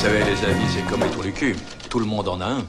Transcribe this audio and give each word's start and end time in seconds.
Savez, 0.00 0.24
les 0.24 0.44
amis, 0.46 0.64
c'est 0.68 0.86
comme 0.86 1.02
les 1.02 1.10
trous 1.10 1.22
du 1.22 1.32
cul. 1.32 1.54
Tout 1.90 1.98
le 1.98 2.06
monde 2.06 2.26
en 2.26 2.40
a 2.40 2.46
un. 2.46 2.66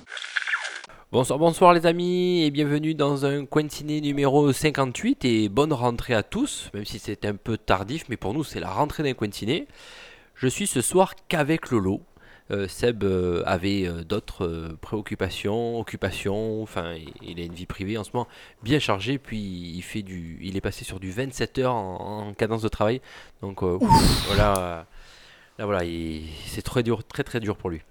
Bonsoir, 1.13 1.39
bonsoir 1.39 1.71
les 1.71 1.85
amis 1.85 2.43
et 2.43 2.51
bienvenue 2.51 2.93
dans 2.93 3.25
un 3.25 3.45
coin 3.45 3.69
ciné 3.69 4.01
numéro 4.01 4.51
58 4.51 5.23
et 5.23 5.47
bonne 5.47 5.71
rentrée 5.71 6.13
à 6.13 6.23
tous, 6.23 6.69
même 6.73 6.83
si 6.83 6.99
c'est 6.99 7.23
un 7.23 7.35
peu 7.35 7.55
tardif, 7.55 8.03
mais 8.09 8.17
pour 8.17 8.33
nous 8.33 8.43
c'est 8.43 8.59
la 8.59 8.69
rentrée 8.69 9.03
d'un 9.03 9.13
coin. 9.13 9.29
Je 10.35 10.47
suis 10.47 10.67
ce 10.67 10.81
soir 10.81 11.15
qu'avec 11.29 11.71
Lolo. 11.71 12.01
Euh, 12.49 12.67
Seb 12.67 13.05
euh, 13.05 13.43
avait 13.45 13.87
euh, 13.87 14.03
d'autres 14.03 14.75
préoccupations, 14.81 15.79
occupations, 15.79 16.61
enfin 16.61 16.95
il, 17.21 17.39
a 17.39 17.43
une 17.43 17.53
vie 17.53 17.65
privée 17.65 17.97
en 17.97 18.03
ce 18.03 18.09
moment 18.13 18.27
bien 18.61 18.79
chargée, 18.79 19.19
puis 19.19 19.37
il 19.37 19.81
fait 19.83 20.01
du, 20.01 20.37
il 20.41 20.57
est 20.57 20.61
passé 20.61 20.83
sur 20.83 20.99
du 20.99 21.11
27 21.11 21.59
heures 21.59 21.75
en, 21.75 22.27
en 22.27 22.33
cadence 22.33 22.61
de 22.61 22.67
travail, 22.67 22.99
donc 23.41 23.63
voilà, 23.63 24.85
là 25.61 25.65
voilà, 25.67 25.83
il- 25.83 26.23
c'est 26.47 26.61
très 26.63 26.81
dur, 26.83 27.03
très 27.03 27.23
très 27.23 27.39
dur 27.39 27.55
pour 27.55 27.69
lui. 27.69 27.81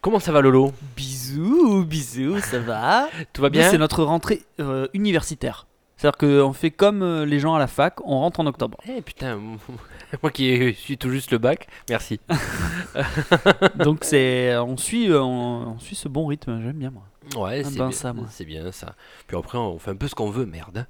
Comment 0.00 0.18
ça 0.18 0.32
va 0.32 0.40
Lolo? 0.40 0.72
Bisous, 0.96 1.84
bisous, 1.84 2.40
ça 2.40 2.58
va 2.58 3.08
Tout 3.32 3.40
va 3.40 3.48
bien? 3.50 3.70
C'est 3.70 3.78
notre 3.78 4.02
rentrée 4.04 4.42
euh, 4.60 4.88
universitaire. 4.94 5.66
C'est-à-dire 5.96 6.18
qu'on 6.18 6.52
fait 6.52 6.72
comme 6.72 7.02
euh, 7.02 7.24
les 7.24 7.38
gens 7.38 7.54
à 7.54 7.58
la 7.60 7.68
fac, 7.68 8.00
on 8.04 8.18
rentre 8.18 8.40
en 8.40 8.46
octobre. 8.46 8.76
Eh 8.88 9.00
putain, 9.00 9.40
moi 10.22 10.30
qui 10.32 10.74
suis 10.74 10.98
tout 10.98 11.08
juste 11.10 11.30
le 11.30 11.38
bac, 11.38 11.68
merci. 11.88 12.18
Donc 13.76 13.98
c'est, 14.02 14.56
on 14.56 14.76
suit, 14.76 15.08
euh, 15.10 15.22
on, 15.22 15.74
on 15.74 15.78
suit 15.78 15.94
ce 15.94 16.08
bon 16.08 16.26
rythme. 16.26 16.60
J'aime 16.62 16.72
bien 16.78 16.90
moi. 16.90 17.04
Ouais, 17.36 17.62
Ah 17.64 17.68
c'est 17.70 17.78
ben, 17.78 17.88
bien, 17.88 17.96
ça, 17.96 18.12
moi. 18.12 18.26
c'est 18.28 18.44
bien 18.44 18.70
ça. 18.72 18.94
Puis 19.26 19.36
après, 19.36 19.56
on 19.56 19.78
fait 19.78 19.90
un 19.92 19.96
peu 19.96 20.08
ce 20.08 20.14
qu'on 20.14 20.30
veut, 20.30 20.46
merde. 20.46 20.86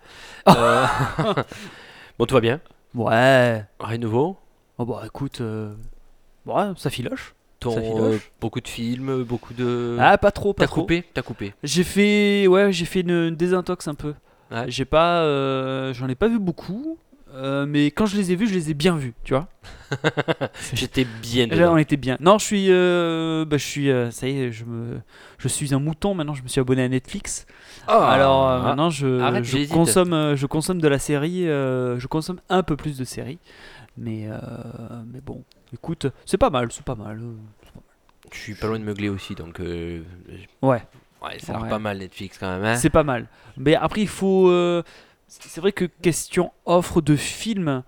hein. 0.46 0.54
Euh, 0.56 1.34
bon, 2.18 2.26
tout 2.26 2.34
va 2.34 2.40
bien? 2.40 2.60
Ouais. 2.94 3.64
Rien 3.80 3.98
de 3.98 4.02
nouveau? 4.04 4.36
Oh 4.78 4.84
bah 4.84 5.02
écoute, 5.06 5.40
euh, 5.40 5.74
ouais, 6.46 6.64
ça 6.76 6.90
filoche. 6.90 7.34
Ton, 7.60 7.70
Ça 7.74 7.80
filoche. 7.82 8.14
euh, 8.14 8.18
Beaucoup 8.40 8.60
de 8.60 8.68
films, 8.68 9.22
beaucoup 9.22 9.54
de... 9.54 9.96
Ah 10.00 10.18
pas 10.18 10.30
trop, 10.32 10.52
pas 10.52 10.64
T'as 10.64 10.66
trop. 10.68 10.82
coupé 10.82 11.04
T'as 11.14 11.22
coupé. 11.22 11.54
J'ai 11.62 11.84
fait, 11.84 12.46
ouais, 12.46 12.72
j'ai 12.72 12.84
fait 12.84 13.00
une, 13.00 13.10
une 13.28 13.36
désintox 13.36 13.88
un 13.88 13.94
peu. 13.94 14.14
Ouais. 14.50 14.64
J'ai 14.68 14.84
pas, 14.84 15.22
euh, 15.22 15.94
j'en 15.94 16.08
ai 16.08 16.14
pas 16.14 16.28
vu 16.28 16.38
beaucoup. 16.38 16.98
euh, 17.34 17.64
mais 17.66 17.86
quand 17.86 18.06
je 18.06 18.16
les 18.16 18.32
ai 18.32 18.36
vus, 18.36 18.46
je 18.48 18.54
les 18.54 18.70
ai 18.70 18.74
bien 18.74 18.96
vus, 18.96 19.14
tu 19.24 19.32
vois. 19.34 19.48
J'étais 20.72 21.04
bien 21.22 21.46
Là, 21.46 21.72
on 21.72 21.76
était 21.78 21.96
bien. 21.96 22.16
Non, 22.20 22.38
je 22.38 22.44
suis, 22.44 22.66
euh, 22.68 23.44
bah, 23.44 23.56
je 23.56 23.64
suis, 23.64 23.90
euh, 23.90 24.10
ça 24.10 24.28
y 24.28 24.38
est, 24.40 24.52
je 24.52 24.64
me, 24.64 25.00
je 25.38 25.48
suis 25.48 25.74
un 25.74 25.78
mouton 25.78 26.14
maintenant. 26.14 26.34
Je 26.34 26.42
me 26.42 26.48
suis 26.48 26.60
abonné 26.60 26.82
à 26.82 26.88
Netflix. 26.88 27.46
Ah, 27.86 28.10
Alors 28.10 28.48
euh, 28.48 28.58
ah, 28.60 28.66
maintenant, 28.68 28.90
je, 28.90 29.20
arrête, 29.20 29.44
je 29.44 29.68
consomme, 29.68 30.12
euh, 30.12 30.36
je 30.36 30.46
consomme 30.46 30.80
de 30.80 30.88
la 30.88 30.98
série. 30.98 31.48
euh, 31.48 31.98
je 31.98 32.06
consomme 32.06 32.40
un 32.48 32.62
peu 32.62 32.76
plus 32.76 32.98
de 32.98 33.04
séries, 33.04 33.38
mais, 33.96 34.26
euh, 34.28 34.38
mais 35.12 35.20
bon, 35.20 35.42
écoute, 35.74 36.06
c'est 36.24 36.38
pas 36.38 36.50
mal, 36.50 36.72
c'est 36.72 36.84
pas 36.84 36.94
mal. 36.94 37.18
euh, 37.20 37.34
c'est 37.62 37.72
pas 37.72 37.80
mal. 37.80 38.32
Je 38.32 38.38
suis 38.38 38.54
pas 38.54 38.66
loin 38.68 38.78
de 38.78 38.84
meugler 38.84 39.08
aussi, 39.10 39.34
donc... 39.34 39.60
euh, 39.60 40.02
Ouais, 40.62 40.82
Ouais, 41.22 41.38
ça 41.38 41.56
a 41.56 41.62
Ouais. 41.62 41.68
pas 41.68 41.78
mal 41.78 41.98
Netflix 41.98 42.38
quand 42.38 42.48
même. 42.50 42.64
hein. 42.64 42.76
c'est 42.76 42.90
pas 42.90 43.02
mal. 43.04 43.28
Mais 43.56 43.74
après, 43.74 44.02
il 44.02 44.08
faut. 44.08 44.48
euh, 44.50 44.82
c'est 45.26 45.60
vrai 45.60 45.72
que 45.72 45.86
question 45.86 46.52
offre 46.66 47.00
de 47.00 47.16
films, 47.16 47.82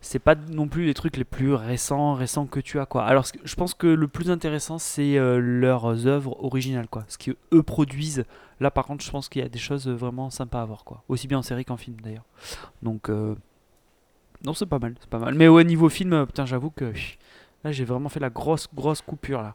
c'est 0.00 0.20
pas 0.20 0.34
non 0.36 0.68
plus 0.68 0.86
les 0.86 0.94
trucs 0.94 1.16
les 1.16 1.24
plus 1.24 1.52
récents, 1.52 2.14
récents 2.14 2.46
que 2.46 2.60
tu 2.60 2.78
as 2.78 2.86
quoi. 2.86 3.04
Alors, 3.04 3.26
je 3.44 3.54
pense 3.56 3.74
que 3.74 3.86
le 3.88 4.08
plus 4.08 4.30
intéressant, 4.30 4.78
c'est 4.78 5.18
euh, 5.18 5.38
leurs 5.38 6.06
œuvres 6.06 6.42
originales 6.44 6.86
quoi, 6.88 7.04
ce 7.08 7.18
qu'eux 7.18 7.62
produisent. 7.62 8.24
Là, 8.60 8.70
par 8.70 8.86
contre, 8.86 9.04
je 9.04 9.10
pense 9.10 9.28
qu'il 9.28 9.42
y 9.42 9.44
a 9.44 9.48
des 9.48 9.58
choses 9.58 9.88
vraiment 9.88 10.30
sympas 10.30 10.62
à 10.62 10.64
voir 10.64 10.84
quoi, 10.84 11.02
aussi 11.08 11.26
bien 11.28 11.38
en 11.38 11.42
série 11.42 11.64
qu'en 11.64 11.76
film 11.76 11.96
d'ailleurs. 12.02 12.24
Donc, 12.82 13.10
non, 14.44 14.54
c'est 14.54 14.66
pas 14.66 14.78
mal, 14.78 14.94
c'est 15.00 15.10
pas 15.10 15.18
mal. 15.18 15.34
Mais 15.34 15.48
au 15.48 15.62
niveau 15.62 15.88
film, 15.88 16.24
putain, 16.26 16.46
j'avoue 16.46 16.70
que 16.70 16.86
pff, 16.86 17.18
là, 17.66 17.72
j'ai 17.72 17.84
vraiment 17.84 18.08
fait 18.08 18.20
la 18.20 18.30
grosse, 18.30 18.68
grosse 18.74 19.02
coupure 19.02 19.42
là. 19.42 19.54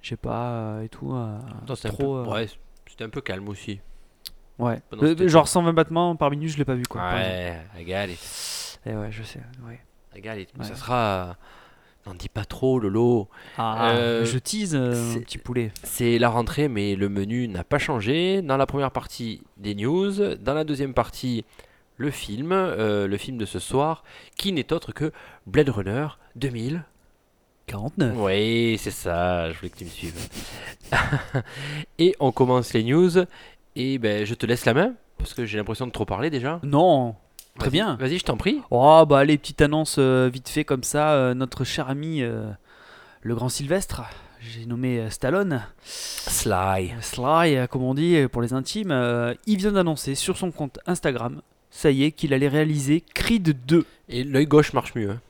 J'ai 0.00 0.16
pas 0.16 0.50
euh, 0.50 0.82
et 0.82 0.88
tout. 0.88 1.12
euh, 1.12 1.38
Attends, 1.62 1.74
c'était 1.74 1.88
un 1.88 1.92
trop. 1.92 2.22
peu... 2.24 2.30
euh, 2.30 2.32
Ouais, 2.32 2.46
c'était 2.88 3.04
un 3.04 3.08
peu 3.08 3.20
calme 3.20 3.48
aussi. 3.48 3.80
Ouais. 4.58 4.80
Genre 5.26 5.46
120 5.46 5.72
battements 5.72 6.16
par 6.16 6.30
minute, 6.30 6.50
je 6.50 6.58
l'ai 6.58 6.64
pas 6.64 6.74
vu 6.74 6.84
quoi. 6.84 7.02
Ouais, 7.12 7.56
regarde, 7.76 8.10
Eh 8.86 8.94
ouais, 8.94 9.10
je 9.10 9.22
sais. 9.22 9.40
Ouais. 9.66 9.80
ça 10.64 10.74
sera... 10.74 11.36
N'en 12.06 12.14
dis 12.14 12.28
pas 12.28 12.44
trop, 12.44 12.78
Lolo. 12.80 13.28
Ah, 13.58 13.90
Euh, 13.92 14.24
je 14.24 14.38
tease 14.38 14.74
euh, 14.74 15.14
petit 15.20 15.36
poulet. 15.36 15.72
C'est 15.82 16.18
la 16.18 16.28
rentrée, 16.30 16.66
mais 16.68 16.94
le 16.96 17.08
menu 17.08 17.48
n'a 17.48 17.64
pas 17.64 17.78
changé. 17.78 18.40
Dans 18.40 18.56
la 18.56 18.66
première 18.66 18.92
partie, 18.92 19.42
des 19.58 19.74
news. 19.74 20.36
Dans 20.36 20.54
la 20.54 20.64
deuxième 20.64 20.94
partie, 20.94 21.44
le 21.96 22.10
film. 22.10 22.50
euh, 22.52 23.06
le 23.06 23.16
film 23.18 23.36
de 23.36 23.44
ce 23.44 23.58
soir, 23.58 24.04
qui 24.36 24.52
n'est 24.52 24.72
autre 24.72 24.92
que 24.92 25.12
Blade 25.46 25.68
Runner 25.68 26.06
2000. 26.36 26.84
49. 27.68 28.14
Oui, 28.16 28.76
c'est 28.80 28.90
ça, 28.90 29.50
je 29.52 29.56
voulais 29.58 29.70
que 29.70 29.76
tu 29.78 29.84
me 29.84 29.90
suives. 29.90 30.28
et 31.98 32.14
on 32.20 32.32
commence 32.32 32.72
les 32.72 32.82
news. 32.82 33.10
Et 33.76 33.98
ben, 33.98 34.24
je 34.26 34.34
te 34.34 34.46
laisse 34.46 34.64
la 34.64 34.74
main, 34.74 34.94
parce 35.18 35.34
que 35.34 35.44
j'ai 35.46 35.56
l'impression 35.58 35.86
de 35.86 35.92
trop 35.92 36.04
parler 36.04 36.30
déjà. 36.30 36.58
Non, 36.64 37.14
très 37.58 37.70
bien. 37.70 37.96
Vas-y, 37.96 38.18
je 38.18 38.24
t'en 38.24 38.36
prie. 38.36 38.60
Oh 38.70 39.04
bah 39.06 39.18
allez, 39.18 39.38
petite 39.38 39.60
annonce 39.62 39.96
euh, 39.98 40.28
vite 40.32 40.48
fait 40.48 40.64
comme 40.64 40.82
ça. 40.82 41.12
euh, 41.12 41.34
notre 41.34 41.62
cher 41.64 41.88
ami, 41.88 42.22
euh, 42.22 42.50
le 43.22 43.34
grand 43.36 43.48
Sylvestre, 43.48 44.02
j'ai 44.40 44.66
nommé 44.66 45.08
Stallone, 45.10 45.62
Sly. 45.84 46.94
Sly 47.00 47.68
comme 47.70 47.82
on 47.84 47.94
dit 47.94 48.26
pour 48.32 48.42
les 48.42 48.52
intimes, 48.52 48.90
il 49.46 49.58
vient 49.58 49.72
d'annoncer 49.72 50.14
sur 50.14 50.36
son 50.36 50.50
compte 50.50 50.78
Instagram, 50.86 51.40
ça 51.70 51.90
y 51.90 52.04
est, 52.04 52.12
qu'il 52.12 52.32
allait 52.32 52.48
réaliser 52.48 53.04
Creed 53.14 53.64
2. 53.66 53.84
Et 54.08 54.24
l'œil 54.24 54.46
gauche 54.46 54.72
marche 54.72 54.94
mieux. 54.94 55.10
hein. 55.10 55.20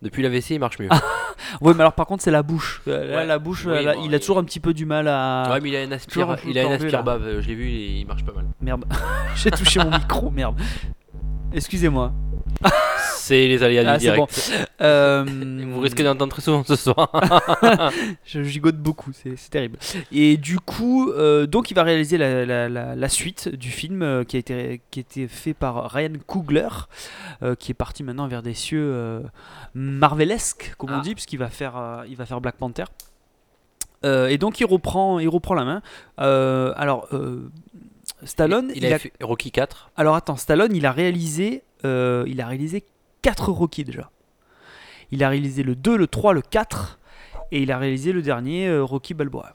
Depuis 0.00 0.22
l'AVC, 0.22 0.50
il 0.50 0.60
marche 0.60 0.78
mieux. 0.78 0.88
Ouais, 1.60 1.74
mais 1.74 1.80
alors 1.80 1.92
par 1.92 2.06
contre 2.06 2.22
c'est 2.22 2.30
la 2.30 2.42
bouche. 2.42 2.82
Euh, 2.88 3.06
là, 3.10 3.16
Ouais. 3.18 3.26
la 3.26 3.38
bouche, 3.38 3.64
Oui, 3.66 3.72
euh, 3.72 3.82
là, 3.82 3.94
bon, 3.94 4.04
il 4.04 4.14
a 4.14 4.18
toujours 4.18 4.38
un 4.38 4.44
petit 4.44 4.60
peu 4.60 4.72
du 4.74 4.86
mal 4.86 5.08
à... 5.08 5.48
ouais, 5.52 5.60
mais 5.60 5.68
il 5.70 5.76
a 5.76 5.80
un 5.80 5.92
aspire, 5.92 6.36
il 6.46 6.58
a 6.58 6.62
un 6.62 6.68
tordu, 6.68 6.84
aspire 6.86 7.02
bave. 7.04 7.40
Je 7.40 7.48
l'ai 7.48 7.54
vu, 7.54 7.68
il 7.68 8.04
marche 8.06 8.24
pas 8.24 8.32
mal. 8.32 8.46
Merde, 8.60 8.84
j'ai 9.36 9.50
touché 9.50 9.78
mon 9.82 9.90
micro, 9.90 10.30
merde. 10.30 10.60
Excusez-moi. 11.52 12.12
C'est 13.28 13.46
les 13.46 13.62
aléas 13.62 13.82
Ah, 13.86 13.92
du 13.98 14.00
direct. 14.04 14.18
bon. 14.18 14.26
Euh, 14.80 15.24
Vous 15.72 15.80
risquez 15.80 16.02
d'entendre 16.04 16.30
très 16.32 16.40
souvent 16.42 16.62
ce 16.64 16.76
soir. 16.76 17.10
Je 18.24 18.42
gigote 18.42 18.76
beaucoup, 18.76 19.10
c'est 19.12 19.34
terrible. 19.50 19.76
Et 20.12 20.36
du 20.36 20.58
coup, 20.60 21.10
euh, 21.10 21.46
donc 21.46 21.70
il 21.70 21.74
va 21.74 21.82
réaliser 21.82 22.16
la, 22.16 22.46
la- 22.46 22.68
la- 22.68 22.94
la 22.94 23.08
suite 23.08 23.48
du 23.48 23.70
film 23.70 24.02
euh, 24.02 24.24
qui, 24.24 24.36
a 24.36 24.38
été, 24.38 24.80
qui 24.90 25.00
a 25.00 25.02
été 25.02 25.28
fait 25.28 25.52
par 25.54 25.90
Ryan 25.90 26.12
Coogler, 26.26 26.68
qui 27.58 27.72
est 27.72 27.74
parti 27.74 28.02
maintenant 28.02 28.28
vers 28.28 28.42
des 28.42 28.54
cieux 28.54 29.22
marvelesques, 29.74 30.74
comme 30.78 30.90
on 30.90 30.98
Ah. 30.98 31.02
dit, 31.02 31.14
puisqu'il 31.14 31.38
va 31.38 31.48
faire, 31.48 32.04
il 32.08 32.16
va 32.16 32.24
faire 32.26 32.40
Black 32.40 32.56
Panther. 32.56 32.84
Et 34.04 34.38
donc 34.38 34.60
il 34.60 34.64
reprend, 34.66 35.18
il 35.18 35.28
reprend 35.28 35.54
la 35.54 35.64
main. 35.64 35.82
Alors, 36.16 37.08
Stallone, 38.24 38.70
il, 38.74 38.84
il 38.84 38.92
a 38.92 38.96
a- 38.96 38.98
fait 38.98 39.12
Rocky 39.20 39.50
4. 39.50 39.90
alors 39.96 40.14
attends, 40.14 40.36
Stallone, 40.36 40.74
il 40.74 40.86
a 40.86 40.92
réalisé, 40.92 41.62
euh, 41.84 42.24
il 42.26 42.40
a 42.40 42.46
réalisé 42.46 42.84
4 43.22 43.50
Rocky 43.52 43.84
déjà. 43.84 44.10
Il 45.10 45.24
a 45.24 45.28
réalisé 45.28 45.62
le 45.62 45.74
2, 45.74 45.96
le 45.96 46.06
3, 46.06 46.32
le 46.34 46.42
4 46.42 46.98
et 47.50 47.62
il 47.62 47.72
a 47.72 47.78
réalisé 47.78 48.12
le 48.12 48.20
dernier 48.22 48.68
euh, 48.68 48.84
Rocky 48.84 49.14
Balboa. 49.14 49.54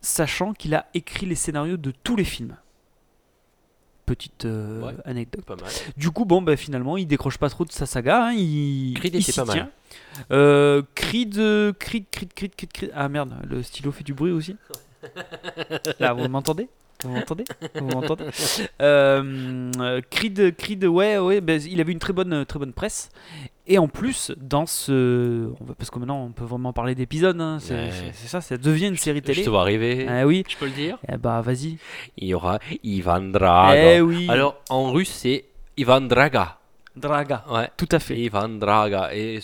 Sachant 0.00 0.52
qu'il 0.52 0.74
a 0.74 0.86
écrit 0.94 1.26
les 1.26 1.34
scénarios 1.34 1.76
de 1.76 1.90
tous 1.90 2.14
les 2.16 2.24
films. 2.24 2.56
Petite 4.04 4.44
euh, 4.44 4.82
Ouais. 4.82 4.94
anecdote. 5.04 5.44
Pas 5.44 5.56
mal. 5.56 5.68
Du 5.96 6.12
coup, 6.12 6.24
bon, 6.24 6.40
bah, 6.40 6.56
finalement, 6.56 6.96
il 6.96 7.08
décroche 7.08 7.38
pas 7.38 7.50
trop 7.50 7.64
de 7.64 7.72
sa 7.72 7.86
saga. 7.86 8.26
hein, 8.28 8.32
il, 8.34 8.94
Creed 8.94 9.14
il 9.16 9.20
était 9.20 9.32
pas 9.32 9.44
mal. 9.44 9.68
Euh, 10.30 10.82
Creed, 10.94 11.38
euh, 11.38 11.72
Creed, 11.72 12.04
Creed, 12.12 12.32
Creed, 12.32 12.54
Creed, 12.54 12.72
Creed. 12.72 12.92
Ah 12.94 13.08
merde, 13.08 13.34
le 13.48 13.64
stylo 13.64 13.90
fait 13.90 14.04
du 14.04 14.14
bruit 14.14 14.30
aussi. 14.30 14.56
Là, 15.98 16.12
vous 16.12 16.28
m'entendez? 16.28 16.68
Vous 17.04 17.10
m'entendez? 17.10 17.44
Vous 17.74 17.86
m'entendez? 17.86 18.24
Euh, 18.80 20.00
Creed, 20.10 20.56
Creed, 20.56 20.84
ouais, 20.84 21.18
ouais, 21.18 21.40
ben, 21.40 21.60
il 21.68 21.80
avait 21.80 21.92
une 21.92 21.98
très 21.98 22.12
bonne, 22.12 22.44
très 22.46 22.58
bonne 22.58 22.72
presse. 22.72 23.10
Et 23.66 23.78
en 23.78 23.88
plus, 23.88 24.32
dans 24.36 24.64
ce, 24.66 25.48
parce 25.76 25.90
que 25.90 25.98
maintenant 25.98 26.24
on 26.24 26.30
peut 26.30 26.44
vraiment 26.44 26.72
parler 26.72 26.94
d'épisodes, 26.94 27.40
hein, 27.40 27.58
c'est 27.60 27.74
Ouais. 27.74 27.90
c'est- 27.90 28.12
c'est 28.12 28.28
ça, 28.28 28.40
ça 28.40 28.56
devient 28.56 28.86
une 28.86 28.96
série 28.96 29.18
Je 29.18 29.24
télé. 29.24 29.42
te 29.42 29.50
vois 29.50 29.62
arriver. 29.62 30.06
Ah 30.08 30.24
oui, 30.26 30.44
Je 30.48 30.56
peux 30.56 30.66
le 30.66 30.70
dire? 30.70 30.98
Eh 31.12 31.16
bah 31.16 31.40
vas-y. 31.40 31.76
Il 32.16 32.28
y 32.28 32.34
aura 32.34 32.60
Ivan 32.84 33.20
Draga. 33.20 33.96
Eh 33.96 34.00
oui. 34.00 34.26
Alors, 34.28 34.56
en 34.70 34.92
russe, 34.92 35.10
c'est 35.10 35.44
Ivan 35.76 36.00
Draga. 36.02 36.58
Draga. 36.94 37.44
Ouais. 37.50 37.68
Tout 37.76 37.88
à 37.90 37.98
fait. 37.98 38.16
Ivan 38.18 38.48
Draga. 38.48 39.12
Et 39.14 39.40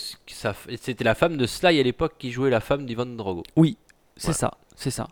c'était 0.80 1.04
la 1.04 1.14
femme 1.16 1.36
de 1.36 1.44
Sly 1.46 1.80
à 1.80 1.82
l'époque 1.82 2.14
qui 2.18 2.30
jouait 2.30 2.48
la 2.48 2.60
femme 2.60 2.86
d'Ivan 2.86 3.04
Drogo. 3.06 3.42
C'est 4.16 4.28
Ouais. 4.28 4.34
ça, 4.34 4.52
c'est 4.76 4.90
ça. 4.90 5.08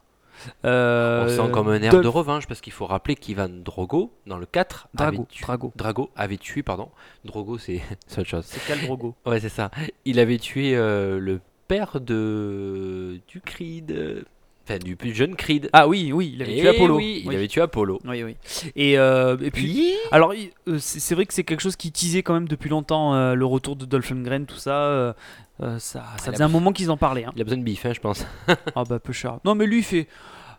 Euh, 0.64 1.24
On 1.24 1.46
sent 1.46 1.52
comme 1.52 1.68
un 1.68 1.80
air 1.82 2.00
de 2.00 2.08
revanche 2.08 2.46
parce 2.46 2.60
qu'il 2.60 2.72
faut 2.72 2.86
rappeler 2.86 3.14
qu'Ivan 3.14 3.48
Drogo, 3.48 4.12
dans 4.26 4.38
le 4.38 4.46
4, 4.46 4.88
Drago, 4.94 5.16
avait 5.16 5.24
tué- 5.26 5.42
Drago. 5.46 5.72
Drago 5.76 6.10
avait 6.16 6.36
tué, 6.38 6.62
pardon. 6.62 6.88
Drogo, 7.24 7.58
c'est 7.58 7.80
autre 8.18 8.24
chose. 8.28 8.44
C'est 8.46 8.64
Khal 8.66 8.80
Drogo. 8.86 9.14
Ouais, 9.26 9.40
c'est 9.40 9.48
ça. 9.48 9.70
Il 10.04 10.18
avait 10.18 10.38
tué 10.38 10.74
euh, 10.76 11.18
le 11.18 11.40
père 11.68 12.00
de 12.00 13.20
du 13.28 13.40
Creed. 13.40 13.90
euh, 13.92 14.22
Enfin, 14.64 14.78
du 14.78 14.94
plus 14.94 15.14
jeune 15.14 15.34
Creed. 15.36 15.68
Ah 15.72 15.88
oui, 15.88 16.12
oui, 16.12 16.32
il 16.34 16.42
avait 16.42 16.56
Et 16.56 16.60
tué 16.60 16.68
Apollo. 16.68 16.96
Oui, 16.96 17.22
il 17.24 17.34
avait 17.34 17.48
tué 17.48 17.60
Apollo. 17.60 17.98
Oui, 18.04 18.22
oui. 18.22 18.36
Et, 18.76 18.98
euh, 18.98 19.36
et 19.42 19.50
puis, 19.50 19.92
alors, 20.12 20.32
euh, 20.68 20.76
c'est 20.78 21.14
vrai 21.14 21.26
que 21.26 21.34
c'est 21.34 21.42
quelque 21.44 21.60
chose 21.62 21.76
qui 21.76 21.90
teasait 21.90 22.22
quand 22.22 22.34
même 22.34 22.46
depuis 22.46 22.68
longtemps 22.70 23.14
euh, 23.14 23.34
le 23.34 23.44
retour 23.46 23.74
de 23.76 23.84
Dolph 23.84 24.10
Lundgren, 24.10 24.46
tout 24.46 24.56
ça. 24.56 24.76
euh, 24.82 25.12
ça, 25.58 25.78
ça 25.78 26.02
il 26.26 26.28
a 26.28 26.32
faisait 26.32 26.44
un 26.44 26.48
moment 26.48 26.72
qu'ils 26.72 26.90
en 26.90 26.96
parlaient. 26.96 27.24
Hein. 27.24 27.32
Il 27.36 27.40
a 27.40 27.44
besoin 27.44 27.58
de 27.58 27.64
bif, 27.64 27.84
hein, 27.84 27.92
je 27.94 28.00
pense. 28.00 28.24
Ah 28.76 28.84
bah 28.88 28.98
peu 28.98 29.12
cher. 29.12 29.38
Non 29.44 29.54
mais 29.54 29.66
lui 29.66 29.78
il 29.78 29.82
fait. 29.84 30.06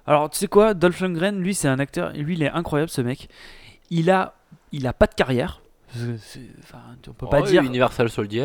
Alors 0.06 0.30
tu 0.30 0.38
sais 0.38 0.48
quoi, 0.48 0.74
Dolph 0.74 1.00
Lundgren, 1.00 1.40
lui 1.40 1.54
c'est 1.56 1.68
un 1.68 1.80
acteur, 1.80 2.12
lui 2.14 2.34
il 2.36 2.44
est 2.44 2.50
incroyable 2.52 2.90
ce 2.92 3.02
mec. 3.02 3.30
Il 3.90 4.10
a, 4.12 4.34
il 4.72 4.86
a 4.88 4.94
pas 4.94 5.08
de 5.08 5.14
carrière. 5.16 5.62
Enfin, 5.94 6.80
on 7.08 7.12
peut 7.14 7.28
pas 7.28 7.42
Oh, 7.42 7.46
dire. 7.46 7.64
Universal 7.64 8.10
Soldier, 8.10 8.44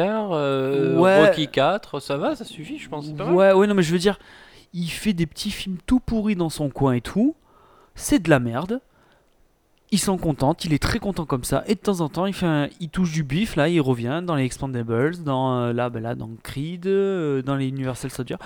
Ouais. 0.97 1.27
Rocky 1.29 1.49
4, 1.49 2.01
ça 2.01 2.17
va, 2.17 2.35
ça 2.37 2.45
suffit, 2.45 2.79
je 2.79 2.89
pense. 2.89 3.11
pas. 3.13 3.31
Ouais, 3.31 3.53
ouais, 3.53 3.67
non 3.67 3.75
mais 3.75 3.83
je 3.83 3.93
veux 3.93 3.99
dire, 3.99 4.19
il 4.79 4.89
fait 4.91 5.13
des 5.15 5.27
petits 5.27 5.51
films 5.51 5.79
tout 5.87 6.01
pourris 6.01 6.37
dans 6.37 6.51
son 6.51 6.69
coin 6.69 6.93
et 6.95 7.01
tout. 7.01 7.35
C'est 7.95 8.19
de 8.23 8.29
la 8.31 8.39
merde. 8.41 8.81
Il 9.93 9.99
s'en 10.01 10.19
contente, 10.19 10.65
il 10.65 10.73
est 10.75 10.83
très 10.83 10.99
content 10.99 11.25
comme 11.27 11.45
ça. 11.45 11.63
Et 11.69 11.77
de 11.77 11.81
temps 11.81 12.01
en 12.01 12.09
temps, 12.09 12.27
il, 12.27 12.35
fait 12.35 12.45
un- 12.47 12.69
il 12.81 12.89
touche 12.91 13.13
du 13.13 13.23
bif, 13.23 13.55
là, 13.57 13.69
il 13.69 13.81
revient 13.81 14.21
dans 14.25 14.35
les 14.35 14.45
Expandables, 14.45 15.23
dans, 15.23 15.57
euh, 15.61 15.73
là, 15.73 15.91
ben 15.91 16.03
là, 16.03 16.15
dans 16.17 16.29
Creed, 16.43 16.87
euh, 16.87 17.41
dans 17.43 17.55
les 17.55 17.69
Universal 17.69 18.11
Soldier. 18.11 18.37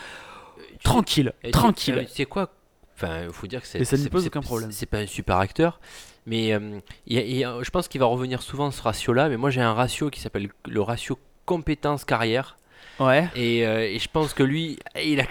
Tranquille, 0.84 1.32
tranquille. 1.52 2.04
Tu 2.08 2.14
sais 2.14 2.24
quoi? 2.26 2.50
Enfin, 2.94 3.24
il 3.24 3.32
faut 3.32 3.46
dire 3.46 3.62
que 3.62 3.66
c'est. 3.66 3.82
C'est- 3.84 4.08
pose 4.10 4.22
c'est- 4.22 4.28
aucun 4.28 4.42
problème. 4.42 4.70
C'est 4.72 4.84
pas 4.86 4.98
un 4.98 5.06
super 5.06 5.38
acteur, 5.38 5.80
mais 6.26 6.52
euh, 6.52 6.78
il 7.06 7.16
y 7.16 7.18
a- 7.18 7.24
il 7.24 7.36
y 7.36 7.44
a- 7.44 7.62
je 7.62 7.70
pense 7.70 7.88
qu'il 7.88 8.00
va 8.00 8.06
revenir 8.06 8.42
souvent 8.42 8.70
ce 8.70 8.82
ratio-là. 8.82 9.30
Mais 9.30 9.38
moi, 9.38 9.48
j'ai 9.48 9.62
un 9.62 9.72
ratio 9.72 10.10
qui 10.10 10.20
s'appelle 10.20 10.50
le 10.68 10.80
ratio 10.82 11.18
compétence-carrière. 11.46 12.58
Ouais. 13.00 13.28
Et, 13.34 13.66
euh, 13.66 13.88
et 13.88 13.98
je 13.98 14.08
pense 14.08 14.34
que 14.34 14.42
lui, 14.42 14.78
il, 15.02 15.20
a, 15.20 15.24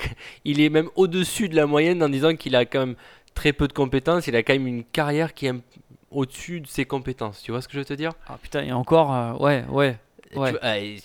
il 0.43 0.59
est 0.59 0.69
même 0.69 0.89
au-dessus 0.95 1.47
de 1.47 1.55
la 1.55 1.67
moyenne 1.67 2.03
en 2.03 2.09
disant 2.09 2.35
qu'il 2.35 2.55
a 2.55 2.65
quand 2.65 2.79
même 2.79 2.95
très 3.35 3.53
peu 3.53 3.67
de 3.67 3.73
compétences. 3.73 4.27
Il 4.27 4.35
a 4.35 4.43
quand 4.43 4.53
même 4.53 4.67
une 4.67 4.83
carrière 4.83 5.33
qui 5.33 5.45
est 5.45 5.53
au-dessus 6.11 6.61
de 6.61 6.67
ses 6.67 6.85
compétences. 6.85 7.41
Tu 7.41 7.51
vois 7.51 7.61
ce 7.61 7.67
que 7.67 7.75
je 7.75 7.79
veux 7.79 7.85
te 7.85 7.93
dire? 7.93 8.11
Ah 8.27 8.37
putain, 8.41 8.63
et 8.63 8.71
encore, 8.71 9.13
euh, 9.13 9.33
ouais, 9.33 9.63
ouais. 9.69 9.97
Ouais. 10.35 10.97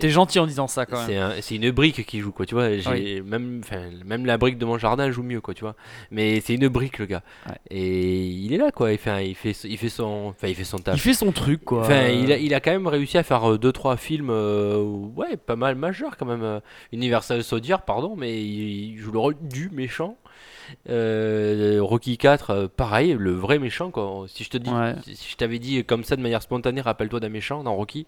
T'es 0.00 0.08
gentil 0.10 0.38
en 0.40 0.46
disant 0.46 0.66
ça 0.66 0.84
quand 0.86 0.96
même. 0.98 1.06
c'est 1.06 1.16
un- 1.16 1.32
c'est 1.40 1.54
une 1.56 1.70
brique 1.70 2.04
qui 2.06 2.18
joue 2.20 2.32
quoi 2.32 2.44
tu 2.46 2.54
vois 2.54 2.68
Oui. 2.90 3.22
même 3.22 3.62
même 4.04 4.26
la 4.26 4.36
brique 4.36 4.58
de 4.58 4.64
mon 4.64 4.78
jardin 4.78 5.10
joue 5.10 5.22
mieux 5.22 5.40
quoi 5.40 5.54
tu 5.54 5.60
vois 5.62 5.76
mais 6.10 6.40
c'est 6.40 6.54
une 6.54 6.68
brique 6.68 6.98
le 6.98 7.06
gars 7.06 7.22
Ouais. 7.48 7.54
et 7.70 8.26
il 8.26 8.52
est 8.52 8.56
là 8.56 8.72
quoi 8.72 8.90
il 8.92 8.98
fait 8.98 9.28
il 9.28 9.34
fait 9.36 9.52
il 9.64 9.76
fait 9.78 9.88
son 9.88 10.34
il 10.42 10.54
fait 10.54 10.64
son 10.64 10.78
taf 10.78 10.96
Il 10.96 11.00
fait 11.00 11.14
son 11.14 11.30
truc 11.32 11.64
quoi. 11.64 11.80
Enfin, 11.82 12.08
il 12.08 12.32
a, 12.32 12.36
il 12.38 12.52
a 12.54 12.60
quand 12.60 12.72
même 12.72 12.86
réussi 12.88 13.16
à 13.18 13.22
faire 13.22 13.58
2-3 13.58 13.96
films, 13.96 14.30
euh, 14.30 14.82
ouais, 14.82 15.36
pas 15.36 15.56
mal 15.56 15.76
majeurs 15.76 16.16
quand 16.16 16.26
même. 16.26 16.42
euh, 16.42 16.60
Universal 16.92 17.44
Soldier, 17.44 17.76
pardon, 17.86 18.16
mais 18.16 18.42
il, 18.42 18.96
joue 18.98 19.12
le 19.12 19.18
rôle 19.18 19.36
du 19.40 19.70
méchant. 19.70 20.16
Euh, 20.88 21.78
Rocky 21.80 22.18
4, 22.18 22.50
euh, 22.50 22.68
pareil, 22.68 23.16
le 23.18 23.32
vrai 23.32 23.58
méchant. 23.58 23.90
Quoi. 23.90 24.24
Si 24.28 24.44
je 24.44 24.50
te 24.50 24.58
dis, 24.58 24.70
Ouais. 24.70 24.94
si 25.02 25.30
je 25.30 25.36
t'avais 25.36 25.58
dit 25.58 25.84
comme 25.84 26.04
ça 26.04 26.16
de 26.16 26.22
manière 26.22 26.42
spontanée, 26.42 26.80
rappelle-toi 26.80 27.20
d'un 27.20 27.28
méchant 27.28 27.62
dans 27.62 27.74
Rocky, 27.74 28.06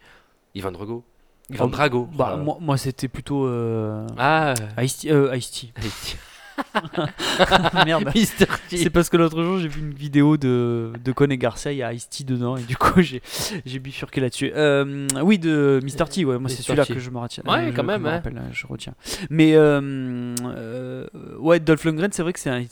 Ivan 0.55 0.73
Drago. 0.73 1.05
Ivan 1.51 1.67
Oh, 1.67 1.71
Drago. 1.71 2.09
Bah, 2.17 2.37
moi, 2.37 2.59
moi, 2.61 2.77
c'était 2.77 3.09
plutôt 3.09 3.47
euh, 3.47 4.07
Ah, 4.19 4.55
Ice-T. 4.83 5.11
euh, 5.11 5.37
Ice-T. 5.37 5.73
Merde. 7.87 8.11
C'est 8.69 8.91
parce 8.91 9.09
que 9.09 9.17
l'autre 9.17 9.43
jour 9.43 9.59
j'ai 9.59 9.69
vu 9.69 9.81
une 9.81 9.95
vidéo 9.95 10.37
de, 10.37 10.93
de 11.03 11.13
Con 11.13 11.31
et 11.31 11.39
Garcia, 11.39 11.73
il 11.73 11.79
y 11.79 11.83
a 11.83 11.91
Ice-T 11.95 12.25
dedans 12.25 12.57
et 12.59 12.63
du 12.63 12.77
coup 12.77 13.01
j'ai, 13.01 13.23
j'ai 13.65 13.79
bifurqué 13.79 14.21
là-dessus. 14.21 14.53
Euh, 14.55 15.07
oui, 15.23 15.39
de 15.39 15.81
Mr. 15.83 16.05
T, 16.11 16.25
ouais, 16.27 16.39
moi 16.39 16.51
c'est 16.51 16.63
celui-là 16.63 16.85
que 16.85 16.99
je 16.99 17.09
me 17.11 17.19
retiens. 17.19 17.43
Ouais, 17.47 17.71
je- 17.71 17.77
quand 17.77 17.83
même, 17.85 18.05
hein. 18.05 18.11
rappelle, 18.11 18.43
je 18.53 18.67
retiens. 18.67 18.95
Mais 19.31 19.55
euh, 19.55 20.35
euh, 20.45 21.07
ouais, 21.39 21.61
Dolph 21.61 21.85
Lundgren, 21.85 22.13
c'est 22.13 22.23
vrai 22.23 22.35
que 22.35 22.41
c'est, 22.41 22.69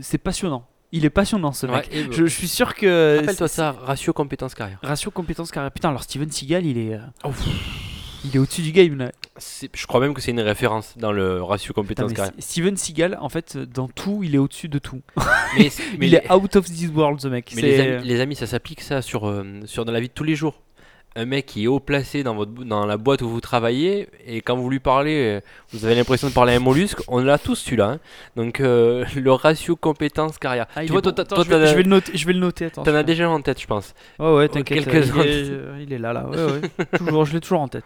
c'est 0.00 0.18
passionnant. 0.18 0.66
Il 0.96 1.04
est 1.04 1.10
passionnant 1.10 1.50
ce 1.52 1.66
mec. 1.66 1.90
euh, 1.92 2.04
Je, 2.10 2.24
je 2.26 2.32
suis 2.34 2.46
sûr 2.46 2.74
que. 2.74 3.18
Rappelle-toi 3.18 3.48
ça, 3.48 3.72
ratio 3.72 4.12
compétence 4.12 4.54
carrière. 4.54 4.78
Ratio 4.82 5.10
compétence 5.10 5.50
carrière. 5.50 5.72
Putain, 5.72 5.88
alors 5.88 6.04
Steven 6.04 6.30
Seagal, 6.30 6.64
il 6.64 6.78
est. 6.78 6.94
euh, 6.94 7.30
il 8.24 8.34
est 8.36 8.38
au-dessus 8.38 8.62
du 8.62 8.70
game 8.72 8.96
là. 8.96 9.10
Je 9.74 9.86
crois 9.86 10.00
même 10.00 10.14
que 10.14 10.20
c'est 10.22 10.30
une 10.30 10.40
référence 10.40 10.96
dans 10.96 11.12
le 11.12 11.42
ratio 11.42 11.74
compétence 11.74 12.12
carrière. 12.12 12.32
Steven 12.38 12.76
Seagal, 12.76 13.18
en 13.20 13.28
fait, 13.28 13.58
dans 13.58 13.88
tout, 13.88 14.22
il 14.22 14.34
est 14.34 14.38
au-dessus 14.38 14.68
de 14.68 14.78
tout. 14.78 15.02
Mais, 15.58 15.70
mais 15.98 16.06
il 16.06 16.10
les- 16.12 16.16
est 16.18 16.32
out 16.32 16.56
of 16.56 16.64
this 16.66 16.88
world, 16.94 17.20
ce 17.20 17.28
mec. 17.28 17.52
Mais 17.56 17.60
C'est- 17.60 17.66
les 17.68 17.80
amis, 17.80 18.06
les 18.06 18.20
amis, 18.20 18.36
ça 18.36 18.46
s'applique 18.46 18.80
ça 18.80 19.02
sur, 19.02 19.28
euh, 19.28 19.44
sur 19.66 19.84
dans 19.84 19.92
la 19.92 20.00
vie 20.00 20.08
de 20.08 20.12
tous 20.14 20.24
les 20.24 20.36
jours. 20.36 20.62
Un 21.16 21.26
mec 21.26 21.46
qui 21.46 21.62
est 21.64 21.66
haut 21.68 21.78
placé 21.78 22.24
dans, 22.24 22.34
votre, 22.34 22.50
dans 22.64 22.86
la 22.86 22.96
boîte 22.96 23.22
où 23.22 23.28
vous 23.28 23.40
travaillez, 23.40 24.08
et 24.26 24.40
quand 24.40 24.56
vous 24.56 24.68
lui 24.68 24.80
parlez, 24.80 25.36
euh, 25.36 25.40
vous 25.72 25.84
avez 25.84 25.94
l'impression 25.94 26.28
de 26.28 26.32
parler 26.32 26.54
à 26.54 26.56
un 26.56 26.58
mollusque, 26.60 26.98
on 27.06 27.20
l'a 27.22 27.38
tous 27.38 27.54
celui-là. 27.54 27.86
hein. 27.90 28.00
Donc 28.34 28.58
euh, 28.60 29.04
le 29.14 29.32
ratio 29.32 29.76
compétence-carrière. 29.76 30.66
Ah, 30.74 30.84
tu 30.84 30.90
vois, 30.90 31.00
bon. 31.02 31.12
toi, 31.12 31.22
Attends, 31.22 31.36
toi, 31.36 31.44
je, 31.44 31.54
vais, 31.56 31.66
je 31.68 31.76
le 31.76 31.82
noter. 31.84 32.16
Je 32.16 32.26
vais 32.26 32.32
le 32.32 32.40
noter. 32.40 32.64
Attends. 32.64 32.82
t'en 32.82 32.94
as 32.94 33.04
déjà 33.04 33.28
en 33.30 33.40
tête, 33.40 33.60
je 33.60 33.66
pense. 33.68 33.94
Ouais, 34.18 34.34
ouais, 34.34 34.48
t'inquiète. 34.48 34.84
quelques 34.88 35.06
il, 35.14 35.20
est, 35.20 35.82
il 35.84 35.92
est 35.92 35.98
là, 35.98 36.12
là. 36.12 36.26
Ouais, 36.28 36.36
ouais. 36.44 36.98
toujours, 36.98 37.24
je 37.24 37.32
l'ai 37.34 37.40
toujours 37.40 37.60
en 37.60 37.68
tête. 37.68 37.84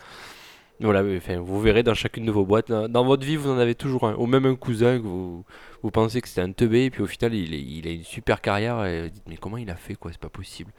Voilà, 0.81 1.03
enfin, 1.17 1.39
vous 1.41 1.61
verrez 1.61 1.83
dans 1.83 1.93
chacune 1.95 2.25
de 2.25 2.31
vos 2.31 2.47
boîtes. 2.47 2.69
Dans, 2.71 2.89
dans 2.89 3.05
votre 3.05 3.27
vie, 3.27 3.35
vous 3.37 3.51
en 3.51 3.59
avez 3.59 3.75
toujours 3.75 4.05
un. 4.05 4.15
Ou 4.15 4.27
même 4.27 4.47
un 4.47 4.55
cousin 4.55 4.97
que 4.97 5.03
vous, 5.03 5.45
vous 5.83 5.91
pensez 5.91 6.21
que 6.23 6.29
c'était 6.29 6.41
un 6.41 6.53
teubé, 6.53 6.85
et 6.85 6.91
puis 6.91 7.03
au 7.03 7.07
final, 7.07 7.35
il, 7.35 7.53
est- 7.53 7.61
il 7.61 7.87
a 7.89 7.91
une 7.91 8.05
super 8.05 8.41
carrière, 8.41 8.85
et 8.87 9.03
vous 9.03 9.09
dites, 9.11 9.25
mais 9.29 9.37
comment 9.37 9.57
il 9.59 9.69
a 9.71 9.75
fait, 9.75 9.97
quoi 9.97 10.13
C'est 10.13 10.21
pas 10.21 10.29
possible. 10.31 10.71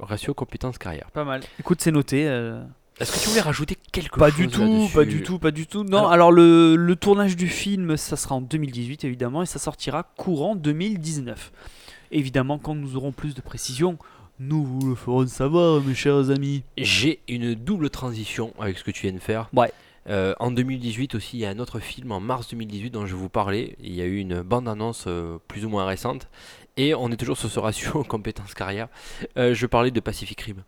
Ratio 0.00 0.34
compétence-carrière. 0.34 1.10
Pas 1.12 1.24
mal. 1.24 1.42
Écoute, 1.60 1.80
c'est 1.80 1.90
noté. 1.92 2.26
euh, 2.28 2.62
Est-ce 3.00 3.12
que 3.12 3.18
tu 3.18 3.28
voulais 3.28 3.40
rajouter 3.40 3.76
quelque 3.92 4.18
Pas 4.18 4.28
chose 4.30 4.36
du 4.38 4.48
tout, 4.48 4.60
là-dessus 4.62 4.94
pas 4.94 5.04
du 5.04 5.22
tout, 5.22 5.38
pas 5.38 5.50
du 5.50 5.66
tout. 5.66 5.84
Non, 5.84 5.98
Alors- 5.98 6.12
alors, 6.12 6.32
le, 6.32 6.76
le 6.76 6.96
tournage 6.96 7.36
du 7.36 7.48
film, 7.48 7.96
ça 7.96 8.16
sera 8.16 8.34
en 8.34 8.40
2018 8.40 9.04
évidemment, 9.04 9.42
et 9.42 9.46
ça 9.46 9.58
sortira 9.58 10.02
courant 10.16 10.56
2019. 10.56 11.52
Évidemment, 12.10 12.58
quand 12.58 12.74
nous 12.74 12.96
aurons 12.96 13.12
plus 13.12 13.34
de 13.34 13.40
précisions, 13.40 13.98
nous 14.40 14.64
vous 14.64 14.88
le 14.88 14.94
ferons 14.94 15.26
savoir, 15.26 15.80
mes 15.82 15.94
chers 15.94 16.30
amis. 16.30 16.62
J'ai 16.76 17.20
une 17.28 17.54
double 17.54 17.90
transition 17.90 18.54
avec 18.58 18.78
ce 18.78 18.84
que 18.84 18.90
tu 18.90 19.02
viens 19.02 19.12
de 19.12 19.18
faire. 19.18 19.48
Ouais. 19.52 19.72
Euh, 20.08 20.34
en 20.40 20.50
2018 20.50 21.14
aussi, 21.14 21.38
il 21.38 21.40
y 21.40 21.46
a 21.46 21.50
un 21.50 21.58
autre 21.58 21.80
film 21.80 22.12
en 22.12 22.20
mars 22.20 22.48
2018 22.48 22.90
dont 22.90 23.06
je 23.06 23.14
vais 23.14 23.20
vous 23.20 23.28
parler. 23.28 23.76
Il 23.80 23.94
y 23.94 24.00
a 24.00 24.04
eu 24.04 24.18
une 24.18 24.42
bande-annonce 24.42 25.04
euh, 25.06 25.38
plus 25.48 25.64
ou 25.64 25.68
moins 25.68 25.86
récente. 25.86 26.28
Et 26.76 26.94
on 26.94 27.10
est 27.10 27.16
toujours 27.16 27.36
sur 27.36 27.50
ce 27.50 27.58
ratio 27.58 28.04
compétences 28.08 28.54
carrière. 28.54 28.88
Euh, 29.36 29.52
je 29.54 29.66
parlais 29.66 29.90
de 29.90 30.00
Pacific 30.00 30.40
Rim. 30.40 30.64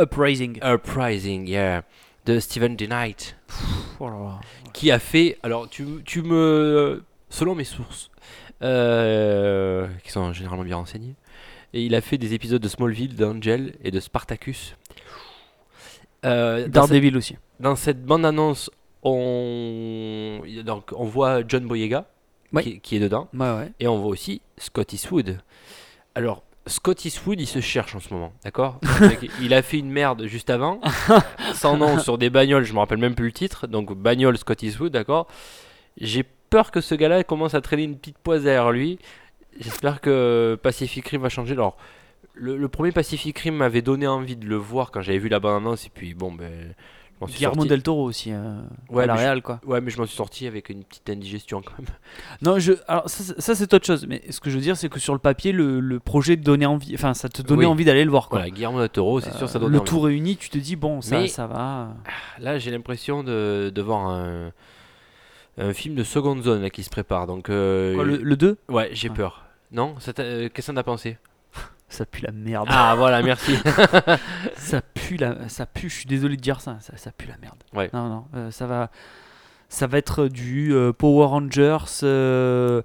Uprising. 0.00 0.58
Uprising, 0.62 1.48
yeah. 1.48 1.84
De 2.26 2.40
Steven 2.40 2.74
D. 2.74 2.86
Knight. 2.86 3.36
Oh 4.00 4.08
là 4.08 4.18
là. 4.18 4.40
Qui 4.72 4.90
a 4.90 4.98
fait. 4.98 5.38
Alors, 5.42 5.68
tu, 5.68 5.84
tu 6.04 6.22
me. 6.22 7.04
Selon 7.30 7.54
mes 7.54 7.64
sources, 7.64 8.10
euh, 8.62 9.88
qui 10.02 10.10
sont 10.10 10.32
généralement 10.32 10.64
bien 10.64 10.76
renseignées, 10.76 11.14
et 11.72 11.82
il 11.84 11.94
a 11.94 12.00
fait 12.00 12.18
des 12.18 12.34
épisodes 12.34 12.62
de 12.62 12.68
Smallville, 12.68 13.14
d'Angel 13.14 13.74
et 13.82 13.90
de 13.90 14.00
Spartacus. 14.00 14.76
Euh, 16.24 16.66
Daredevil 16.68 17.16
aussi. 17.16 17.36
Dans 17.60 17.76
cette 17.76 18.04
bande-annonce, 18.04 18.70
on... 19.02 20.40
Donc, 20.64 20.90
on 20.96 21.04
voit 21.04 21.42
John 21.46 21.66
Boyega 21.66 22.06
Ouais. 22.52 22.62
qui, 22.62 22.80
qui 22.80 22.96
est 22.96 23.00
dedans 23.00 23.28
ouais. 23.34 23.72
et 23.80 23.88
on 23.88 23.98
voit 23.98 24.10
aussi 24.10 24.40
Scott 24.58 24.92
Eastwood. 24.92 25.40
Alors, 26.14 26.44
Scott 26.66 27.04
Eastwood, 27.04 27.40
il 27.40 27.48
se 27.48 27.60
cherche 27.60 27.96
en 27.96 28.00
ce 28.00 28.14
moment, 28.14 28.32
d'accord 28.44 28.78
Il 29.42 29.52
a 29.54 29.62
fait 29.62 29.78
une 29.78 29.90
merde 29.90 30.26
juste 30.26 30.50
avant, 30.50 30.80
sans 31.54 31.76
nom 31.76 31.98
sur 31.98 32.16
des 32.16 32.30
bagnoles, 32.30 32.62
je 32.62 32.72
me 32.72 32.78
rappelle 32.78 32.98
même 32.98 33.16
plus 33.16 33.26
le 33.26 33.32
titre. 33.32 33.66
Donc, 33.66 33.92
bagnole 33.94 34.38
Scott 34.38 34.62
Eastwood, 34.62 34.92
d'accord 34.92 35.26
J'ai 36.00 36.22
peur 36.22 36.70
que 36.70 36.80
ce 36.80 36.94
gars-là 36.94 37.24
commence 37.24 37.54
à 37.54 37.60
traîner 37.60 37.82
une 37.82 37.98
petite 37.98 38.18
poisse 38.18 38.42
derrière 38.42 38.70
lui. 38.70 39.00
J'espère 39.58 40.00
que 40.00 40.56
Pacific 40.62 41.08
Rim 41.08 41.22
va 41.22 41.28
changer. 41.28 41.54
Alors, 41.54 41.76
le, 42.34 42.56
le 42.56 42.68
premier 42.68 42.92
Pacific 42.92 43.36
Rim 43.38 43.56
m'avait 43.56 43.82
donné 43.82 44.06
envie 44.06 44.36
de 44.36 44.46
le 44.46 44.56
voir 44.56 44.92
quand 44.92 45.00
j'avais 45.02 45.18
vu 45.18 45.28
la 45.28 45.40
bande-annonce, 45.40 45.86
et 45.86 45.90
puis 45.92 46.14
bon, 46.14 46.30
ben. 46.32 46.74
Guillermo 47.22 47.54
sorti. 47.56 47.68
del 47.68 47.82
Toro 47.82 48.04
aussi. 48.04 48.32
euh, 48.32 48.60
Ouais, 48.90 49.04
à 49.04 49.06
la 49.06 49.14
je- 49.14 49.20
réal, 49.20 49.42
quoi. 49.42 49.60
Ouais, 49.66 49.80
mais 49.80 49.90
je 49.90 49.98
m'en 49.98 50.06
suis 50.06 50.16
sorti 50.16 50.46
avec 50.46 50.68
une 50.68 50.84
petite 50.84 51.08
indigestion 51.08 51.62
quand 51.62 51.72
même. 51.78 51.86
Non, 52.42 52.58
je, 52.58 52.72
alors 52.88 53.08
ça, 53.08 53.22
c'est- 53.24 53.40
ça, 53.40 53.54
c'est 53.54 53.72
autre 53.72 53.86
chose. 53.86 54.06
Mais 54.08 54.22
ce 54.30 54.40
que 54.40 54.50
je 54.50 54.56
veux 54.56 54.60
dire, 54.62 54.76
c'est 54.76 54.88
que 54.88 54.98
sur 55.00 55.12
le 55.14 55.18
papier, 55.18 55.52
le, 55.52 55.80
le 55.80 56.00
projet 56.00 56.36
te 56.36 56.42
donnait 56.42 56.66
envie. 56.66 56.92
Enfin, 56.94 57.14
ça 57.14 57.28
te 57.28 57.40
donnait 57.42 57.60
Oui. 57.60 57.66
envie 57.66 57.84
d'aller 57.84 58.04
le 58.04 58.10
voir, 58.10 58.28
quoi. 58.28 58.38
Voilà, 58.40 58.50
Guillermo 58.50 58.80
del 58.80 58.88
Toro, 58.90 59.20
c'est 59.20 59.32
sûr, 59.32 59.48
ça 59.48 59.58
donne 59.58 59.72
le 59.72 59.78
envie. 59.80 59.88
tout 59.88 60.00
réuni, 60.00 60.36
tu 60.36 60.50
te 60.50 60.58
dis, 60.58 60.76
bon, 60.76 61.00
ça, 61.00 61.20
Mais- 61.20 61.28
ça 61.28 61.46
va. 61.46 61.94
Là, 62.40 62.58
j'ai 62.58 62.70
l'impression 62.70 63.22
de, 63.24 63.70
de 63.74 63.82
voir 63.82 64.06
un, 64.08 64.52
un 65.56 65.72
film 65.72 65.94
de 65.94 66.04
seconde 66.04 66.42
zone 66.42 66.62
là, 66.62 66.70
qui 66.70 66.82
se 66.82 66.90
prépare. 66.90 67.26
Donc, 67.26 67.48
euh, 67.48 67.94
Quoi, 67.94 68.04
le, 68.04 68.16
le 68.16 68.36
2 68.36 68.56
ouais, 68.68 68.90
j'ai 68.92 69.08
peur. 69.08 69.44
Non 69.72 69.94
euh, 70.18 70.48
Qu'est-ce 70.52 70.66
que 70.68 70.72
t'en 70.72 70.76
as 70.76 70.82
pensé? 70.84 71.16
Ça 71.88 72.06
pue 72.06 72.22
la 72.22 72.32
merde. 72.32 72.66
Ah 72.70 72.94
voilà, 72.96 73.22
merci. 73.22 73.56
ça 74.56 74.80
pue 74.82 75.16
la, 75.16 75.48
ça 75.48 75.66
pue. 75.66 75.88
Je 75.88 75.94
suis 75.94 76.06
désolé 76.06 76.36
de 76.36 76.40
dire 76.40 76.60
ça, 76.60 76.78
ça, 76.80 76.96
ça 76.96 77.12
pue 77.12 77.28
la 77.28 77.36
merde. 77.38 77.62
Ouais. 77.72 77.88
Non 77.92 78.08
non, 78.08 78.24
euh, 78.34 78.50
ça 78.50 78.66
va, 78.66 78.90
ça 79.68 79.86
va 79.86 79.98
être 79.98 80.26
du 80.26 80.72
euh, 80.74 80.92
Power 80.92 81.26
Rangers 81.26 81.78
euh, 82.02 82.82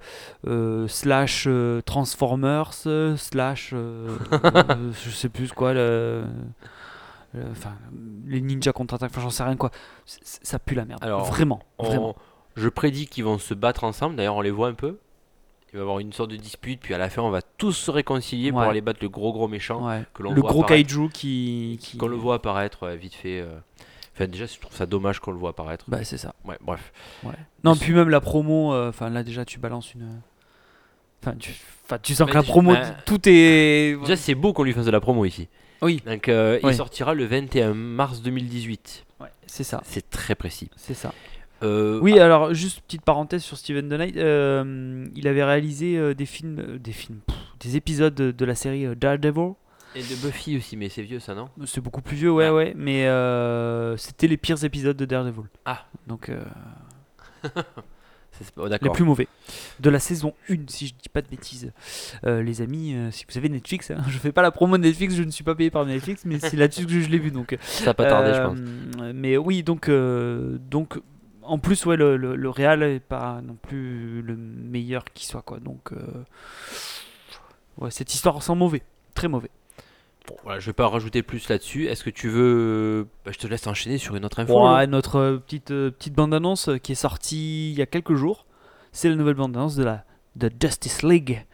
slash 0.88 1.48
Transformers 1.86 2.74
slash, 3.18 3.74
je 3.74 5.10
sais 5.10 5.29
plus 5.29 5.51
quoi 5.53 5.74
le, 5.74 6.24
le- 7.34 7.44
enfin 7.51 7.74
les 8.27 8.41
ninjas 8.41 8.74
contre-attaque. 8.74 9.12
Enfin 9.12 9.22
j'en 9.22 9.29
sais 9.29 9.44
rien 9.44 9.56
quoi. 9.56 9.72
C- 10.06 10.20
ça 10.24 10.60
pue 10.60 10.75
la 10.75 10.86
merde. 10.86 11.03
Alors, 11.03 11.25
vraiment, 11.25 11.62
On- 11.79 11.86
vraiment. 11.86 12.15
je 12.56 12.70
prédis 12.70 13.08
qu'ils 13.08 13.24
vont 13.24 13.38
se 13.39 13.53
battre 13.53 13.84
ensemble. 13.86 14.15
D'ailleurs, 14.18 14.36
on 14.36 14.41
les 14.41 14.51
voit 14.51 14.68
un 14.68 14.74
peu. 14.74 15.00
Il 15.71 15.77
va 15.77 15.79
y 15.79 15.81
avoir 15.81 15.99
une 15.99 16.11
sorte 16.13 16.31
de 16.31 16.35
dispute, 16.35 16.79
puis 16.81 16.93
à 16.93 16.97
la 16.97 17.09
fin, 17.09 17.21
on 17.21 17.29
va 17.29 17.41
tous 17.41 17.73
se 17.73 17.91
réconcilier 17.91 18.51
pour 18.51 18.61
Ouais. 18.61 18.67
aller 18.67 18.81
battre 18.81 18.99
le 19.03 19.09
gros 19.09 19.31
gros 19.31 19.47
méchant. 19.47 19.88
Ouais. 19.88 20.03
que 20.13 20.23
l'on 20.23 20.31
Le 20.31 20.41
voit 20.41 20.49
gros 20.49 20.63
apparaître. 20.63 20.88
kaiju 20.89 21.09
qui, 21.13 21.77
qui... 21.81 21.97
Qu'on 21.97 22.07
le 22.07 22.15
voit 22.15 22.35
apparaître 22.35 22.88
ouais, 22.88 22.97
vite 22.97 23.13
fait. 23.13 23.39
euh. 23.41 23.59
Enfin, 24.15 24.27
déjà, 24.27 24.45
je 24.47 24.59
trouve 24.59 24.75
ça 24.75 24.85
dommage 24.85 25.19
qu'on 25.19 25.31
le 25.31 25.38
voit 25.38 25.51
apparaître. 25.51 25.85
Bah 25.88 26.03
c'est 26.03 26.17
ça. 26.17 26.33
Ouais, 26.43 26.57
bref. 26.61 26.91
Non, 27.63 27.75
puis 27.75 27.93
même 27.93 28.09
la 28.09 28.19
promo, 28.19 28.73
euh, 28.73 28.89
enfin 28.89 29.09
là 29.09 29.23
déjà 29.23 29.45
tu 29.45 29.59
balances 29.59 29.93
une. 29.93 30.19
Enfin, 31.21 31.35
tu, 31.38 31.53
enfin, 31.85 31.99
tu 32.01 32.13
sens 32.15 32.25
Bah, 32.27 32.31
que 32.31 32.35
la 32.38 32.41
déjà- 32.41 32.51
promo, 32.53 32.73
bah, 32.73 32.91
tout 33.05 33.19
est. 33.29 33.97
Déjà, 34.01 34.15
c'est 34.15 34.35
beau 34.35 34.51
qu'on 34.53 34.63
lui 34.63 34.73
fasse 34.73 34.85
de 34.85 34.91
la 34.91 34.99
promo 35.01 35.23
ici. 35.25 35.47
Oui. 35.81 36.01
Donc, 36.05 36.27
euh, 36.29 36.59
Oui. 36.63 36.71
il 36.71 36.75
sortira 36.75 37.13
le 37.13 37.25
21 37.25 37.73
mars 37.73 38.21
2018. 38.21 39.05
Ouais, 39.21 39.27
c'est 39.47 39.63
ça, 39.63 39.81
C'est 39.85 40.09
très 40.09 40.35
précis. 40.35 40.69
c'est 40.75 40.93
ça. 40.93 41.13
Euh, 41.63 42.00
Oui, 42.01 42.20
alors 42.20 42.54
juste 42.54 42.82
petite 42.82 43.01
parenthèse 43.01 43.44
sur 43.44 43.58
Steven 43.58 43.88
The 43.89 43.94
Knight, 43.94 44.18
euh, 44.18 45.08
il 45.16 45.28
avait 45.28 45.44
réalisé 45.44 45.98
euh, 45.98 46.13
des 46.13 46.25
films, 46.25 46.78
des 46.78 46.92
films, 46.92 47.20
pff, 47.25 47.36
des 47.60 47.75
épisodes 47.75 48.16
de, 48.16 48.32
de 48.32 48.46
la 48.46 48.56
série 48.56 48.96
Daredevil. 48.96 49.54
Et 49.96 50.01
de 50.01 50.16
Buffy 50.22 50.56
aussi, 50.58 50.78
mais 50.78 50.88
c'est 50.88 51.01
vieux 51.01 51.20
ça, 51.20 51.34
non? 51.34 51.50
C'est 51.66 51.82
beaucoup 51.82 52.01
plus 52.01 52.16
vieux, 52.16 52.32
ouais, 52.32 52.46
Ah. 52.46 52.54
ouais, 52.54 52.74
mais 52.78 53.08
c'était 53.98 54.28
les 54.28 54.38
pires 54.38 54.63
épisodes 54.63 54.96
de 54.96 55.06
Daredevil. 55.06 55.46
Ah. 55.66 55.86
Donc 56.08 56.32
oh, 58.58 58.68
les 58.68 58.89
plus 58.92 59.04
mauvais 59.04 59.28
de 59.80 59.89
la 59.89 60.00
saison 60.00 60.34
1, 60.50 60.58
si 60.68 60.88
je 60.88 60.94
dis 60.94 61.10
pas 61.12 61.24
de 61.24 61.28
bêtises. 61.28 61.72
Les 62.24 62.62
amis, 62.62 62.96
si 63.12 63.25
vous 63.28 63.38
avez 63.38 63.50
Netflix, 63.50 63.89
hein, 63.89 63.98
je 64.10 64.18
fais 64.20 64.32
pas 64.32 64.44
la 64.44 64.51
promo 64.51 64.78
de 64.78 64.84
Netflix, 64.84 65.16
je 65.16 65.24
ne 65.24 65.32
suis 65.32 65.44
pas 65.44 65.56
payé 65.56 65.72
par 65.72 65.86
Netflix, 65.86 66.22
mais 66.24 66.38
c'est 66.39 66.56
là-dessus 66.56 66.86
que 66.86 66.92
je 66.92 67.10
l'ai 67.10 67.20
vu, 67.20 67.32
donc. 67.32 67.58
Ça 67.62 67.89
a 67.89 67.94
pas 67.96 68.06
tardé, 68.06 68.34
je 68.34 68.42
pense. 68.42 68.60
Mais 69.16 69.38
oui, 69.38 69.63
donc, 69.63 69.89
donc 69.89 71.00
en 71.50 71.60
plus, 71.60 71.86
ouais, 71.86 71.98
le, 71.98 72.18
le, 72.18 72.36
le 72.36 72.50
Real 72.50 72.84
est 72.84 73.00
pas 73.00 73.41
non 73.41 73.56
plus 73.62 74.22
le 74.22 74.36
meilleur 74.36 75.03
qui 75.06 75.25
soit, 75.25 75.41
quoi. 75.41 75.60
Donc, 75.60 75.91
euh, 75.91 75.98
ouais, 77.77 77.91
cette 77.91 78.13
histoire 78.13 78.41
sent 78.44 78.56
mauvais, 78.56 78.84
très 79.15 79.27
mauvais. 79.27 79.50
Bon, 80.27 80.36
voilà, 80.44 80.60
je 80.60 80.68
vais 80.68 80.74
pas 80.74 80.88
rajouter 80.88 81.24
plus 81.24 81.50
là-dessus. 81.50 81.88
Est-ce 81.88 82.03
que 82.03 82.10
tu 82.10 82.29
veux. 82.29 83.08
bah, 83.25 83.32
je 83.34 83.39
te 83.39 83.48
laisse 83.48 83.65
enchaîner 83.68 83.98
sur 83.98 84.15
une 84.15 84.25
autre 84.25 84.39
info. 84.39 84.75
Ouais, 84.75 84.88
notre 84.88 85.15
euh, 85.18 85.38
petite, 85.38 85.72
euh, 85.72 85.91
petite 85.91 86.13
bande-annonce 86.13 86.70
qui 86.84 86.91
est 86.91 86.96
sortie 86.96 87.72
il 87.72 87.77
y 87.77 87.82
a 87.82 87.86
quelques 87.86 88.15
jours, 88.15 88.46
c'est 88.91 89.10
la 89.10 89.15
nouvelle 89.15 89.36
bande-annonce 89.36 89.75
de 89.75 89.84
la 89.84 90.06
de 90.36 90.50
Justice 90.62 91.03
League, 91.03 91.46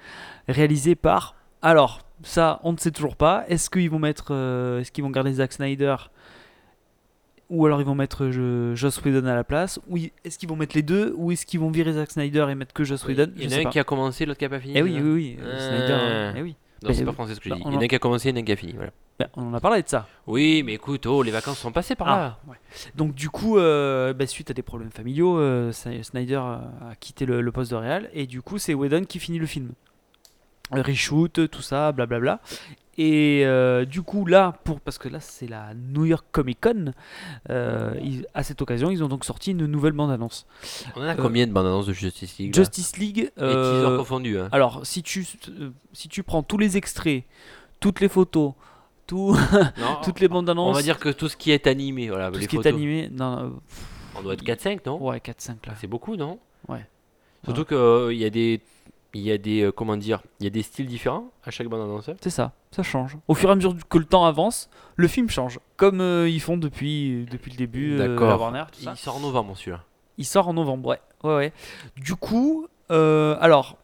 réalisée 0.48 0.96
par. 0.96 1.36
Alors, 1.62 2.02
ça, 2.24 2.60
on 2.64 2.74
ne 2.74 2.78
sait 2.78 2.92
toujours 2.92 3.16
pas. 3.16 3.46
Est-ce 3.48 3.70
qu'ils 3.70 3.90
vont 3.90 4.00
mettre, 4.00 4.28
euh, 4.32 4.80
est-ce 4.80 4.92
qu'ils 4.92 5.04
vont 5.04 5.10
garder 5.10 5.34
Zack 5.34 5.54
Snyder 5.54 5.96
ou 7.50 7.66
alors 7.66 7.80
ils 7.82 7.86
vont 7.86 7.96
mettre 7.96 8.24
euh, 8.26 8.76
Joss 8.76 9.02
Whedon 9.04 9.26
à 9.28 9.36
la 9.36 9.44
place 9.44 9.80
ou 9.90 9.98
est-ce 10.24 10.38
qu'ils 10.40 10.50
vont 10.50 10.56
mettre 10.56 10.76
les 10.76 10.82
deux 10.82 11.14
ou 11.18 11.32
est-ce 11.32 11.46
qu'ils 11.46 11.60
vont 11.60 11.70
virer 11.72 11.94
Zack 11.94 12.12
Snyder 12.12 12.48
et 12.50 12.56
mettre 12.56 12.74
que 12.74 12.84
Joss 12.84 13.06
Whedon 13.06 13.32
Il 13.38 13.44
y 13.52 13.56
en 13.56 13.58
a 13.66 13.68
un 13.68 13.70
qui 13.72 13.80
a 13.80 13.84
commencé, 13.84 14.26
l'autre 14.26 14.40
qui 14.40 14.46
a 14.46 14.50
pas 14.50 14.60
fini. 14.60 14.74
Eh 14.76 14.82
oui, 14.82 15.00
oui, 15.02 15.12
oui. 15.12 15.38
Snyder. 15.40 15.88
euh, 15.92 16.34
eh 16.36 16.42
oui. 16.42 16.56
Non, 16.84 16.94
c'est 16.94 17.02
Bah, 17.04 17.12
pas 17.12 17.14
français 17.14 17.36
ce 17.36 17.40
que 17.40 17.46
je 17.46 17.50
bah, 17.50 17.56
dis. 17.56 17.64
Il 17.68 17.74
y 17.74 17.78
en 17.78 17.82
a 17.82 17.88
qui 17.88 17.96
a 17.96 18.00
commencé, 18.00 18.30
il 18.30 18.36
y 18.36 18.40
en 18.40 18.42
a 18.42 18.46
qui 18.46 18.52
a 18.52 18.56
fini. 18.56 18.74
Voilà. 18.74 18.92
Ben, 19.18 19.28
on 19.38 19.44
en 19.48 19.54
a 19.54 19.60
parlé 19.62 19.82
de 19.82 19.88
ça. 19.88 20.08
Oui, 20.28 20.62
mais 20.64 20.74
écoute, 20.74 21.06
oh, 21.06 21.24
les 21.24 21.32
vacances 21.32 21.58
sont 21.60 21.72
passées 21.72 21.96
par 21.96 22.08
là. 22.08 22.38
Ah, 22.46 22.50
ouais. 22.52 22.58
Donc 22.96 23.16
du 23.16 23.30
coup, 23.30 23.58
euh, 23.58 24.14
bah, 24.14 24.28
suite 24.28 24.52
à 24.52 24.54
des 24.54 24.62
problèmes 24.62 24.92
familiaux, 24.92 25.40
euh, 25.40 25.72
Sny- 25.72 26.04
Snyder 26.04 26.36
a 26.36 26.96
quitté 27.00 27.26
le, 27.26 27.42
le 27.42 27.52
poste 27.52 27.72
de 27.72 27.78
réal 27.78 28.10
et 28.14 28.28
du 28.28 28.42
coup 28.42 28.58
c'est 28.58 28.74
Whedon 28.74 29.06
qui 29.06 29.20
finit 29.20 29.40
le 29.40 29.46
film. 29.46 29.72
Euh, 30.74 30.82
Reshoot, 30.82 31.48
tout 31.50 31.62
ça, 31.62 31.92
blablabla. 31.92 32.40
Et 32.98 33.42
euh, 33.46 33.84
du 33.84 34.02
coup 34.04 34.26
là, 34.26 34.54
pour, 34.64 34.80
parce 34.80 34.98
que 34.98 35.10
là 35.10 35.20
c'est 35.20 35.48
la 35.48 35.74
New 35.74 36.06
York 36.06 36.26
Comic 36.32 36.62
Con, 36.62 36.94
euh, 37.50 37.94
ils- 38.02 38.26
à 38.34 38.42
cette 38.42 38.62
occasion 38.62 38.90
ils 38.90 39.04
ont 39.04 39.10
donc 39.10 39.26
sorti 39.26 39.52
une 39.52 39.66
nouvelle 39.66 39.92
bande-annonce. 39.92 40.46
On 40.96 41.02
en 41.02 41.08
a 41.08 41.16
combien 41.16 41.46
de 41.46 41.52
bandes 41.52 41.66
annonces 41.68 41.88
de 41.88 41.92
Justice 41.94 42.38
League 42.38 42.56
Justice 42.56 42.96
League... 42.98 43.20
Et 43.36 43.42
euh, 43.42 43.82
teasers 43.84 43.98
confondus. 43.98 44.40
Hein. 44.40 44.48
alors 44.54 44.86
si 44.86 45.04
tu, 45.04 45.28
euh, 45.60 45.72
si 45.92 46.08
tu 46.08 46.24
prends 46.24 46.42
tous 46.42 46.58
les 46.58 46.78
extraits, 46.78 47.26
toutes 47.82 48.00
les 48.00 48.08
photos, 48.08 48.54
tout, 49.08 49.36
Non, 49.78 49.98
toutes 50.02 50.22
les 50.22 50.30
bandes 50.30 50.50
annonces... 50.50 50.70
on 50.70 50.74
va 50.80 50.82
dire 50.82 50.98
que 50.98 51.10
tout 51.10 51.28
ce 51.28 51.36
qui 51.36 51.52
est 51.52 51.68
animé, 51.68 52.08
voilà, 52.08 52.32
tout 52.32 52.38
les 52.38 52.44
ce 52.46 52.48
qui 52.48 52.56
est 52.56 52.66
animé... 52.66 53.10
Non, 53.12 53.40
euh, 53.40 53.50
on 54.18 54.22
doit 54.22 54.36
être 54.36 54.44
4-5, 54.46 54.80
non? 54.86 55.04
Ouais, 55.06 55.18
4-5 55.18 55.50
là. 55.68 55.74
C'est 55.82 55.88
beaucoup, 55.88 56.16
non? 56.16 56.40
Ouais. 56.70 56.86
Surtout 57.44 57.66
qu'il 57.66 58.18
y 58.18 58.24
a 58.26 58.30
des. 58.30 58.60
Il 59.16 59.22
y 59.22 59.32
a 59.32 59.38
des. 59.38 59.62
euh, 59.62 59.72
comment 59.72 59.96
dire 59.98 60.22
Il 60.40 60.44
y 60.44 60.48
a 60.48 60.50
des 60.50 60.62
styles 60.62 60.88
différents 60.88 61.30
à 61.46 61.50
chaque 61.52 61.68
bande 61.68 61.82
annonce. 61.82 62.10
C'est 62.22 62.30
ça, 62.30 62.52
ça 62.72 62.84
change. 62.84 63.18
Au 63.30 63.34
fur 63.34 63.50
et 63.50 63.52
à 63.54 63.56
mesure 63.56 63.74
que 63.90 63.98
le 63.98 64.04
temps 64.06 64.26
avance, 64.26 64.70
le 64.98 65.08
film 65.08 65.30
change. 65.30 65.60
Comme 65.78 66.02
euh, 66.02 66.28
ils 66.30 66.42
font 66.42 66.58
depuis, 66.58 67.26
depuis 67.32 67.52
le 67.52 67.58
début, 67.58 67.98
euh, 68.00 68.20
la 68.20 68.38
Warner, 68.38 68.64
tout 68.72 68.82
ça. 68.82 68.92
Il 68.94 68.98
sort 68.98 69.16
en 69.16 69.22
novembre 69.22 69.56
celui-là. 69.56 69.84
Il 70.18 70.26
sort 70.26 70.48
en 70.50 70.54
novembre, 70.54 70.90
ouais. 70.90 71.00
ouais, 71.24 71.36
ouais. 71.36 71.54
Du 71.96 72.16
coup, 72.16 72.68
euh, 72.92 73.38
alors, 73.40 73.78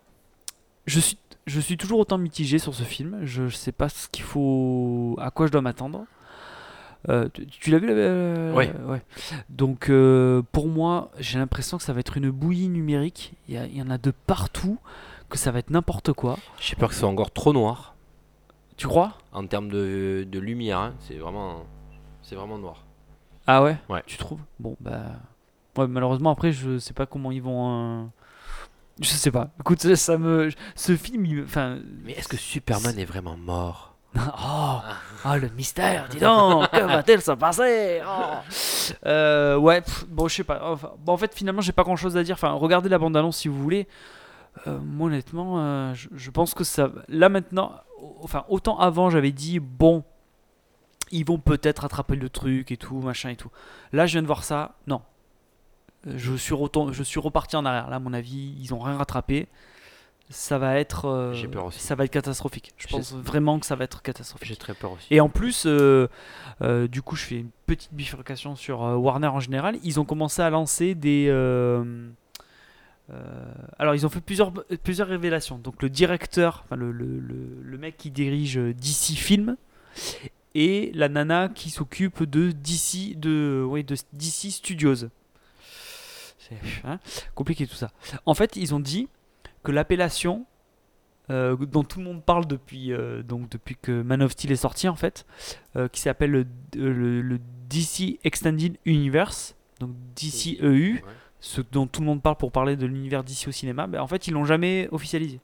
je 0.86 1.00
suis, 1.00 1.18
je 1.48 1.60
suis 1.60 1.78
toujours 1.78 2.00
autant 2.00 2.18
mitigé 2.18 2.60
sur 2.60 2.74
ce 2.76 2.84
film. 2.84 3.20
Je 3.24 3.48
sais 3.50 3.72
pas 3.72 3.88
ce 3.90 4.08
qu'il 4.10 4.24
faut, 4.24 5.16
à 5.20 5.32
quoi 5.32 5.48
je 5.48 5.52
dois 5.54 5.62
m'attendre. 5.62 6.06
Euh, 7.10 7.30
tu 7.34 7.48
tu 7.48 7.72
l'as 7.72 7.80
vu 7.80 7.88
là 7.88 7.94
euh, 7.94 8.54
Ouais. 8.54 8.72
ouais. 8.88 9.02
Donc, 9.50 9.90
euh, 9.90 10.44
pour 10.52 10.68
moi, 10.68 11.10
j'ai 11.20 11.40
l'impression 11.40 11.78
que 11.78 11.84
ça 11.84 11.94
va 11.94 12.00
être 12.00 12.16
une 12.18 12.30
bouillie 12.30 12.68
numérique. 12.70 13.34
Il 13.48 13.56
y, 13.56 13.58
a- 13.58 13.66
il 13.66 13.76
y 13.76 13.82
en 13.82 13.90
a 13.90 13.98
de 13.98 14.12
partout, 14.12 14.78
que 15.32 15.38
ça 15.38 15.52
va 15.52 15.60
être 15.60 15.72
n'importe 15.72 16.14
quoi. 16.14 16.38
J'ai 16.60 16.76
peur 16.76 16.90
que 16.90 16.94
ce 16.96 17.02
soit 17.02 17.10
encore 17.10 17.32
trop 17.32 17.54
noir 17.54 17.96
Tu 18.78 18.88
crois? 18.88 19.14
En 19.32 19.48
termes 19.48 19.70
de, 19.70 20.28
de 20.30 20.40
lumière. 20.40 20.78
hein. 20.80 20.94
C'est 21.00 21.16
vraiment. 21.16 21.64
C'est 22.22 22.36
vraiment 22.36 22.58
noir. 22.60 22.84
Ah 23.48 23.64
ouais? 23.64 23.78
Ouais. 23.90 24.04
Tu 24.06 24.18
trouves? 24.18 24.42
Bon, 24.60 24.76
bah. 24.80 25.02
Ouais, 25.78 25.88
malheureusement, 25.88 26.30
après, 26.32 26.52
je 26.52 26.78
sais 26.78 26.94
pas 26.94 27.06
comment 27.06 27.32
ils 27.32 27.42
vont. 27.42 28.02
euh, 28.02 28.06
Je 29.00 29.08
sais 29.08 29.32
pas. 29.32 29.50
Écoute, 29.60 29.82
ça, 29.82 29.96
ça 29.96 30.18
me. 30.18 30.50
Ce 30.76 30.96
film, 30.96 31.26
il... 31.26 31.44
enfin. 31.44 31.80
Mais 32.04 32.12
est-ce 32.14 32.28
que 32.28 32.38
Superman 32.38 32.98
est 33.00 33.06
vraiment 33.06 33.38
mort? 33.38 33.88
Oh, 34.18 34.80
oh, 35.26 35.36
le 35.38 35.48
mystère, 35.50 36.08
dis 36.10 36.20
donc, 36.20 36.70
que 36.72 36.82
va-t-il 36.82 37.22
se 37.22 37.32
passer? 37.32 38.02
Oh. 38.06 39.06
Euh, 39.06 39.56
Ouais, 39.56 39.80
pff, 39.82 40.06
bon, 40.10 40.28
je 40.28 40.36
sais 40.36 40.44
pas. 40.44 40.60
Enfin, 40.70 40.92
bon, 41.00 41.14
en 41.14 41.18
fait, 41.18 41.34
finalement, 41.34 41.62
j'ai 41.62 41.72
pas 41.72 41.84
grand 41.84 41.96
chose 41.96 42.18
à 42.18 42.24
dire. 42.24 42.34
Enfin, 42.34 42.52
regardez 42.52 42.90
la 42.90 42.98
bande-annonce 43.00 43.38
si 43.38 43.48
vous 43.48 43.62
voulez. 43.62 43.88
Euh, 44.68 44.80
moi, 44.80 45.08
honnêtement, 45.08 45.60
euh, 45.60 45.94
je, 45.94 46.10
je 46.14 46.30
pense 46.32 46.54
que 46.54 46.64
ça. 46.64 46.92
Là, 47.08 47.30
maintenant, 47.30 47.74
enfin, 48.22 48.46
autant 48.50 48.78
avant, 48.80 49.10
j'avais 49.10 49.32
dit, 49.32 49.60
bon, 49.60 50.04
ils 51.12 51.26
vont 51.26 51.40
peut-être 51.40 51.86
attraper 51.86 52.16
le 52.16 52.30
truc 52.30 52.72
et 52.72 52.78
tout, 52.78 53.00
machin 53.00 53.30
et 53.30 53.36
tout. 53.36 53.50
Là, 53.94 54.06
je 54.06 54.14
viens 54.14 54.22
de 54.22 54.28
voir 54.28 54.44
ça, 54.44 54.76
non. 54.88 55.02
Euh, 56.08 56.14
Je 56.18 56.34
suis, 56.36 56.56
je 56.92 57.04
suis 57.04 57.20
reparti 57.20 57.56
en 57.56 57.66
arrière. 57.66 57.90
Là, 57.90 57.96
à 57.96 58.00
mon 58.00 58.14
avis, 58.14 58.56
ils 58.60 58.74
ont 58.74 58.80
rien 58.80 58.98
rattrapé. 58.98 59.48
Ça 60.30 60.58
va 60.58 60.78
être. 60.80 61.06
euh, 61.06 61.34
J'ai 61.34 61.48
peur 61.50 61.66
aussi. 61.66 61.80
Ça 61.80 61.96
va 61.96 62.06
être 62.06 62.12
catastrophique. 62.12 62.72
Je 62.78 62.88
pense 62.88 63.14
vraiment 63.14 63.60
que 63.60 63.66
ça 63.66 63.76
va 63.76 63.84
être 63.84 64.02
catastrophique. 64.02 64.48
J'ai 64.48 64.56
très 64.56 64.74
peur 64.74 64.94
aussi. 64.94 65.08
Et 65.12 65.20
en 65.20 65.28
plus, 65.30 65.66
du 65.66 67.02
coup, 67.02 67.16
je 67.18 67.24
fais 67.26 67.36
une 67.40 67.50
petite 67.66 67.94
bifurcation 67.94 68.56
sur 68.56 68.80
Warner 68.82 69.28
en 69.28 69.40
général. 69.42 69.78
Ils 69.84 70.00
ont 70.00 70.06
commencé 70.06 70.42
à 70.42 70.50
lancer 70.50 70.96
des. 70.96 71.28
Euh, 73.14 73.54
alors, 73.78 73.96
ils 73.96 74.06
ont 74.06 74.10
fait 74.10 74.22
plusieurs, 74.22 74.54
révélations. 75.08 75.58
Donc, 75.58 75.82
le 75.82 75.90
directeur, 75.90 76.66
le, 76.72 77.78
mec 77.78 77.98
qui 77.98 78.12
dirige 78.12 78.58
euh, 78.58 78.74
DC 78.74 79.18
Film 79.18 79.58
et 80.54 80.92
la 80.94 81.10
nana 81.10 81.50
qui 81.50 81.70
s'occupe 81.70 82.24
de 82.24 82.52
DC, 82.52 83.18
de, 83.20 83.68
DC 84.14 84.52
Studios. 84.52 84.96
C'est 86.38 86.58
hein, 86.84 87.00
compliqué 87.36 87.66
tout 87.68 87.76
ça. 87.76 87.92
En 88.26 88.34
fait, 88.34 88.56
ils 88.56 88.76
ont 88.76 88.80
dit 88.80 89.08
que 89.64 89.72
l'appellation 89.72 90.46
euh, 91.30 91.56
dont 91.56 91.84
tout 91.84 92.00
le 92.00 92.06
monde 92.06 92.24
parle 92.24 92.46
depuis, 92.48 92.92
donc 93.24 93.50
depuis 93.50 93.78
que 93.82 94.02
Man 94.02 94.22
of 94.22 94.32
Steel 94.34 94.52
est 94.52 94.58
sorti 94.58 94.90
en 94.90 94.96
fait, 94.96 95.26
qui 95.94 96.02
s'appelle 96.02 96.32
le, 96.32 96.46
le- 96.76 97.22
le 97.22 97.40
DC 97.70 98.20
Extended 98.24 98.78
Universe, 98.86 99.56
donc 99.80 99.92
DCEU, 100.16 100.96
Ouais. 100.96 101.04
Ce 101.42 101.60
dont 101.60 101.88
tout 101.88 102.02
le 102.02 102.08
monde 102.08 102.22
parle 102.22 102.38
pour 102.38 102.52
parler 102.52 102.78
de 102.78 102.86
l'univers 102.86 103.24
DC 103.24 103.48
au 103.48 103.52
cinéma, 103.52 103.88
ben, 103.88 104.00
en 104.00 104.08
fait 104.08 104.28
ils 104.28 104.32
l'ont 104.32 104.46
jamais 104.46 104.88
officialisé. 104.92 105.40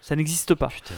Ça 0.00 0.14
n'existe 0.14 0.54
pas. 0.54 0.68
Putain. 0.68 0.94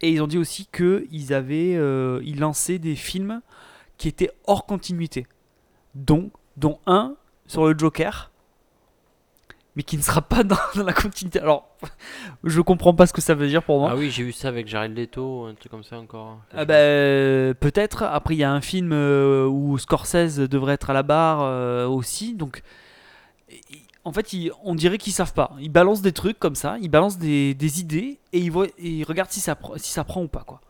Et 0.00 0.10
ils 0.10 0.22
ont 0.22 0.28
dit 0.28 0.38
aussi 0.38 0.66
qu'ils 0.72 1.34
avaient, 1.34 1.74
euh, 1.74 2.20
ils 2.24 2.38
lançaient 2.38 2.78
des 2.78 2.94
films 2.94 3.42
qui 3.96 4.08
étaient 4.08 4.30
hors 4.46 4.64
continuité, 4.64 5.26
dont, 5.94 6.30
dont 6.56 6.78
un 6.86 7.16
sur 7.46 7.66
le 7.66 7.76
Joker, 7.76 8.30
mais 9.78 9.84
qui 9.84 9.96
ne 9.96 10.02
sera 10.02 10.20
pas 10.22 10.42
dans, 10.42 10.58
dans 10.74 10.82
la 10.82 10.92
continuité. 10.92 11.38
Alors, 11.40 11.68
je 12.42 12.60
comprends 12.60 12.92
pas 12.94 13.06
ce 13.06 13.12
que 13.12 13.20
ça 13.20 13.34
veut 13.34 13.46
dire 13.46 13.62
pour 13.62 13.78
moi. 13.78 13.90
Ah 13.92 13.96
oui, 13.96 14.10
j'ai 14.10 14.24
vu 14.24 14.32
ça 14.32 14.48
avec 14.48 14.66
Jared 14.66 14.92
Leto, 14.94 15.44
un 15.46 15.54
truc 15.54 15.70
comme 15.70 15.84
ça 15.84 15.98
encore. 16.00 16.40
Ah 16.52 16.64
bah, 16.64 16.74
euh, 16.74 17.54
peut-être. 17.54 18.02
Après, 18.02 18.34
il 18.34 18.38
y 18.38 18.44
a 18.44 18.50
un 18.50 18.60
film 18.60 18.90
euh, 18.92 19.46
où 19.46 19.78
Scorsese 19.78 20.40
devrait 20.40 20.74
être 20.74 20.90
à 20.90 20.92
la 20.94 21.04
barre 21.04 21.42
euh, 21.42 21.86
aussi. 21.86 22.34
Donc, 22.34 22.62
en 24.04 24.12
fait, 24.12 24.32
ils- 24.32 24.50
on 24.64 24.74
dirait 24.74 24.98
qu'ils 24.98 25.12
savent 25.12 25.32
pas. 25.32 25.52
Ils 25.60 25.70
balancent 25.70 26.02
des 26.02 26.12
trucs 26.12 26.38
comme 26.40 26.54
ça, 26.56 26.76
ils 26.80 26.88
balancent 26.90 27.18
des, 27.18 27.54
des 27.54 27.80
idées 27.80 28.18
et 28.32 28.40
ils, 28.40 28.50
voient, 28.50 28.66
et 28.66 28.72
ils 28.88 29.04
regardent 29.04 29.30
si 29.30 29.38
ça, 29.40 29.54
pr- 29.54 29.78
si 29.78 29.92
ça 29.92 30.02
prend 30.02 30.22
ou 30.22 30.28
pas. 30.28 30.42
quoi. 30.44 30.60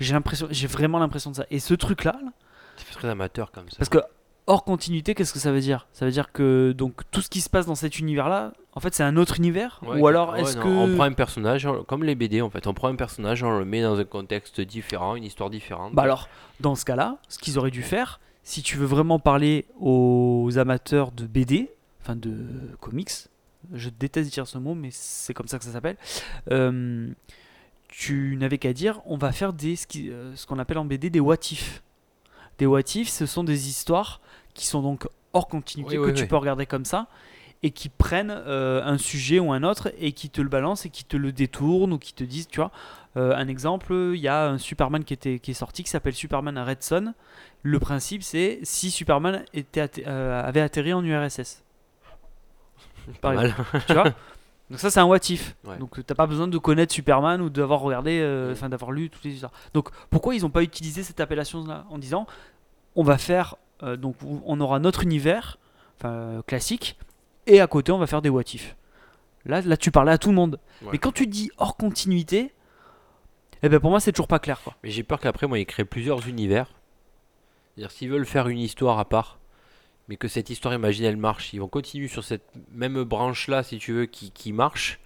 J'ai 0.00 0.12
l'impression, 0.12 0.48
j'ai 0.50 0.66
vraiment 0.66 0.98
l'impression 0.98 1.30
de 1.30 1.36
ça. 1.36 1.46
Et 1.50 1.60
ce 1.60 1.72
truc-là, 1.72 2.16
là, 2.22 2.30
fait 2.76 2.92
très 2.94 3.08
amateur 3.08 3.52
comme 3.52 3.70
ça. 3.70 3.76
parce 3.78 3.88
que 3.88 3.98
hors 4.46 4.64
continuité, 4.64 5.14
qu'est-ce 5.14 5.32
que 5.32 5.38
ça 5.38 5.52
veut 5.52 5.60
dire? 5.60 5.86
Ça 5.92 6.04
veut 6.04 6.10
dire 6.12 6.32
que 6.32 6.72
donc 6.72 7.02
tout 7.10 7.22
ce 7.22 7.28
qui 7.28 7.40
se 7.40 7.48
passe 7.48 7.66
dans 7.66 7.74
cet 7.74 7.98
univers-là, 7.98 8.52
en 8.74 8.80
fait, 8.80 8.94
c'est 8.94 9.02
un 9.02 9.16
autre 9.16 9.38
univers? 9.38 9.80
Ouais, 9.86 10.00
Ou 10.00 10.06
alors, 10.06 10.32
ouais, 10.32 10.42
est-ce 10.42 10.56
que 10.56 10.66
On 10.66 10.94
prend 10.94 11.04
un 11.04 11.12
personnage, 11.12 11.64
on- 11.66 11.84
comme 11.84 12.02
les 12.04 12.14
BD 12.14 12.40
en 12.42 12.50
fait, 12.50 12.66
on 12.66 12.74
prend 12.74 12.88
un 12.88 12.96
personnage, 12.96 13.42
on 13.42 13.58
le 13.58 13.64
met 13.64 13.82
dans 13.82 13.98
un 13.98 14.04
contexte 14.04 14.60
différent, 14.60 15.14
une 15.16 15.24
histoire 15.24 15.50
différente. 15.50 15.94
Bah 15.94 16.02
alors, 16.02 16.28
dans 16.60 16.74
ce 16.74 16.84
cas-là, 16.84 17.18
ce 17.28 17.38
qu'ils 17.38 17.58
auraient 17.58 17.70
dû 17.70 17.82
faire, 17.82 18.20
si 18.42 18.62
tu 18.62 18.76
veux 18.76 18.86
vraiment 18.86 19.18
parler 19.18 19.64
aux 19.80 20.50
amateurs 20.56 21.12
de 21.12 21.26
BD, 21.26 21.70
enfin 22.02 22.16
de 22.16 22.36
comics, 22.80 23.10
je 23.72 23.88
déteste 23.88 24.30
dire 24.32 24.46
ce 24.46 24.58
mot, 24.58 24.74
mais 24.74 24.90
c'est 24.92 25.32
comme 25.32 25.48
ça 25.48 25.58
que 25.58 25.64
ça 25.64 25.72
s'appelle, 25.72 25.96
euh, 26.50 27.08
tu 27.88 28.36
n'avais 28.38 28.58
qu'à 28.58 28.72
dire, 28.72 29.00
on 29.06 29.16
va 29.16 29.32
faire 29.32 29.52
des, 29.52 29.76
ce 29.76 29.86
euh, 29.96 30.32
ce 30.34 30.46
qu'on 30.46 30.58
appelle 30.58 30.78
en 30.78 30.84
BD 30.84 31.10
des 31.10 31.20
what 31.20 31.36
if. 31.52 31.82
Des 32.58 32.66
what 32.66 32.80
if, 32.94 33.08
ce 33.08 33.24
sont 33.26 33.44
des 33.44 33.68
histoires 33.68 34.20
qui 34.54 34.66
sont 34.66 34.82
donc 34.82 35.06
hors 35.32 35.48
continuité, 35.48 35.98
Oui, 35.98 36.04
que 36.06 36.10
oui, 36.10 36.16
tu 36.16 36.22
oui. 36.22 36.28
peux 36.28 36.36
regarder 36.36 36.66
comme 36.66 36.84
ça, 36.84 37.08
et 37.62 37.70
qui 37.70 37.88
prennent 37.88 38.34
euh, 38.46 38.82
un 38.84 38.98
sujet 38.98 39.38
ou 39.38 39.52
un 39.52 39.62
autre, 39.62 39.92
et 39.98 40.12
qui 40.12 40.30
te 40.30 40.40
le 40.40 40.48
balancent, 40.48 40.86
et 40.86 40.90
qui 40.90 41.04
te 41.04 41.16
le 41.16 41.32
détournent, 41.32 41.92
ou 41.92 41.98
qui 41.98 42.12
te 42.14 42.24
disent, 42.24 42.48
tu 42.48 42.60
vois, 42.60 42.70
euh, 43.16 43.34
un 43.36 43.48
exemple, 43.48 43.92
il 43.92 44.20
y 44.20 44.28
a 44.28 44.48
un 44.48 44.58
Superman 44.58 45.04
qui, 45.04 45.14
était, 45.14 45.38
qui 45.38 45.52
est 45.52 45.54
sorti 45.54 45.84
qui 45.84 45.90
s'appelle 45.90 46.14
Superman 46.14 46.58
Red 46.58 46.82
Son. 46.82 47.14
Le 47.62 47.78
principe, 47.78 48.22
c'est 48.22 48.58
si 48.62 48.90
Superman 48.90 49.44
était 49.52 49.88
euh, 50.06 50.42
avait 50.42 50.60
atterri 50.60 50.92
en 50.92 51.04
URSS. 51.04 51.62
par 53.20 53.34
tu 53.86 53.92
vois 53.94 54.12
Donc 54.70 54.80
ça, 54.80 54.90
c'est 54.90 54.98
un 54.98 55.04
what 55.04 55.18
if. 55.28 55.54
Ouais. 55.64 55.76
Donc 55.78 56.04
t'as 56.04 56.14
pas 56.14 56.26
besoin 56.26 56.48
de 56.48 56.58
connaître 56.58 56.92
Superman 56.92 57.40
ou 57.42 57.50
d'avoir 57.50 57.80
regardé, 57.80 58.18
euh, 58.20 58.52
enfin 58.52 58.68
d'avoir 58.68 58.92
lu 58.92 59.10
toutes 59.10 59.24
les 59.24 59.34
histoires. 59.34 59.52
Donc 59.74 59.90
pourquoi 60.10 60.34
ils 60.34 60.42
n'ont 60.42 60.50
pas 60.50 60.62
utilisé 60.62 61.02
cette 61.02 61.20
appellation-là 61.20 61.84
en 61.90 61.98
disant 61.98 62.26
on 62.96 63.02
va 63.02 63.18
faire, 63.18 63.56
euh, 63.82 63.96
donc 63.96 64.16
on 64.22 64.60
aura 64.60 64.78
notre 64.78 65.02
univers, 65.02 65.58
enfin 65.98 66.10
euh, 66.10 66.42
classique, 66.42 66.98
et 67.46 67.60
à 67.60 67.66
côté 67.66 67.92
on 67.92 67.98
va 67.98 68.06
faire 68.06 68.22
des 68.22 68.28
what 68.28 68.42
if. 68.52 68.76
Là, 69.44 69.60
là 69.60 69.76
tu 69.76 69.90
parlais 69.90 70.12
à 70.12 70.18
tout 70.18 70.28
le 70.28 70.34
monde. 70.34 70.60
Ouais. 70.82 70.90
Mais 70.92 70.98
quand 70.98 71.12
tu 71.12 71.26
dis 71.26 71.50
hors 71.58 71.76
continuité, 71.76 72.54
eh 73.62 73.68
ben 73.68 73.80
pour 73.80 73.90
moi 73.90 74.00
c'est 74.00 74.12
toujours 74.12 74.28
pas 74.28 74.38
clair 74.38 74.60
quoi. 74.62 74.74
Mais 74.82 74.90
j'ai 74.90 75.02
peur 75.02 75.20
qu'après, 75.20 75.46
moi, 75.46 75.58
ils 75.58 75.66
créent 75.66 75.84
plusieurs 75.84 76.28
univers. 76.28 76.68
C'est-à-dire, 77.74 77.90
s'ils 77.90 78.08
veulent 78.08 78.26
faire 78.26 78.48
une 78.48 78.58
histoire 78.58 78.98
à 78.98 79.04
part, 79.04 79.38
mais 80.08 80.16
que 80.16 80.28
cette 80.28 80.50
histoire 80.50 80.74
imagine 80.74 81.04
elle 81.04 81.16
marche, 81.16 81.52
ils 81.52 81.60
vont 81.60 81.68
continuer 81.68 82.08
sur 82.08 82.22
cette 82.22 82.48
même 82.70 83.02
branche-là, 83.02 83.62
si 83.62 83.78
tu 83.78 83.92
veux, 83.92 84.06
qui, 84.06 84.30
qui 84.30 84.52
marche. 84.52 85.00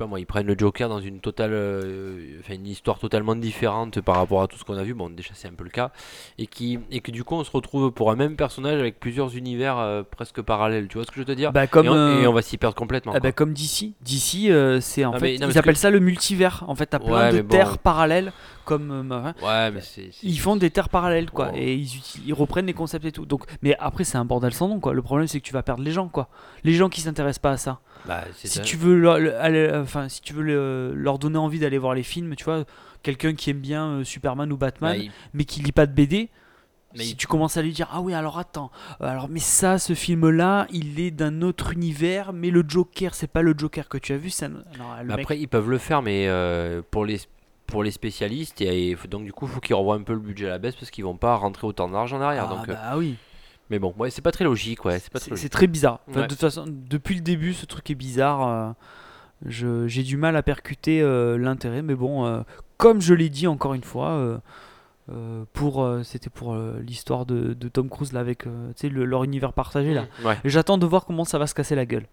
Pas, 0.00 0.06
moi, 0.06 0.18
ils 0.18 0.24
prennent 0.24 0.46
le 0.46 0.56
Joker 0.56 0.88
dans 0.88 1.00
une 1.00 1.20
totale, 1.20 1.50
euh, 1.52 2.40
une 2.48 2.66
histoire 2.66 2.98
totalement 2.98 3.36
différente 3.36 4.00
par 4.00 4.16
rapport 4.16 4.40
à 4.40 4.46
tout 4.46 4.56
ce 4.56 4.64
qu'on 4.64 4.78
a 4.78 4.82
vu. 4.82 4.94
Bon, 4.94 5.10
déjà, 5.10 5.28
c'est 5.34 5.46
un 5.46 5.52
peu 5.52 5.62
le 5.62 5.68
cas. 5.68 5.90
Et, 6.38 6.46
qui, 6.46 6.78
et 6.90 7.00
que 7.00 7.10
du 7.10 7.22
coup, 7.22 7.34
on 7.34 7.44
se 7.44 7.50
retrouve 7.50 7.90
pour 7.90 8.10
un 8.10 8.16
même 8.16 8.34
personnage 8.34 8.80
avec 8.80 8.98
plusieurs 8.98 9.36
univers 9.36 9.76
euh, 9.78 10.02
presque 10.02 10.40
parallèles. 10.40 10.88
Tu 10.88 10.96
vois 10.96 11.04
ce 11.04 11.10
que 11.10 11.16
je 11.16 11.20
veux 11.20 11.26
te 11.26 11.32
dire? 11.32 11.52
Bah, 11.52 11.66
comme, 11.66 11.84
et, 11.84 11.90
on, 11.90 11.94
euh, 11.94 12.22
et 12.22 12.26
on 12.26 12.32
va 12.32 12.40
s'y 12.40 12.56
perdre 12.56 12.74
complètement. 12.76 13.12
Ah 13.14 13.20
bah, 13.20 13.32
comme 13.32 13.52
DC. 13.52 13.92
DC, 14.00 14.48
euh, 14.50 14.80
c'est 14.80 15.04
en 15.04 15.12
Ah, 15.12 15.18
fait, 15.18 15.32
mais- 15.32 15.38
non, 15.38 15.48
mais 15.48 15.52
ils 15.52 15.58
appellent 15.58 15.74
que- 15.74 15.80
ça 15.80 15.90
le 15.90 16.00
multivers. 16.00 16.64
En 16.66 16.74
fait, 16.74 16.86
t'as 16.86 16.98
plein 16.98 17.12
Ouais, 17.28 17.32
de 17.34 17.42
bon. 17.42 17.48
terres 17.48 17.76
parallèles. 17.76 18.32
Comme, 18.64 18.90
euh, 19.12 19.32
Ouais, 19.42 19.70
mais 19.72 19.80
ils 20.22 20.38
font 20.38 20.54
des 20.56 20.70
terres 20.70 20.88
parallèles, 20.90 21.30
quoi. 21.30 21.50
Et 21.56 21.74
ils, 21.74 22.00
ils 22.24 22.32
reprennent 22.32 22.66
les 22.66 22.72
concepts 22.72 23.04
et 23.04 23.12
tout. 23.12 23.26
Donc, 23.26 23.44
mais 23.62 23.76
après, 23.80 24.04
c'est 24.04 24.16
un 24.16 24.24
bordel 24.24 24.54
sans 24.54 24.68
nom, 24.68 24.80
quoi. 24.80 24.94
Le 24.94 25.02
problème, 25.02 25.26
c'est 25.28 25.40
que 25.40 25.44
tu 25.44 25.52
vas 25.52 25.62
perdre 25.62 25.82
les 25.82 25.90
gens, 25.92 26.08
quoi. 26.08 26.28
Les 26.64 26.72
gens 26.72 26.88
qui 26.88 27.02
s'intéressent 27.02 27.40
pas 27.40 27.50
à 27.50 27.56
ça. 27.58 27.80
Bah, 28.06 28.24
Si 28.34 28.48
ça. 28.48 28.60
tu 28.62 28.76
veux, 28.76 28.96
leur, 28.98 29.18
le- 29.18 29.36
aller- 29.36 29.70
enfin, 29.74 30.08
si 30.08 30.20
tu 30.22 30.32
veux 30.32 30.42
le- 30.42 30.92
leur 30.94 31.18
donner 31.18 31.38
envie 31.38 31.58
d'aller 31.58 31.78
voir 31.78 31.94
les 31.94 32.02
films, 32.02 32.34
tu 32.36 32.44
vois, 32.44 32.64
quelqu'un 33.02 33.34
qui 33.34 33.50
aime 33.50 33.60
bien 33.60 33.86
euh, 33.86 34.04
Superman 34.04 34.50
ou 34.52 34.56
Batman, 34.56 34.96
Bah, 34.96 35.02
il- 35.04 35.10
mais 35.34 35.44
qui 35.44 35.60
lit 35.62 35.72
pas 35.72 35.86
de 35.86 35.92
BD. 35.92 36.28
Mais 36.96 37.04
si 37.04 37.10
il- 37.12 37.16
tu 37.16 37.26
commences 37.28 37.56
à 37.56 37.62
lui 37.62 37.70
dire 37.72 37.88
ah 37.92 38.00
oui 38.00 38.14
alors 38.14 38.36
attends 38.36 38.72
euh, 39.00 39.06
alors 39.06 39.28
mais 39.28 39.38
ça 39.38 39.78
ce 39.78 39.94
film 39.94 40.28
là 40.28 40.66
il 40.72 40.98
est 40.98 41.12
d'un 41.12 41.40
autre 41.40 41.72
univers 41.72 42.32
mais 42.32 42.50
le 42.50 42.64
Joker 42.66 43.14
c'est 43.14 43.28
pas 43.28 43.42
le 43.42 43.54
Joker 43.56 43.88
que 43.88 43.96
tu 43.96 44.12
as 44.12 44.16
vu 44.16 44.28
ça 44.28 44.48
Mais 44.48 45.04
mec- 45.04 45.20
Après, 45.20 45.38
ils 45.38 45.46
peuvent 45.46 45.70
le 45.70 45.78
faire, 45.78 46.02
mais 46.02 46.26
euh, 46.26 46.82
pour 46.90 47.04
les 47.04 47.20
pour 47.68 47.84
les 47.84 47.92
spécialistes, 47.92 48.60
et, 48.60 48.90
et 48.90 48.96
faut- 48.96 49.06
donc 49.06 49.24
du 49.24 49.32
coup, 49.32 49.46
il 49.46 49.52
faut 49.52 49.60
qu'ils 49.60 49.76
revoient 49.76 49.94
un 49.94 50.02
peu 50.02 50.14
le 50.14 50.18
budget 50.18 50.46
à 50.46 50.50
la 50.50 50.58
baisse 50.58 50.74
parce 50.74 50.90
qu'ils 50.90 51.04
vont 51.04 51.16
pas 51.16 51.36
rentrer 51.36 51.64
autant 51.68 51.88
d'argent 51.88 52.18
derrière. 52.18 52.48
ah, 52.50 52.56
donc, 52.56 52.68
euh, 52.68 52.72
bah 52.72 52.94
oui 52.96 53.14
mais 53.70 53.78
bon, 53.78 53.94
ouais, 53.98 54.10
c'est 54.10 54.22
pas 54.22 54.32
très 54.32 54.44
logique, 54.44 54.84
ouais, 54.84 54.98
c'est 54.98 55.12
pas 55.12 55.20
très 55.20 55.36
c'est 55.36 55.66
bizarre 55.66 56.00
Enfin, 56.08 56.20
Ouais. 56.20 56.26
de 56.26 56.30
toute 56.30 56.40
façon 56.40 56.64
depuis 56.68 57.14
le 57.14 57.20
début 57.22 57.54
ce 57.54 57.66
truc 57.66 57.88
est 57.90 57.94
bizarre 57.94 58.46
euh, 58.48 58.72
je- 59.46 59.86
j'ai 59.86 60.02
du 60.02 60.16
mal 60.16 60.36
à 60.36 60.42
percuter 60.42 61.00
euh, 61.00 61.38
l'intérêt 61.38 61.82
mais 61.82 61.94
bon 61.94 62.26
euh, 62.26 62.40
comme 62.76 63.00
je 63.00 63.14
l'ai 63.14 63.28
dit 63.30 63.46
encore 63.46 63.74
une 63.74 63.84
fois 63.84 64.10
euh, 64.10 65.44
pour 65.52 65.86
c'était 66.04 66.30
pour 66.30 66.54
l'histoire 66.54 67.26
de, 67.26 67.52
de 67.54 67.68
Tom 67.68 67.88
Cruise 67.88 68.12
là 68.12 68.20
avec 68.20 68.44
le- 68.44 69.04
leur 69.04 69.24
univers 69.24 69.52
partagé 69.52 69.92
là 69.94 70.06
Ouais. 70.24 70.36
J'attends 70.44 70.78
de 70.78 70.86
voir 70.86 71.04
comment 71.04 71.24
ça 71.24 71.38
va 71.38 71.46
se 71.46 71.54
casser 71.54 71.74
la 71.74 71.84
gueule 71.86 72.06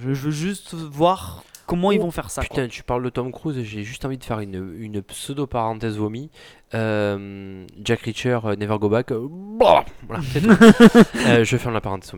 je, 0.00 0.14
je 0.14 0.26
veux 0.26 0.30
juste 0.30 0.74
voir 0.74 1.42
comment 1.66 1.90
ils 1.92 1.98
Oh, 1.98 2.02
vont 2.04 2.10
faire 2.10 2.30
ça 2.30 2.42
quoi. 2.42 2.48
Putain, 2.50 2.68
tu 2.68 2.82
parles 2.82 3.02
de 3.02 3.08
Tom 3.08 3.32
Cruise, 3.32 3.60
j'ai 3.64 3.82
juste 3.82 4.04
envie 4.04 4.18
de 4.18 4.24
faire 4.24 4.38
une, 4.40 4.74
une 4.78 5.00
pseudo 5.02 5.46
parenthèse 5.46 5.96
vomi. 5.96 6.30
Euh, 6.74 7.64
Jack 7.82 8.00
Reacher, 8.02 8.38
euh, 8.44 8.56
Never 8.56 8.78
Go 8.78 8.88
Back. 8.88 9.12
euh, 9.12 9.26
bah, 9.30 9.84
voilà, 10.08 10.22
c'est 10.32 10.40
tout. 10.40 10.48
Euh, 11.26 11.44
je 11.44 11.56
ferme 11.56 11.74
la 11.74 11.80
parenthèse. 11.80 12.12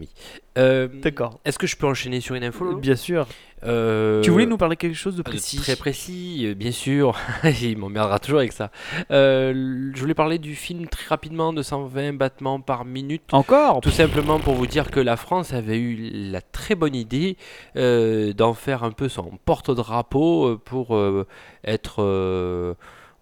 Euh, 0.59 0.89
D'accord. 1.03 1.39
Est-ce 1.45 1.59
que 1.59 1.67
je 1.67 1.77
peux 1.77 1.87
enchaîner 1.87 2.21
sur 2.21 2.35
une 2.35 2.43
info 2.45 2.65
Lolo 2.65 2.79
Bien 2.79 2.97
sûr. 2.97 3.27
Euh, 3.65 4.21
Tu 4.23 4.31
voulais 4.31 4.47
nous 4.47 4.57
parler 4.57 4.77
quelque 4.77 4.95
chose 4.97 5.15
de 5.17 5.23
Ah, 5.25 5.29
précis? 5.31 5.59
Très 5.59 5.77
précis, 5.77 6.45
euh, 6.47 6.55
bien 6.55 6.73
sûr. 6.73 7.17
Il 7.63 7.79
m'emmerdera 7.79 8.19
toujours 8.19 8.41
avec 8.41 8.53
ça. 8.53 8.71
Euh, 9.11 9.51
l- 9.51 9.93
je 9.95 10.01
voulais 10.01 10.15
parler 10.15 10.39
du 10.39 10.55
film 10.55 10.87
très 10.89 11.07
rapidement 11.09 11.53
de 11.53 11.63
120 11.63 12.15
battements 12.17 12.61
par 12.61 12.85
minute. 12.85 13.23
Encore? 13.33 13.81
Tout 13.81 13.91
simplement 13.91 14.41
pour 14.41 14.55
vous 14.55 14.67
dire 14.67 14.91
que 14.91 15.01
la 15.01 15.17
France 15.17 15.53
avait 15.53 15.79
eu 15.79 16.11
la 16.31 16.41
très 16.41 16.75
bonne 16.75 16.95
idée 16.97 17.37
euh, 17.77 18.33
d'en 18.33 18.55
faire 18.55 18.83
un 18.83 18.91
peu 18.93 19.09
son 19.09 19.39
porte-drapeau 19.45 20.47
euh, 20.49 20.61
pour 20.63 20.97
euh, 20.97 21.27
être, 21.65 22.03
euh, 22.03 22.75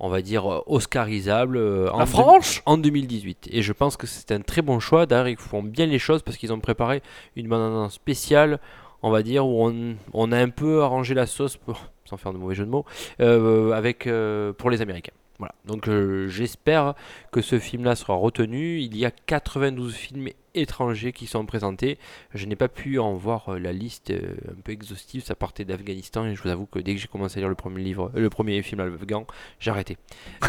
on 0.05 0.11
va 0.11 0.21
dire, 0.21 0.53
euh, 0.53 0.61
oscarisable 0.67 1.57
euh, 1.57 1.91
en, 1.91 2.05
France 2.05 2.61
en 2.67 2.77
2018. 2.77 3.49
Et 3.51 3.63
je 3.63 3.73
pense 3.73 3.97
que 3.97 4.07
c'est 4.07 4.33
un 4.33 4.43
très 4.43 4.61
bon 4.61 4.79
choix. 4.79 5.07
D'ailleurs, 5.07 5.29
ils 5.29 5.39
font 5.39 5.63
bien 5.63 5.87
les 5.87 5.99
choses 5.99 6.23
parce 6.23 6.37
qu'ils 6.37 6.53
ont 6.53 6.61
préparé 6.61 7.03
une 7.37 7.49
bande 7.49 7.91
spéciale, 7.91 8.61
on 9.03 9.11
va 9.11 9.23
dire, 9.23 9.47
où 9.47 9.67
on, 9.67 9.97
on 10.13 10.31
a 10.31 10.39
un 10.39 10.51
peu 10.51 10.83
arrangé 10.83 11.15
la 11.15 11.27
sauce, 11.27 11.57
pour, 11.57 11.81
sans 12.05 12.19
faire 12.19 12.35
de 12.35 12.39
mauvais 12.39 12.55
jeu 12.55 12.67
de 12.67 12.71
mots, 12.71 12.85
euh, 13.21 13.73
avec, 13.73 14.07
euh, 14.07 14.53
pour 14.53 14.69
les 14.69 14.83
Américains. 14.83 15.15
Voilà, 15.39 15.55
donc 15.65 15.89
euh, 15.89 16.29
j'espère 16.29 16.95
que 17.33 17.41
ce 17.41 17.59
film-là 17.59 17.97
sera 17.97 18.15
retenu. 18.15 18.79
Il 18.79 18.97
y 18.97 19.05
a 19.05 19.11
92 19.11 19.93
films 19.93 20.29
étrangers 20.55 21.13
qui 21.13 21.27
sont 21.27 21.45
présentés. 21.45 21.99
Je 22.35 22.47
n'ai 22.47 22.55
pas 22.55 22.69
pu 22.69 23.01
en 23.01 23.15
voir 23.15 23.49
euh, 23.49 23.59
la 23.59 23.73
liste 23.73 24.11
euh, 24.11 24.37
un 24.49 24.61
peu 24.63 24.71
exhaustive. 24.71 25.25
Ça 25.25 25.35
partait 25.35 25.65
d'Afghanistan 25.65 26.25
et 26.27 26.37
je 26.37 26.43
vous 26.43 26.51
avoue 26.51 26.67
que 26.67 26.79
dès 26.79 26.95
que 26.95 27.01
j'ai 27.01 27.09
commencé 27.09 27.39
à 27.39 27.41
lire 27.41 27.49
le 27.49 27.57
premier 27.57 27.83
livre, 27.83 28.13
le 28.15 28.31
premier 28.31 28.63
film 28.63 28.81
afghan, 28.81 29.27
j'ai 29.59 29.73
arrêté. 29.73 29.97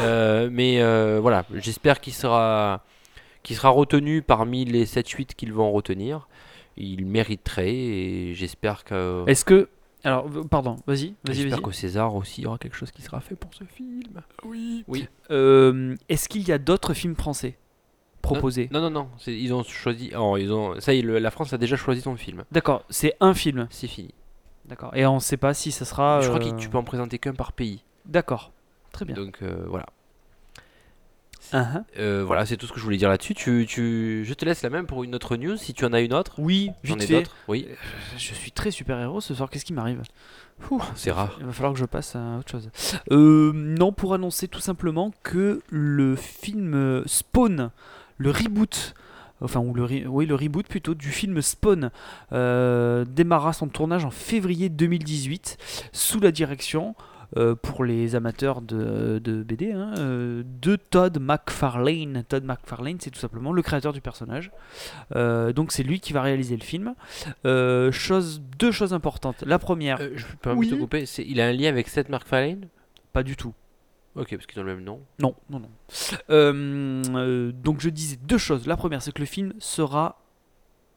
Mais 0.51 0.81
voilà, 1.19 1.45
j'espère 1.55 1.99
qu'il 1.99 2.13
sera, 2.13 2.83
qu'il 3.41 3.55
sera 3.55 3.69
retenu 3.69 4.21
parmi 4.21 4.65
les 4.65 4.85
7-8 4.85 5.33
qu'ils 5.35 5.53
vont 5.53 5.71
retenir. 5.71 6.27
Il 6.77 7.05
mériterait 7.05 7.73
et 7.73 8.33
j'espère 8.35 8.83
que. 8.83 9.23
Est-ce 9.27 9.45
que. 9.45 9.69
Alors, 10.05 10.29
pardon, 10.49 10.77
vas-y, 10.87 11.15
vas-y, 11.25 11.35
J'espère 11.35 11.51
vas-y. 11.57 11.61
qu'au 11.61 11.71
César 11.71 12.15
aussi 12.15 12.41
il 12.41 12.43
y 12.45 12.47
aura 12.47 12.57
quelque 12.57 12.75
chose 12.77 12.91
qui 12.91 13.01
sera 13.01 13.19
fait 13.19 13.35
pour 13.35 13.53
ce 13.53 13.63
film. 13.65 14.21
Oui. 14.45 14.83
Oui. 14.87 15.07
Euh, 15.31 15.95
Est-ce 16.07 16.29
qu'il 16.29 16.47
y 16.47 16.51
a 16.51 16.57
d'autres 16.57 16.93
films 16.93 17.15
français 17.15 17.57
proposés 18.21 18.69
Non, 18.71 18.81
non, 18.81 18.89
non. 18.91 19.09
c'est- 19.17 19.37
Ils 19.37 19.53
ont 19.53 19.63
choisi. 19.63 20.11
oh, 20.17 20.37
ils 20.37 20.51
ont. 20.53 20.79
Ça 20.79 20.93
y 20.93 20.99
est, 20.99 21.01
le- 21.01 21.19
la 21.19 21.31
France 21.31 21.51
a 21.53 21.57
déjà 21.57 21.75
choisi 21.75 22.01
son 22.01 22.15
film. 22.15 22.43
D'accord, 22.51 22.83
c'est 22.89 23.15
un 23.19 23.33
film. 23.33 23.67
C'est 23.71 23.87
fini. 23.87 24.13
D'accord. 24.65 24.95
Et 24.95 25.05
on 25.05 25.15
ne 25.15 25.19
sait 25.19 25.37
pas 25.37 25.53
si 25.53 25.71
ça 25.71 25.85
sera. 25.85 26.21
Je 26.21 26.29
crois 26.29 26.39
euh, 26.43 26.51
que 26.51 26.55
tu 26.59 26.69
peux 26.69 26.77
en 26.77 26.83
présenter 26.83 27.19
qu'un 27.19 27.33
par 27.33 27.51
pays. 27.51 27.83
D'accord. 28.05 28.51
Très 28.91 29.05
bien. 29.05 29.15
Donc 29.15 29.39
euh, 29.41 29.65
voilà. 29.67 29.85
Uh-huh. 31.53 31.83
Euh, 31.99 32.23
voilà, 32.25 32.45
c'est 32.45 32.57
tout 32.57 32.67
ce 32.67 32.73
que 32.73 32.79
je 32.79 32.83
voulais 32.83 32.97
dire 32.97 33.09
là-dessus. 33.09 33.33
Tu, 33.33 33.65
tu... 33.67 34.23
Je 34.25 34.33
te 34.33 34.45
laisse 34.45 34.61
la 34.63 34.69
même 34.69 34.87
pour 34.87 35.03
une 35.03 35.15
autre 35.15 35.37
news 35.37 35.57
si 35.57 35.73
tu 35.73 35.85
en 35.85 35.93
as 35.93 36.01
une 36.01 36.13
autre. 36.13 36.33
Oui, 36.37 36.71
J'en 36.83 36.97
ai 36.97 37.07
d'autres. 37.07 37.35
Oui, 37.47 37.67
Je 38.17 38.33
suis 38.33 38.51
très 38.51 38.71
super-héros 38.71 39.21
ce 39.21 39.33
soir, 39.33 39.49
qu'est-ce 39.49 39.65
qui 39.65 39.73
m'arrive? 39.73 40.01
Ouh, 40.71 40.81
c'est 40.95 41.11
rare. 41.11 41.35
Il 41.39 41.45
va 41.45 41.51
falloir 41.51 41.73
que 41.73 41.79
je 41.79 41.85
passe 41.85 42.15
à 42.15 42.37
autre 42.39 42.51
chose. 42.51 42.69
Euh, 43.11 43.51
non, 43.53 43.91
pour 43.91 44.13
annoncer 44.13 44.47
tout 44.47 44.61
simplement 44.61 45.11
que 45.23 45.61
le 45.69 46.15
film 46.15 46.73
euh, 46.73 47.03
Spawn, 47.05 47.71
le 48.17 48.31
reboot 48.31 48.95
enfin 49.41 49.59
ou 49.59 49.73
le, 49.73 50.07
oui, 50.07 50.25
le 50.25 50.35
reboot 50.35 50.67
plutôt 50.67 50.93
du 50.93 51.09
film 51.09 51.41
Spawn 51.41 51.91
euh, 52.31 53.05
démarra 53.05 53.53
son 53.53 53.67
tournage 53.67 54.05
en 54.05 54.11
février 54.11 54.69
2018 54.69 55.57
sous 55.91 56.19
la 56.19 56.31
direction 56.31 56.95
euh, 57.37 57.55
pour 57.55 57.83
les 57.83 58.15
amateurs 58.15 58.61
de, 58.61 59.19
de 59.23 59.43
BD 59.43 59.71
hein, 59.71 59.93
euh, 59.97 60.43
de 60.61 60.75
Todd 60.75 61.19
McFarlane. 61.19 62.23
Todd 62.27 62.43
McFarlane, 62.43 62.97
c'est 62.99 63.11
tout 63.11 63.19
simplement 63.19 63.51
le 63.51 63.61
créateur 63.61 63.93
du 63.93 64.01
personnage. 64.01 64.51
Euh, 65.15 65.53
donc 65.53 65.71
c'est 65.71 65.83
lui 65.83 65.99
qui 65.99 66.13
va 66.13 66.21
réaliser 66.21 66.55
le 66.57 66.63
film. 66.63 66.93
Chose, 67.91 68.41
deux 68.59 68.71
choses 68.71 68.93
importantes. 68.93 69.43
La 69.45 69.59
première, 69.59 69.99
je 70.15 70.25
peux 70.41 70.51
Oui. 70.53 70.69
te 70.69 70.75
couper. 70.75 71.03
Il 71.19 71.41
a 71.41 71.47
un 71.47 71.53
lien 71.53 71.69
avec 71.69 71.87
Seth 71.87 72.09
MacFarlane? 72.09 72.67
Pas 73.13 73.23
du 73.23 73.35
tout. 73.35 73.53
Ok, 74.15 74.29
parce 74.31 74.45
qu'ils 74.45 74.59
ont 74.61 74.63
le 74.63 74.75
même 74.75 74.83
nom. 74.83 75.01
Non, 75.19 75.35
non, 75.49 75.59
non. 75.59 75.69
Euh, 76.29 77.51
donc 77.51 77.81
je 77.81 77.89
disais 77.89 78.17
deux 78.23 78.37
choses. 78.37 78.65
La 78.65 78.77
première, 78.77 79.01
c'est 79.01 79.11
que 79.11 79.19
le 79.19 79.25
film 79.25 79.53
sera 79.59 80.21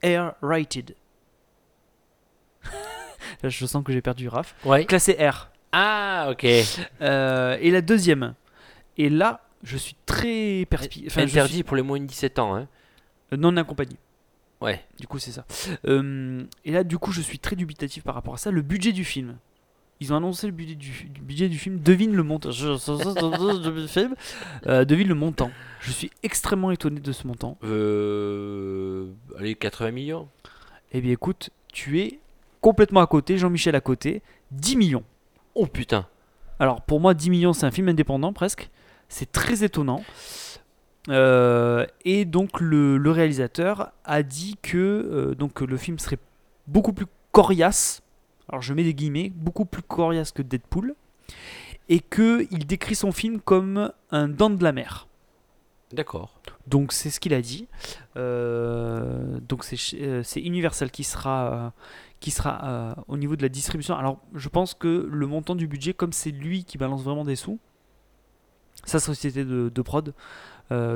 air-rated. 0.01 0.95
Je 3.43 3.65
sens 3.65 3.83
que 3.83 3.91
j'ai 3.93 4.01
perdu 4.01 4.27
Raph. 4.27 4.55
Ouais. 4.65 4.85
Classé 4.85 5.13
R. 5.19 5.49
Ah, 5.71 6.27
ok. 6.31 6.45
Euh, 7.01 7.57
et 7.61 7.71
la 7.71 7.81
deuxième, 7.81 8.33
et 8.97 9.09
là, 9.09 9.41
je 9.63 9.77
suis 9.77 9.95
très 10.05 10.65
perspi... 10.69 11.03
enfin, 11.07 11.21
je 11.21 11.27
Interdit 11.31 11.53
suis- 11.55 11.63
pour 11.63 11.75
les 11.75 11.81
moins 11.83 11.99
de 11.99 12.05
17 12.05 12.39
ans. 12.39 12.55
Hein. 12.55 12.67
euh, 13.33 13.37
non 13.37 13.55
accompagné. 13.57 13.95
Ouais. 14.61 14.83
Du 14.99 15.07
coup, 15.07 15.19
c'est 15.19 15.31
ça. 15.31 15.45
Euh, 15.85 16.43
et 16.65 16.71
là, 16.71 16.83
du 16.83 16.97
coup, 16.97 17.11
je 17.11 17.21
suis 17.21 17.39
très 17.39 17.55
dubitatif 17.55 18.03
par 18.03 18.15
rapport 18.15 18.33
à 18.33 18.37
ça. 18.37 18.51
Le 18.51 18.61
budget 18.61 18.91
du 18.91 19.05
film. 19.05 19.37
Ils 20.01 20.13
ont 20.13 20.17
annoncé 20.17 20.47
le 20.47 20.53
budget 20.53 20.75
du, 20.75 20.89
du 21.09 21.21
budget 21.21 21.49
du 21.49 21.57
film. 21.57 21.79
Devine 21.79 22.15
le 22.15 22.23
montant. 22.23 22.49
Devine 22.51 22.77
le 25.07 25.15
montant. 25.15 25.51
Je 25.81 25.91
suis 25.91 26.09
extrêmement 26.23 26.71
étonné 26.71 26.99
de 27.01 27.11
ce 27.11 27.27
montant. 27.27 27.57
Euh... 27.63 29.07
Allez, 29.37 29.55
80 29.55 29.91
millions 29.91 30.27
Eh 30.93 31.01
bien, 31.01 31.11
écoute, 31.11 31.49
tu 31.71 31.99
es 32.01 32.19
complètement 32.61 33.01
à 33.01 33.07
côté. 33.07 33.37
Jean-Michel 33.37 33.75
à 33.75 33.81
côté. 33.81 34.21
10 34.51 34.77
millions. 34.77 35.03
Oh 35.55 35.65
putain. 35.65 36.07
Alors, 36.59 36.81
pour 36.81 36.99
moi, 36.99 37.13
10 37.13 37.29
millions, 37.29 37.53
c'est 37.53 37.65
un 37.65 37.71
film 37.71 37.89
indépendant 37.89 38.33
presque. 38.33 38.69
C'est 39.07 39.31
très 39.31 39.63
étonnant. 39.63 40.03
Euh, 41.07 41.85
et 42.05 42.25
donc, 42.25 42.59
le, 42.59 42.99
réalisateur 43.09 43.91
a 44.03 44.23
dit 44.23 44.57
que 44.61 44.77
euh, 44.77 45.35
donc, 45.35 45.61
le 45.61 45.77
film 45.77 45.97
serait 45.99 46.19
beaucoup 46.67 46.93
plus 46.93 47.07
coriace. 47.31 48.01
Alors, 48.49 48.61
je 48.61 48.73
mets 48.73 48.83
des 48.83 48.93
guillemets, 48.93 49.31
beaucoup 49.33 49.65
plus 49.65 49.81
coriace 49.81 50.31
que 50.31 50.41
Deadpool. 50.41 50.95
Et 51.87 51.99
qu'il 51.99 52.67
décrit 52.67 52.95
son 52.95 53.11
film 53.11 53.39
comme 53.39 53.91
un 54.11 54.27
dent 54.27 54.49
de 54.49 54.63
la 54.63 54.71
mer. 54.71 55.07
D'accord. 55.91 56.39
Donc 56.67 56.91
c'est 56.93 57.09
ce 57.09 57.19
qu'il 57.19 57.33
a 57.33 57.41
dit. 57.41 57.67
Euh, 58.15 59.39
donc 59.41 59.65
euh, 59.93 60.21
c'est 60.23 60.39
Universal 60.39 60.91
qui 60.91 61.03
sera, 61.03 61.53
euh, 61.53 61.69
qui 62.19 62.31
sera 62.31 62.95
au 63.07 63.17
niveau 63.17 63.35
de 63.35 63.41
la 63.41 63.49
distribution. 63.49 63.95
Alors 63.95 64.19
je 64.35 64.49
pense 64.49 64.75
que 64.75 65.07
le 65.09 65.27
montant 65.27 65.55
du 65.55 65.67
budget, 65.67 65.93
comme 65.93 66.13
c'est 66.13 66.31
lui 66.31 66.63
qui 66.63 66.77
balance 66.77 67.01
vraiment 67.03 67.25
des 67.25 67.35
sous, 67.35 67.59
sa 68.85 68.99
société 68.99 69.43
de, 69.45 69.69
de 69.69 69.81
prod 69.81 70.13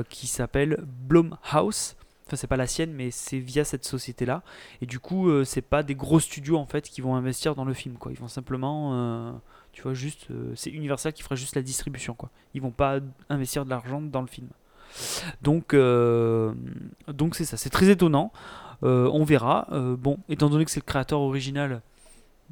qui 0.08 0.28
s'appelle 0.28 0.84
Blumhouse. 0.86 1.96
Enfin 2.26 2.36
c'est 2.36 2.46
pas 2.46 2.56
la 2.56 2.68
sienne, 2.68 2.92
mais 2.92 3.10
c'est 3.10 3.38
via 3.38 3.64
cette 3.64 3.84
société-là. 3.84 4.44
Et 4.80 4.86
du 4.86 5.00
coup 5.00 5.28
euh, 5.28 5.44
c'est 5.44 5.60
pas 5.60 5.82
des 5.82 5.96
gros 5.96 6.20
studios 6.20 6.56
en 6.56 6.66
fait 6.66 6.88
qui 6.88 7.00
vont 7.00 7.16
investir 7.16 7.56
dans 7.56 7.64
le 7.64 7.74
film. 7.74 7.96
Quoi. 7.96 8.12
Ils 8.12 8.18
vont 8.18 8.28
simplement, 8.28 9.42
tu 9.72 9.82
vois, 9.82 9.92
juste, 9.92 10.28
c'est 10.54 10.70
Universal 10.70 11.12
qui 11.12 11.24
fera 11.24 11.34
juste 11.34 11.56
la 11.56 11.62
distribution. 11.62 12.14
Quoi. 12.14 12.30
Ils 12.54 12.62
vont 12.62 12.70
pas 12.70 13.00
investir 13.28 13.64
de 13.64 13.70
l'argent 13.70 14.00
dans 14.00 14.20
le 14.20 14.28
film. 14.28 14.48
Donc, 15.42 15.74
euh, 15.74 16.52
donc 17.08 17.34
c'est 17.34 17.44
ça, 17.44 17.56
c'est 17.56 17.70
très 17.70 17.88
étonnant. 17.88 18.32
Euh, 18.82 19.08
on 19.12 19.24
verra. 19.24 19.66
Euh, 19.72 19.96
bon, 19.96 20.18
étant 20.28 20.48
donné 20.50 20.64
que 20.64 20.70
c'est 20.70 20.80
le 20.80 20.84
créateur 20.84 21.20
original, 21.20 21.82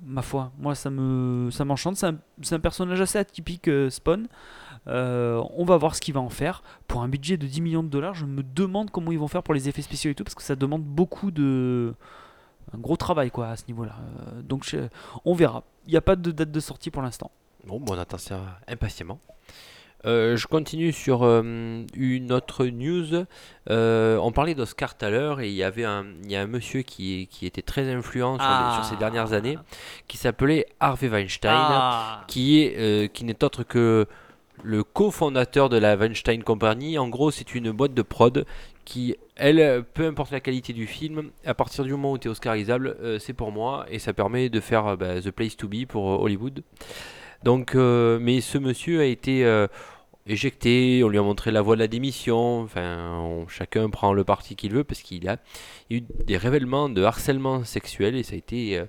ma 0.04 0.22
foi, 0.22 0.52
moi 0.58 0.74
ça 0.74 0.90
me, 0.90 1.50
ça 1.50 1.64
m'enchante. 1.64 1.96
C'est 1.96 2.54
un, 2.54 2.60
personnage 2.60 3.00
assez 3.00 3.18
atypique, 3.18 3.70
Spawn. 3.90 4.28
On 4.86 5.64
va 5.64 5.76
voir 5.76 5.94
ce 5.94 6.00
qu'il 6.00 6.14
va 6.14 6.20
en 6.20 6.30
faire. 6.30 6.62
Pour 6.88 7.02
un 7.02 7.08
budget 7.08 7.36
de 7.36 7.46
10 7.46 7.60
millions 7.60 7.82
de 7.82 7.88
dollars, 7.88 8.14
je 8.14 8.26
me 8.26 8.42
demande 8.42 8.90
comment 8.90 9.12
ils 9.12 9.18
vont 9.18 9.28
faire 9.28 9.42
pour 9.42 9.54
les 9.54 9.68
effets 9.68 9.82
spéciaux 9.82 10.10
et 10.10 10.14
tout, 10.14 10.24
parce 10.24 10.34
que 10.34 10.42
ça 10.42 10.56
demande 10.56 10.82
beaucoup 10.82 11.30
de, 11.30 11.94
un 12.74 12.78
gros 12.78 12.96
travail 12.96 13.30
quoi 13.30 13.48
à 13.48 13.56
ce 13.56 13.64
niveau-là. 13.68 13.96
Donc 14.42 14.74
on 15.24 15.34
verra. 15.34 15.64
Il 15.86 15.90
n'y 15.90 15.96
a 15.96 16.02
pas 16.02 16.16
de 16.16 16.30
date 16.30 16.50
de 16.50 16.60
sortie 16.60 16.90
pour 16.90 17.02
l'instant. 17.02 17.30
Bon, 17.66 17.78
bon, 17.78 17.94
on 17.94 17.98
attend 17.98 18.18
ça 18.18 18.40
impatiemment. 18.66 19.20
Euh, 20.04 20.36
je 20.36 20.46
continue 20.48 20.90
sur 20.92 21.22
euh, 21.22 21.84
une 21.94 22.32
autre 22.32 22.66
news. 22.66 23.24
Euh, 23.70 24.16
on 24.20 24.32
parlait 24.32 24.54
d'Oscar 24.56 24.96
tout 24.98 25.04
à 25.04 25.10
l'heure 25.10 25.40
et 25.40 25.48
il 25.48 25.54
y 25.54 25.62
avait 25.62 25.84
un, 25.84 26.04
il 26.24 26.30
y 26.32 26.34
a 26.36 26.40
un 26.42 26.46
monsieur 26.48 26.82
qui, 26.82 27.28
qui 27.30 27.46
était 27.46 27.62
très 27.62 27.88
influent 27.88 28.36
sur, 28.38 28.48
les- 28.48 28.74
sur 28.74 28.84
ces 28.84 28.96
dernières 28.96 29.32
années 29.32 29.58
qui 30.08 30.16
s'appelait 30.16 30.66
Harvey 30.80 31.08
Weinstein, 31.08 31.52
Ah. 31.54 32.24
qui 32.26 32.62
est 32.62 33.12
qui 33.12 33.24
n'est 33.24 33.44
autre 33.44 33.62
que 33.62 34.06
le 34.64 34.82
cofondateur 34.84 35.68
de 35.68 35.76
la 35.76 35.96
Weinstein 35.96 36.42
Company. 36.42 36.98
En 36.98 37.08
gros, 37.08 37.30
c'est 37.30 37.54
une 37.54 37.70
boîte 37.70 37.94
de 37.94 38.02
prod 38.02 38.44
qui, 38.84 39.16
elle, 39.36 39.84
peu 39.94 40.06
importe 40.06 40.32
la 40.32 40.40
qualité 40.40 40.72
du 40.72 40.86
film, 40.88 41.30
à 41.46 41.54
partir 41.54 41.84
du 41.84 41.92
moment 41.92 42.12
où 42.12 42.18
tu 42.18 42.26
es 42.26 42.30
oscarisable, 42.30 42.96
c'est 43.20 43.32
pour 43.32 43.52
moi 43.52 43.86
et 43.90 43.98
ça 44.00 44.12
permet 44.12 44.48
de 44.48 44.58
faire 44.60 44.96
bah, 44.96 45.20
The 45.20 45.30
Place 45.30 45.56
to 45.56 45.68
Be 45.68 45.86
pour 45.86 46.04
Hollywood. 46.20 46.62
Donc, 47.44 47.74
mais 47.74 48.40
ce 48.40 48.58
monsieur 48.58 49.00
a 49.00 49.04
été 49.04 49.44
éjecté, 50.26 51.02
on 51.04 51.08
lui 51.08 51.18
a 51.18 51.22
montré 51.22 51.50
la 51.50 51.62
voie 51.62 51.74
de 51.74 51.80
la 51.80 51.88
démission, 51.88 52.68
chacun 53.48 53.90
prend 53.90 54.12
le 54.12 54.24
parti 54.24 54.54
qu'il 54.56 54.72
veut 54.72 54.84
parce 54.84 55.02
qu'il 55.02 55.28
a 55.28 55.38
eu 55.90 56.00
des 56.00 56.36
révélements 56.36 56.88
de 56.88 57.02
harcèlement 57.02 57.64
sexuel 57.64 58.14
et 58.14 58.22
ça 58.22 58.34
a 58.34 58.38
été 58.38 58.78
euh, 58.78 58.84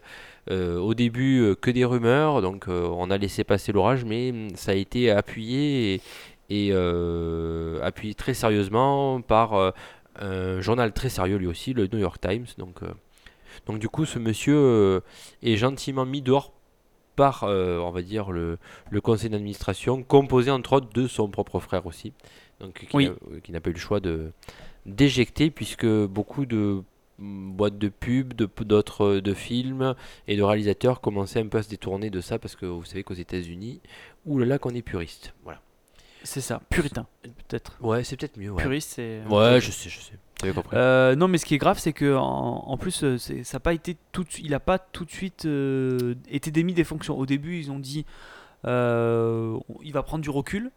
euh, 0.51 0.77
au 0.77 0.93
début 0.93 1.41
euh, 1.41 1.55
que 1.55 1.71
des 1.71 1.85
rumeurs, 1.85 2.41
donc 2.41 2.67
on 2.67 3.09
a 3.09 3.17
laissé 3.17 3.43
passer 3.43 3.71
l'orage, 3.71 4.05
mais 4.05 4.33
ça 4.55 4.71
a 4.71 4.75
été 4.75 5.09
appuyé 5.09 6.01
et, 6.49 6.71
appuyé 7.81 8.13
très 8.13 8.33
sérieusement 8.33 9.21
par 9.21 9.73
un 10.19 10.61
journal 10.61 10.93
très 10.93 11.09
sérieux 11.09 11.37
lui 11.37 11.47
aussi, 11.47 11.73
le 11.73 11.87
New 11.87 11.99
York 11.99 12.21
Times. 12.21 12.45
Donc, 12.59 12.81
donc 13.65 13.79
du 13.79 13.89
coup, 13.89 14.05
ce 14.05 14.19
monsieur 14.19 15.01
est 15.41 15.55
gentiment 15.55 16.05
mis 16.05 16.21
dehors 16.21 16.53
par, 17.15 17.43
euh, 17.43 17.79
on 17.79 17.91
va 17.91 18.01
dire, 18.01 18.31
le, 18.31 18.57
le 18.89 19.01
conseil 19.01 19.29
d'administration, 19.29 20.03
composé 20.03 20.51
entre 20.51 20.73
autres 20.73 20.89
de 20.93 21.07
son 21.07 21.29
propre 21.29 21.59
frère 21.59 21.85
aussi, 21.85 22.13
donc 22.59 22.85
qui 22.89 22.95
Oui. 22.95 23.05
n'a- 23.07 23.11
euh, 23.31 23.39
n'a 23.49 23.59
pas 23.61 23.69
eu 23.69 23.73
le 23.73 23.79
choix 23.79 23.99
de 23.99 24.31
d'éjecter 24.85 25.49
puisque 25.49 25.85
beaucoup 25.85 26.45
de 26.45 26.81
mm, 27.19 27.51
boîtes 27.53 27.77
de 27.77 27.87
pub, 27.89 28.33
de 28.33 28.49
d'autres 28.65 29.05
euh, 29.05 29.21
de 29.21 29.33
films 29.33 29.95
et 30.27 30.35
de 30.35 30.43
réalisateurs 30.43 30.99
commençaient 31.01 31.39
un 31.39 31.47
peu 31.47 31.59
à 31.59 31.63
se 31.63 31.69
détourner 31.69 32.09
de 32.09 32.19
ça 32.21 32.37
parce 32.39 32.55
que 32.55 32.65
vous 32.65 32.83
savez 32.83 33.03
qu'aux 33.03 33.13
États-Unis, 33.13 33.79
oulala 34.25 34.57
qu'on 34.59 34.71
est 34.71 34.81
puriste. 34.81 35.33
Voilà. 35.43 35.61
C'est 36.23 36.41
ça, 36.41 36.61
puritain, 36.69 37.05
peut-être. 37.21 37.77
Ouais, 37.81 38.03
c'est 38.03 38.15
peut-être 38.17 38.37
mieux. 38.37 38.49
Ouais, 38.51 38.63
Puriste, 38.63 38.91
c'est. 38.95 39.21
ouais 39.29 39.59
je 39.61 39.71
sais, 39.71 39.89
je 39.89 39.99
sais. 39.99 40.13
T'avais 40.37 40.53
compris. 40.53 40.75
Euh, 40.77 41.15
non, 41.15 41.27
mais 41.27 41.37
ce 41.37 41.45
qui 41.45 41.53
est 41.55 41.57
grave, 41.57 41.77
c'est 41.79 41.93
que 41.93 42.15
en, 42.15 42.23
en 42.67 42.77
plus, 42.77 43.03
euh, 43.03 43.17
c'est- 43.17 43.43
ça 43.43 43.57
a 43.57 43.59
pas 43.59 43.73
été 43.73 43.97
tout, 44.11 44.23
de 44.23 44.29
il 44.41 44.53
a 44.53 44.59
pas 44.59 44.79
tout 44.79 45.05
de 45.05 45.11
suite 45.11 45.45
euh, 45.45 46.15
été 46.29 46.49
démis 46.51 46.73
des 46.73 46.83
fonctions. 46.83 47.17
Au 47.17 47.25
début, 47.25 47.59
ils 47.59 47.71
ont 47.71 47.79
dit, 47.79 48.05
euh, 48.65 49.57
il 49.83 49.91
va 49.93 50.01
prendre 50.03 50.23
du 50.23 50.29
recul, 50.29 50.71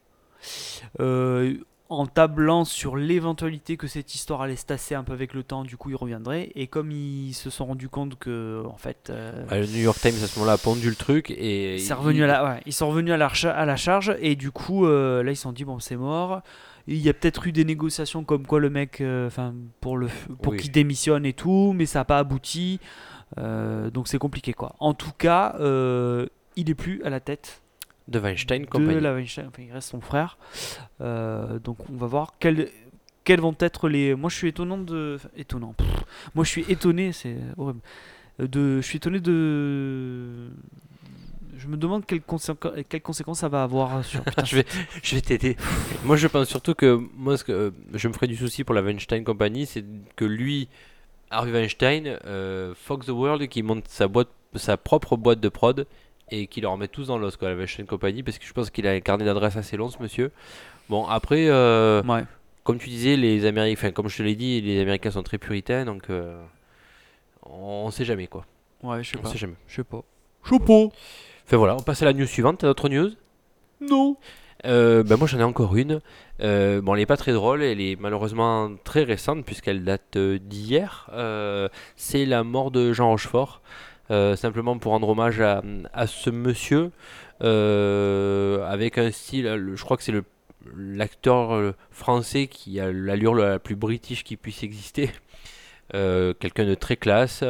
euh, 1.01 1.57
en 1.89 2.07
tablant 2.07 2.65
sur 2.65 2.97
l'éventualité 2.97 3.77
que 3.77 3.87
cette 3.87 4.15
histoire 4.15 4.43
allait 4.43 4.57
se 4.57 4.67
tasser 4.67 4.95
un 4.95 5.05
peu 5.05 5.13
avec 5.13 5.35
le 5.35 5.43
temps. 5.43 5.63
Du 5.65 5.77
coup, 5.77 5.91
il 5.91 5.97
reviendrait. 5.97 6.51
Et 6.55 6.67
comme 6.67 6.91
ils 6.91 7.33
se 7.33 7.49
sont 7.51 7.67
rendus 7.67 7.89
compte 7.89 8.19
que, 8.19 8.63
en 8.67 8.77
fait, 8.77 9.09
euh, 9.11 9.45
Ah, 9.51 9.59
le 9.59 9.67
New 9.67 9.79
York 9.83 9.99
Times 10.01 10.15
à 10.23 10.27
ce 10.27 10.39
moment-là 10.39 10.55
a 10.55 10.59
pondu 10.59 10.89
le 10.91 10.97
truc 10.97 11.31
et 11.31 11.79
c'est 11.79 11.95
revenu 11.95 12.25
à 12.25 12.27
la, 12.27 12.45
ouais, 12.45 12.61
ils 12.67 12.73
sont 12.73 12.89
revenus 12.89 13.13
à 13.15 13.17
la, 13.17 13.29
recha- 13.29 13.53
à 13.55 13.65
la 13.67 13.77
charge 13.77 14.17
et 14.21 14.35
du 14.37 14.51
coup 14.51 14.87
euh, 14.87 15.23
là 15.23 15.31
ils 15.31 15.37
se 15.37 15.43
sont 15.43 15.53
dit 15.53 15.65
bon 15.65 15.79
c'est 15.79 15.97
mort. 15.97 16.43
Il 16.89 16.97
y 16.99 17.09
a 17.09 17.13
peut-être 17.15 17.47
eu 17.47 17.53
des 17.53 17.65
négociations 17.65 18.23
comme 18.25 18.47
quoi 18.47 18.61
le 18.61 18.71
mec, 18.71 19.01
euh, 19.01 19.27
enfin 19.27 19.55
pour 19.81 19.97
le 19.97 20.09
pour 20.43 20.53
Oui. 20.55 20.59
qu'il 20.59 20.71
démissionne 20.73 21.25
et 21.27 21.33
tout, 21.33 21.73
mais 21.77 21.87
ça 21.87 22.01
n'a 22.01 22.05
pas 22.05 22.19
abouti. 22.19 22.81
Donc 23.37 24.09
c'est 24.09 24.19
compliqué 24.19 24.53
quoi. 24.53 24.75
En 24.81 24.95
tout 24.95 25.13
cas, 25.17 25.57
il 26.57 26.71
est 26.71 26.75
plus 26.75 27.03
à 27.05 27.11
la 27.11 27.21
tête 27.21 27.63
de 28.09 28.19
Weinstein 28.19 28.63
de 28.63 28.67
Company. 28.67 29.01
la 29.01 29.13
Weinstein. 29.15 29.47
Enfin, 29.49 29.63
il 29.63 29.73
reste 29.73 29.91
son 29.91 30.01
frère. 30.01 30.39
Euh, 31.01 31.59
donc 31.59 31.79
on 31.91 31.97
va 31.97 32.07
voir 32.07 32.35
quels 32.39 32.69
quels 33.25 33.41
vont 33.41 33.57
être 33.59 33.89
les. 33.89 34.15
Moi 34.15 34.31
je 34.31 34.37
suis 34.37 34.49
étonnant 34.49 34.79
de 34.79 35.15
enfin, 35.17 35.29
étonnant. 35.37 35.73
Pff. 35.77 35.87
Moi 36.35 36.45
je 36.45 36.51
suis 36.51 36.65
étonné, 36.69 37.13
c'est 37.13 37.37
horrible. 37.57 37.81
Euh, 38.41 38.47
De, 38.47 38.81
je 38.81 38.87
suis 38.87 38.99
étonné 38.99 39.19
de. 39.21 40.51
Je 41.59 41.69
me 41.69 41.77
demande 41.79 42.05
quelles, 42.05 42.21
conséqu- 42.21 42.85
quelles 42.89 43.01
conséquences 43.01 43.39
ça 43.41 43.49
va 43.49 43.63
avoir 43.63 44.05
sur. 44.05 44.23
Putain, 44.25 44.45
je 44.45 44.57
vais, 44.57 44.67
je 45.03 45.15
vais 45.15 45.23
t'aider. 45.23 45.57
moi, 46.05 46.17
je 46.17 46.27
pense 46.27 46.49
surtout 46.49 46.75
que 46.75 47.01
moi, 47.17 47.39
ce 47.39 47.45
que 47.45 47.53
euh, 47.53 47.71
je 47.95 48.09
me 48.09 48.13
ferais 48.13 48.27
du 48.27 48.37
souci 48.37 48.63
pour 48.63 48.75
la 48.75 48.83
Weinstein 48.83 49.25
Company, 49.25 49.65
c'est 49.65 49.83
que 50.17 50.27
lui, 50.27 50.69
Harvey 51.31 51.53
Weinstein, 51.53 52.19
euh, 52.27 52.75
Fox 52.77 53.07
the 53.07 53.11
World, 53.11 53.49
qui 53.49 53.63
monte 53.63 53.89
sa 53.89 54.07
boîte, 54.07 54.29
sa 54.55 54.77
propre 54.77 55.17
boîte 55.17 55.41
de 55.41 55.49
prod 55.49 55.87
et 56.31 56.47
qui 56.47 56.61
leur 56.61 56.73
remet 56.73 56.89
tous 56.89 57.07
dans 57.09 57.19
l'os, 57.19 57.37
quoi, 57.37 57.49
la 57.51 57.55
Weinstein 57.57 57.87
Company, 57.87 58.23
parce 58.23 58.39
que 58.39 58.45
je 58.47 58.53
pense 58.53 58.71
qu'il 58.71 58.87
a 58.87 58.91
un 58.93 59.01
carnet 59.01 59.25
d'adresses 59.25 59.57
assez 59.57 59.77
long, 59.77 59.89
ce 59.89 60.03
monsieur. 60.03 60.33
Bon, 60.89 61.07
après, 61.07 61.47
euh, 61.49 62.03
Ouais. 62.03 62.25
comme 62.65 62.79
tu 62.79 62.89
disais, 62.89 63.17
les 63.17 63.45
Américains, 63.47 63.79
enfin, 63.81 63.91
comme 63.93 64.09
je 64.09 64.17
te 64.19 64.23
l'ai 64.23 64.35
dit, 64.35 64.61
les 64.61 64.81
Américains 64.81 65.11
sont 65.13 65.23
très 65.23 65.39
puritains, 65.39 65.85
donc 65.85 66.11
euh, 66.11 66.41
on 67.43 67.91
sait 67.91 68.05
jamais 68.05 68.27
quoi. 68.27 68.45
Ouais, 68.83 69.03
je 69.03 69.11
sais 69.11 69.19
On 69.19 69.23
pas. 69.23 69.29
sait 69.31 69.39
jamais. 69.39 69.55
Je 69.69 69.77
sais 69.77 69.85
pas. 69.85 70.03
Pas. 70.49 70.89
Enfin 71.47 71.57
voilà, 71.57 71.75
on 71.77 71.81
passe 71.83 72.03
à 72.03 72.05
la 72.05 72.13
news 72.13 72.27
suivante. 72.27 72.59
T'as 72.59 72.69
d'autres 72.69 72.89
news 72.89 73.11
Non. 73.81 74.17
Euh, 74.65 75.03
ben 75.03 75.17
moi 75.17 75.27
j'en 75.27 75.39
ai 75.39 75.43
encore 75.45 75.77
une. 75.77 76.01
Euh, 76.41 76.81
bon, 76.81 76.95
elle 76.95 77.01
est 77.03 77.07
pas 77.07 77.17
très 77.17 77.33
drôle, 77.33 77.63
elle 77.63 77.81
est 77.81 77.97
malheureusement 78.01 78.71
très 78.85 79.03
récente 79.03 79.45
puisqu'elle 79.45 79.85
date 79.85 80.17
euh, 80.17 80.39
d'hier. 80.39 81.09
Euh, 81.13 81.69
c'est 81.97 82.25
la 82.27 82.43
mort 82.45 82.71
de 82.71 82.93
Jean 82.93 83.09
Rochefort. 83.11 83.61
Euh, 84.11 84.37
simplement 84.37 84.79
pour 84.79 84.93
rendre 84.93 85.09
hommage 85.09 85.41
à, 85.41 85.63
à 85.93 86.07
ce 86.07 86.31
monsieur 86.31 86.91
euh, 87.43 88.65
avec 88.69 88.99
un 88.99 89.11
style, 89.11 89.47
le- 89.47 89.77
je 89.77 89.85
crois 89.85 89.97
que 89.97 90.03
c'est 90.03 90.13
le 90.13 90.25
l'acteur 90.77 91.55
euh, 91.55 91.75
français 91.93 92.49
qui 92.49 92.81
a 92.81 92.91
l'allure 92.91 93.35
la 93.35 93.59
plus 93.61 93.77
british 93.77 94.25
qui 94.25 94.37
puisse 94.37 94.63
exister. 94.65 95.11
Euh, 95.95 96.35
Quelqu'un 96.41 96.65
de 96.67 96.75
très 96.75 96.97
classe. 96.97 97.45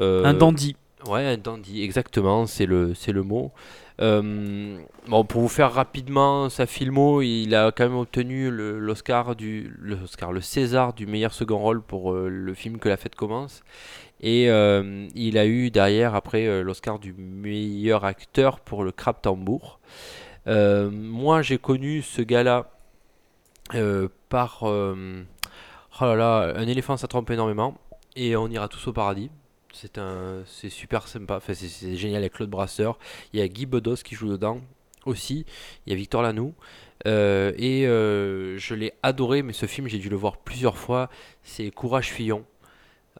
Euh, 0.00 0.24
Un 0.24 0.32
dandy. 0.32 0.74
Ouais, 1.06 1.26
un 1.26 1.36
dandy, 1.36 1.82
exactement, 1.82 2.46
c'est 2.46 2.64
le, 2.66 2.94
c'est 2.94 3.12
le 3.12 3.22
mot. 3.22 3.52
Euh, 4.00 4.78
bon, 5.06 5.24
pour 5.24 5.42
vous 5.42 5.48
faire 5.48 5.72
rapidement 5.72 6.48
sa 6.48 6.64
filmo, 6.66 7.20
il 7.22 7.54
a 7.54 7.70
quand 7.72 7.84
même 7.84 7.96
obtenu 7.98 8.50
l'Oscar 8.50 9.36
du, 9.36 9.72
le 9.78 9.96
Oscar, 9.96 10.32
le 10.32 10.40
César 10.40 10.94
du 10.94 11.06
meilleur 11.06 11.32
second 11.34 11.58
rôle 11.58 11.82
pour 11.82 12.12
le 12.14 12.54
film 12.54 12.78
Que 12.78 12.88
la 12.88 12.96
fête 12.96 13.14
commence. 13.14 13.62
Et 14.20 14.48
euh, 14.48 15.08
il 15.14 15.36
a 15.38 15.46
eu 15.46 15.70
derrière, 15.70 16.14
après, 16.14 16.46
euh, 16.46 16.62
l'Oscar 16.62 16.98
du 16.98 17.12
meilleur 17.12 18.04
acteur 18.04 18.60
pour 18.60 18.82
le 18.82 18.92
Crabe 18.92 19.20
Tambour. 19.20 19.78
Euh, 20.46 20.90
moi, 20.90 21.42
j'ai 21.42 21.58
connu 21.58 22.02
ce 22.02 22.22
gars-là 22.22 22.70
par. 24.28 24.62
oh 24.62 24.94
là 26.00 26.14
là, 26.14 26.54
un 26.56 26.66
éléphant, 26.66 26.96
ça 26.96 27.08
trompe 27.08 27.30
énormément. 27.30 27.76
Et 28.14 28.36
on 28.36 28.48
ira 28.48 28.68
tous 28.68 28.86
au 28.86 28.92
paradis. 28.92 29.30
C'est 29.72 29.98
un, 29.98 30.42
super 30.46 31.06
sympa. 31.08 31.36
Enfin, 31.36 31.52
c'est, 31.52 31.96
génial 31.96 32.22
avec 32.22 32.34
Claude 32.34 32.48
Brasseur. 32.48 32.98
Il 33.32 33.40
y 33.40 33.42
a 33.42 33.48
Guy 33.48 33.66
Bedos 33.66 33.96
qui 33.96 34.14
joue 34.14 34.28
dedans 34.28 34.60
aussi. 35.04 35.44
Il 35.86 35.90
y 35.90 35.92
a 35.92 35.96
Victor 35.96 36.22
Lanoux. 36.22 36.54
Et 37.04 37.82
je 37.84 38.74
l'ai 38.74 38.94
adoré, 39.02 39.42
mais 39.42 39.52
ce 39.52 39.66
film, 39.66 39.88
j'ai 39.88 39.98
dû 39.98 40.08
le 40.08 40.16
voir 40.16 40.38
plusieurs 40.38 40.78
fois. 40.78 41.10
C'est 41.42 41.70
Courage 41.70 42.08
Fillon. 42.08 42.46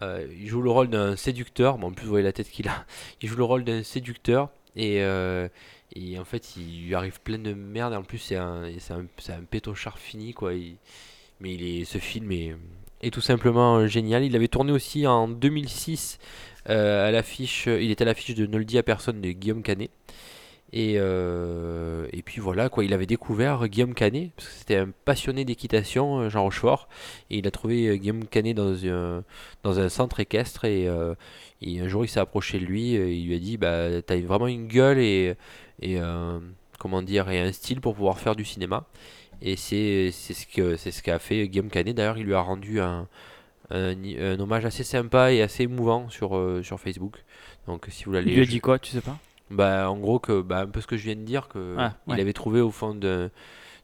Euh, 0.03 0.27
il 0.39 0.47
joue 0.47 0.63
le 0.63 0.71
rôle 0.71 0.89
d'un 0.89 1.17
séducteur. 1.17 1.79
Bon, 1.79 1.89
en 1.89 1.93
plus, 1.93 2.05
vous 2.05 2.11
voyez 2.11 2.25
la 2.25 2.33
tête 2.33 2.51
qu'il 2.51 2.69
a. 2.69 2.85
Il 3.23 3.29
joue 3.29 3.37
le 3.37 3.45
rôle 3.45 3.65
d'un 3.65 3.83
séducteur. 3.83 4.51
Et, 4.77 5.03
euh, 5.03 5.49
et 5.95 6.19
en 6.19 6.25
fait, 6.25 6.57
il 6.57 6.87
lui 6.87 6.95
arrive 6.95 7.21
plein 7.23 7.39
de 7.39 7.55
merde. 7.55 7.95
En 7.95 8.03
plus, 8.03 8.19
c'est 8.19 8.37
un, 8.37 8.71
c'est 8.79 8.93
un, 8.93 9.07
un 9.31 9.45
pétochard 9.51 9.99
fini, 9.99 10.35
quoi. 10.35 10.53
Mais 11.41 11.55
il 11.55 11.65
est, 11.65 11.85
ce 11.85 11.99
film 11.99 12.31
est, 12.33 12.55
est 13.03 13.11
tout 13.11 13.21
simplement 13.21 13.79
euh, 13.79 13.87
génial. 13.87 14.25
Il 14.25 14.37
avait 14.37 14.49
tourné 14.49 14.73
aussi 14.73 15.07
en 15.07 15.29
2006 15.29 16.19
euh, 16.69 17.09
à 17.09 17.11
l'affiche. 17.11 17.67
Il 17.67 17.91
était 17.91 18.03
à 18.03 18.07
l'affiche 18.07 18.35
de 18.35 18.47
Ne 18.47 18.79
à 18.79 18.83
personne 18.83 19.21
de 19.21 19.31
Guillaume 19.31 19.63
Canet. 19.63 19.91
Et, 20.73 20.95
euh, 20.97 22.07
et 22.13 22.23
puis 22.23 22.41
voilà, 22.41 22.69
quoi, 22.69 22.85
il 22.85 22.93
avait 22.93 23.07
découvert 23.07 23.69
Guillaume 23.69 23.95
Canet, 23.95 24.33
parce 24.35 24.49
que 24.49 24.55
c'était 24.55 24.77
un 24.77 24.91
passionné 25.05 25.45
d'équitation, 25.45 26.21
euh, 26.21 26.29
Jean 26.29 26.43
Rochefort, 26.43 26.89
et 27.31 27.39
il 27.39 27.47
a 27.47 27.51
trouvé 27.51 27.87
euh, 27.87 27.97
Guillaume 27.97 28.25
Canet 28.27 28.55
dans 28.55 28.75
un, 28.85 29.23
dans 29.63 29.79
un 29.79 29.89
centre 29.89 30.19
équestre, 30.19 30.65
et, 30.65 30.89
euh, 30.89 31.15
et 31.63 31.81
un 31.81 31.87
jour 31.89 32.05
il 32.05 32.09
s'est 32.09 32.21
approché 32.21 32.59
de 32.59 32.65
lui, 32.65 32.95
et 32.95 33.13
il 33.13 33.29
lui 33.29 33.37
a 33.37 33.39
dit, 33.39 33.57
bah, 33.57 34.03
t'as 34.03 34.21
vraiment 34.21 34.49
une 34.49 34.67
gueule 34.67 34.99
et, 34.99 35.35
et 35.81 36.01
euh, 36.01 36.41
comment 36.81 37.01
dire, 37.01 37.31
et 37.31 37.41
un 37.41 37.53
style 37.53 37.81
pour 37.81 37.95
pouvoir 37.95 38.19
faire 38.19 38.35
du 38.35 38.45
cinéma. 38.45 38.87
Et 39.43 39.57
c'est 39.57 40.11
c'est 40.13 40.35
ce 40.35 40.47
que 40.47 40.77
c'est 40.77 40.91
ce 40.91 41.03
qu'a 41.03 41.19
fait 41.19 41.47
Guillaume 41.47 41.69
Canet. 41.69 41.95
D'ailleurs, 41.95 42.17
il 42.17 42.25
lui 42.25 42.35
a 42.35 42.41
rendu 42.41 42.81
un, 42.81 43.07
un, 43.71 43.95
un 43.95 44.41
hommage 44.41 44.65
assez 44.65 44.83
sympa 44.83 45.31
et 45.31 45.43
assez 45.43 45.65
émouvant 45.65 46.09
sur, 46.09 46.43
sur 46.63 46.81
Facebook. 46.81 47.23
Donc 47.67 47.87
si 47.91 48.05
vous 48.05 48.13
l'allez 48.13 48.31
Il 48.31 48.37
lui 48.37 48.43
a 48.43 48.47
dit 48.47 48.61
quoi, 48.61 48.79
tu 48.79 48.91
sais 48.91 49.03
pas? 49.03 49.19
Bah, 49.51 49.91
en 49.91 49.97
gros, 49.99 50.19
que, 50.19 50.41
bah, 50.43 50.61
un 50.61 50.67
peu 50.67 50.81
ce 50.81 50.87
que 50.87 50.97
je 50.97 51.05
viens 51.05 51.15
de 51.17 51.21
dire, 51.21 51.49
que 51.49 51.75
Ah, 51.79 51.95
il 52.09 52.15
ouais. 52.15 52.21
avait 52.21 52.33
trouvé 52.33 52.61
au 52.61 52.71
fond 52.71 52.95
d'un- 52.95 53.31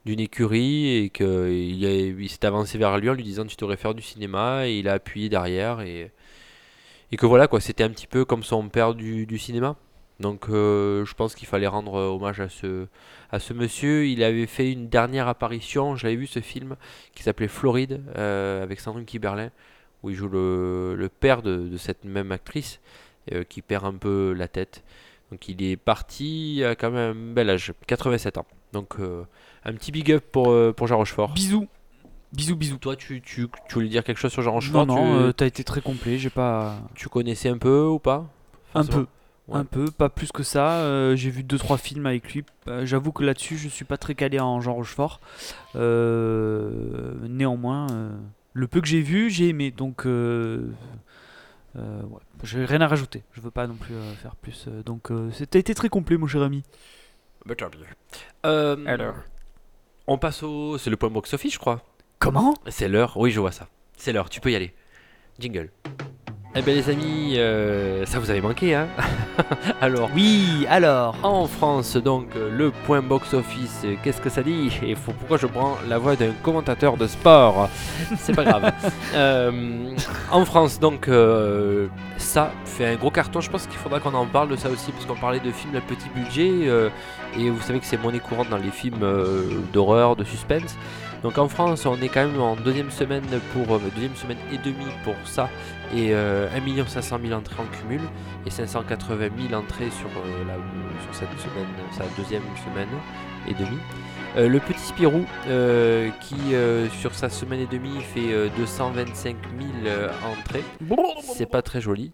d'une 0.05 0.19
écurie 0.21 0.97
et 0.97 1.11
qu'il 1.11 1.85
il 1.85 2.29
s'est 2.29 2.45
avancé 2.45 2.77
vers 2.79 2.99
lui 2.99 3.09
en 3.09 3.15
lui 3.15 3.23
disant 3.23 3.45
tu 3.47 3.55
devrais 3.57 3.77
faire 3.77 3.95
du 3.95 4.03
cinéma 4.03 4.67
et 4.67 4.79
il 4.81 4.89
a 4.89 4.95
appuyé 4.95 5.29
derrière 5.29 5.81
et, 5.81 6.11
et 7.13 7.17
que 7.17 7.27
voilà 7.27 7.47
quoi, 7.47 7.61
c'était 7.61 7.85
un 7.85 7.91
petit 7.91 8.09
peu 8.09 8.25
comme 8.25 8.43
son 8.43 8.69
père 8.69 8.95
du, 8.95 9.27
du 9.27 9.39
cinéma. 9.39 9.77
Donc 10.21 10.49
euh, 10.49 11.05
je 11.05 11.15
pense 11.15 11.35
qu'il 11.35 11.47
fallait 11.49 11.67
rendre 11.69 11.95
hommage 11.95 12.41
à 12.41 12.49
ce, 12.49 12.87
à 13.31 13.39
ce 13.39 13.53
monsieur. 13.53 14.07
Il 14.07 14.23
avait 14.25 14.47
fait 14.47 14.71
une 14.73 14.89
dernière 14.89 15.29
apparition, 15.29 15.95
j'avais 15.97 16.17
vu 16.17 16.27
ce 16.27 16.41
film 16.41 16.77
qui 17.15 17.23
s'appelait 17.23 17.49
Floride 17.49 18.03
euh, 18.17 18.63
avec 18.63 18.81
Sandrine 18.81 19.05
Kiberlin 19.05 19.51
où 20.03 20.11
il 20.11 20.17
joue 20.17 20.29
le, 20.29 20.95
le 20.97 21.09
père 21.09 21.43
de, 21.43 21.69
de 21.69 21.77
cette 21.77 22.05
même 22.05 22.33
actrice 22.33 22.81
euh, 23.33 23.45
qui 23.45 23.63
perd 23.63 23.85
un 23.85 23.95
peu 23.95 24.33
la 24.33 24.49
tête. 24.49 24.83
Donc 25.33 25.49
il 25.49 25.63
est 25.63 25.79
parti 25.79 26.63
à 26.63 26.75
quand 26.75 26.91
même 26.91 27.31
un 27.31 27.33
bel 27.33 27.49
âge, 27.49 27.73
87 27.87 28.37
ans. 28.37 28.45
Donc 28.75 28.97
euh, 29.01 29.25
un 29.65 29.73
petit 29.73 29.91
big 29.91 30.13
up 30.13 30.23
pour, 30.31 30.51
euh, 30.51 30.75
pour 30.75 30.87
Jean 30.87 30.99
Rochefort. 30.99 31.33
Bisous. 31.33 31.67
Bisous, 32.35 32.55
bisous. 32.55 32.77
Toi, 32.77 32.97
tu, 32.97 33.23
tu, 33.23 33.47
tu 33.67 33.75
voulais 33.75 33.89
dire 33.89 34.05
quelque 34.05 34.19
chose 34.19 34.31
sur 34.31 34.43
Jean 34.43 34.51
Non, 34.51 34.57
Rochefort 34.57 34.87
non, 34.87 34.95
tu, 34.95 35.23
euh, 35.25 35.33
t'as 35.33 35.47
été 35.47 35.65
très 35.65 35.81
complet. 35.81 36.19
J'ai 36.19 36.29
pas. 36.29 36.77
tu 36.95 37.09
connaissais 37.09 37.49
un 37.49 37.57
peu 37.57 37.87
ou 37.87 37.99
pas 37.99 38.27
Un 38.75 38.85
peu. 38.85 39.07
Ouais. 39.49 39.59
Un 39.59 39.65
peu, 39.65 39.87
pas 39.91 40.11
plus 40.11 40.33
que 40.33 40.43
ça. 40.43 40.81
Euh, 40.81 41.17
j'ai 41.17 41.31
vu 41.31 41.43
2-3 41.43 41.79
films 41.79 42.05
avec 42.05 42.31
lui. 42.35 42.45
Euh, 42.69 42.85
J'avoue 42.85 43.11
que 43.13 43.25
là-dessus, 43.25 43.57
je 43.57 43.69
suis 43.69 43.87
pas 43.87 43.97
très 43.97 44.15
calé 44.15 44.39
en 44.39 44.61
Jean 44.61 44.75
Rochefort. 44.75 45.19
Euh, 45.77 47.15
néanmoins, 47.27 47.87
le 48.53 48.67
peu 48.67 48.83
que 48.83 48.87
j'ai 48.87 49.01
vu, 49.01 49.31
j'ai 49.31 49.49
aimé. 49.49 49.71
Donc, 49.71 50.07
euh, 51.77 52.03
ouais. 52.03 52.21
j'ai 52.43 52.65
rien 52.65 52.81
à 52.81 52.89
rajouter. 52.89 53.23
Je 53.33 53.41
veux 53.41 53.51
pas 53.51 53.67
non 53.67 53.75
plus 53.75 53.95
euh, 53.95 54.13
faire 54.15 54.37
plus. 54.37 54.67
euh, 54.69 54.83
donc, 54.83 55.11
euh, 55.11 55.31
t'as 55.51 55.59
été 55.59 55.75
très 55.75 55.89
complet, 55.89 56.17
mon 56.17 56.27
cher 56.27 56.43
ami. 56.43 56.63
Bah, 57.47 57.55
tant 57.55 57.67
mieux. 57.67 57.87
Euh, 58.47 58.85
Alors. 58.87 59.15
On 60.07 60.19
passe 60.19 60.43
au. 60.43 60.79
C'est 60.79 60.91
le 60.91 60.97
point 60.97 61.11
box-office, 61.11 61.55
je 61.55 61.59
crois. 61.59 61.83
Comment? 62.19 62.55
C'est 62.69 62.89
l'heure. 62.89 63.17
Oui, 63.17 63.31
je 63.31 63.41
vois 63.41 63.53
ça. 63.53 63.69
C'est 63.97 64.13
l'heure, 64.13 64.29
tu 64.31 64.41
peux 64.41 64.51
y 64.51 64.57
aller. 64.57 64.75
Jingle. 65.39 65.71
Eh 66.55 66.61
ben 66.61 66.75
les 66.77 66.91
amis, 66.91 67.37
euh, 67.39 68.05
ça 68.05 68.19
vous 68.19 68.29
avait 68.31 68.43
manqué, 68.43 68.75
hein 68.75 68.87
Alors, 69.81 70.11
Oui, 70.15 70.67
alors. 70.69 71.15
En 71.23 71.47
France, 71.47 71.97
donc, 71.97 72.27
le 72.35 72.71
point 72.85 73.01
box-office, 73.01 73.87
qu'est-ce 74.05 74.21
que 74.21 74.29
ça 74.29 74.43
dit 74.43 74.71
Et 74.83 74.95
faut- 74.95 75.13
pourquoi 75.13 75.39
je 75.39 75.47
prends 75.47 75.79
la 75.89 75.97
voix 75.97 76.15
d'un 76.15 76.33
commentateur 76.43 76.99
de 76.99 77.07
sport? 77.07 77.71
C'est 78.19 78.37
pas 78.37 78.45
grave. 78.45 78.73
Euh, 79.15 79.51
en 80.31 80.45
France, 80.47 80.79
donc, 80.81 81.07
euh, 81.09 81.87
ça 82.17 82.51
fait 82.65 82.87
un 82.87 82.97
gros 82.97 83.11
carton. 83.11 83.41
Je 83.41 83.51
pense 83.51 83.67
qu'il 83.67 83.77
faudra 83.79 84.01
qu'on 84.01 84.15
en 84.15 84.27
parle 84.27 84.49
de 84.49 84.57
ça 84.57 84.69
aussi, 84.71 84.91
parce 84.93 85.05
qu'on 85.07 85.17
parlait 85.17 85.41
de 85.41 85.51
films 85.51 85.77
à 85.77 85.81
petit 85.81 86.09
budget. 86.15 86.69
et 87.39 87.51
vous 87.51 87.61
savez 87.63 87.79
que 87.79 87.85
c'est 87.87 88.03
monnaie 88.03 88.21
courante 88.21 88.49
dans 88.51 88.57
les 88.59 88.71
films 88.71 89.05
d'horreur, 89.73 90.17
de 90.17 90.25
suspense. 90.25 90.77
Donc 91.23 91.39
en 91.39 91.49
France, 91.49 91.87
on 91.87 92.01
est 92.01 92.09
quand 92.09 92.27
même 92.27 92.41
en 92.41 92.57
deuxième 92.57 92.91
semaine 92.91 93.25
pour 93.53 93.77
euh, 93.77 93.81
deuxième 93.95 94.17
semaine 94.17 94.39
et 94.53 94.59
demie 94.59 94.93
pour 95.05 95.15
ça 95.25 95.49
et 95.95 96.09
euh, 96.13 96.49
1 96.55 96.87
500 96.87 97.19
000 97.25 97.39
entrées 97.39 97.63
en 97.63 97.67
cumul 97.67 98.01
et 98.45 98.51
580 98.51 99.29
000 99.49 99.61
entrées 99.61 99.91
sur, 99.91 100.09
euh, 100.09 100.45
sur 101.05 101.15
cette 101.15 101.39
semaine, 101.39 101.69
sa 101.93 102.05
deuxième 102.21 102.43
semaine 102.65 102.89
et 103.47 103.55
demie. 103.55 103.79
Euh, 104.37 104.49
le 104.49 104.61
petit 104.61 104.81
Spirou 104.81 105.27
qui 106.21 106.37
sur 107.01 107.15
sa 107.15 107.29
semaine 107.29 107.61
et 107.61 107.67
demie 107.67 108.01
fait 108.01 108.33
euh, 108.33 108.49
225 108.57 109.37
000 109.59 109.71
euh, 109.85 110.09
entrées, 110.25 110.65
c'est 111.23 111.47
pas 111.47 111.63
très 111.63 111.81
joli. 111.81 112.13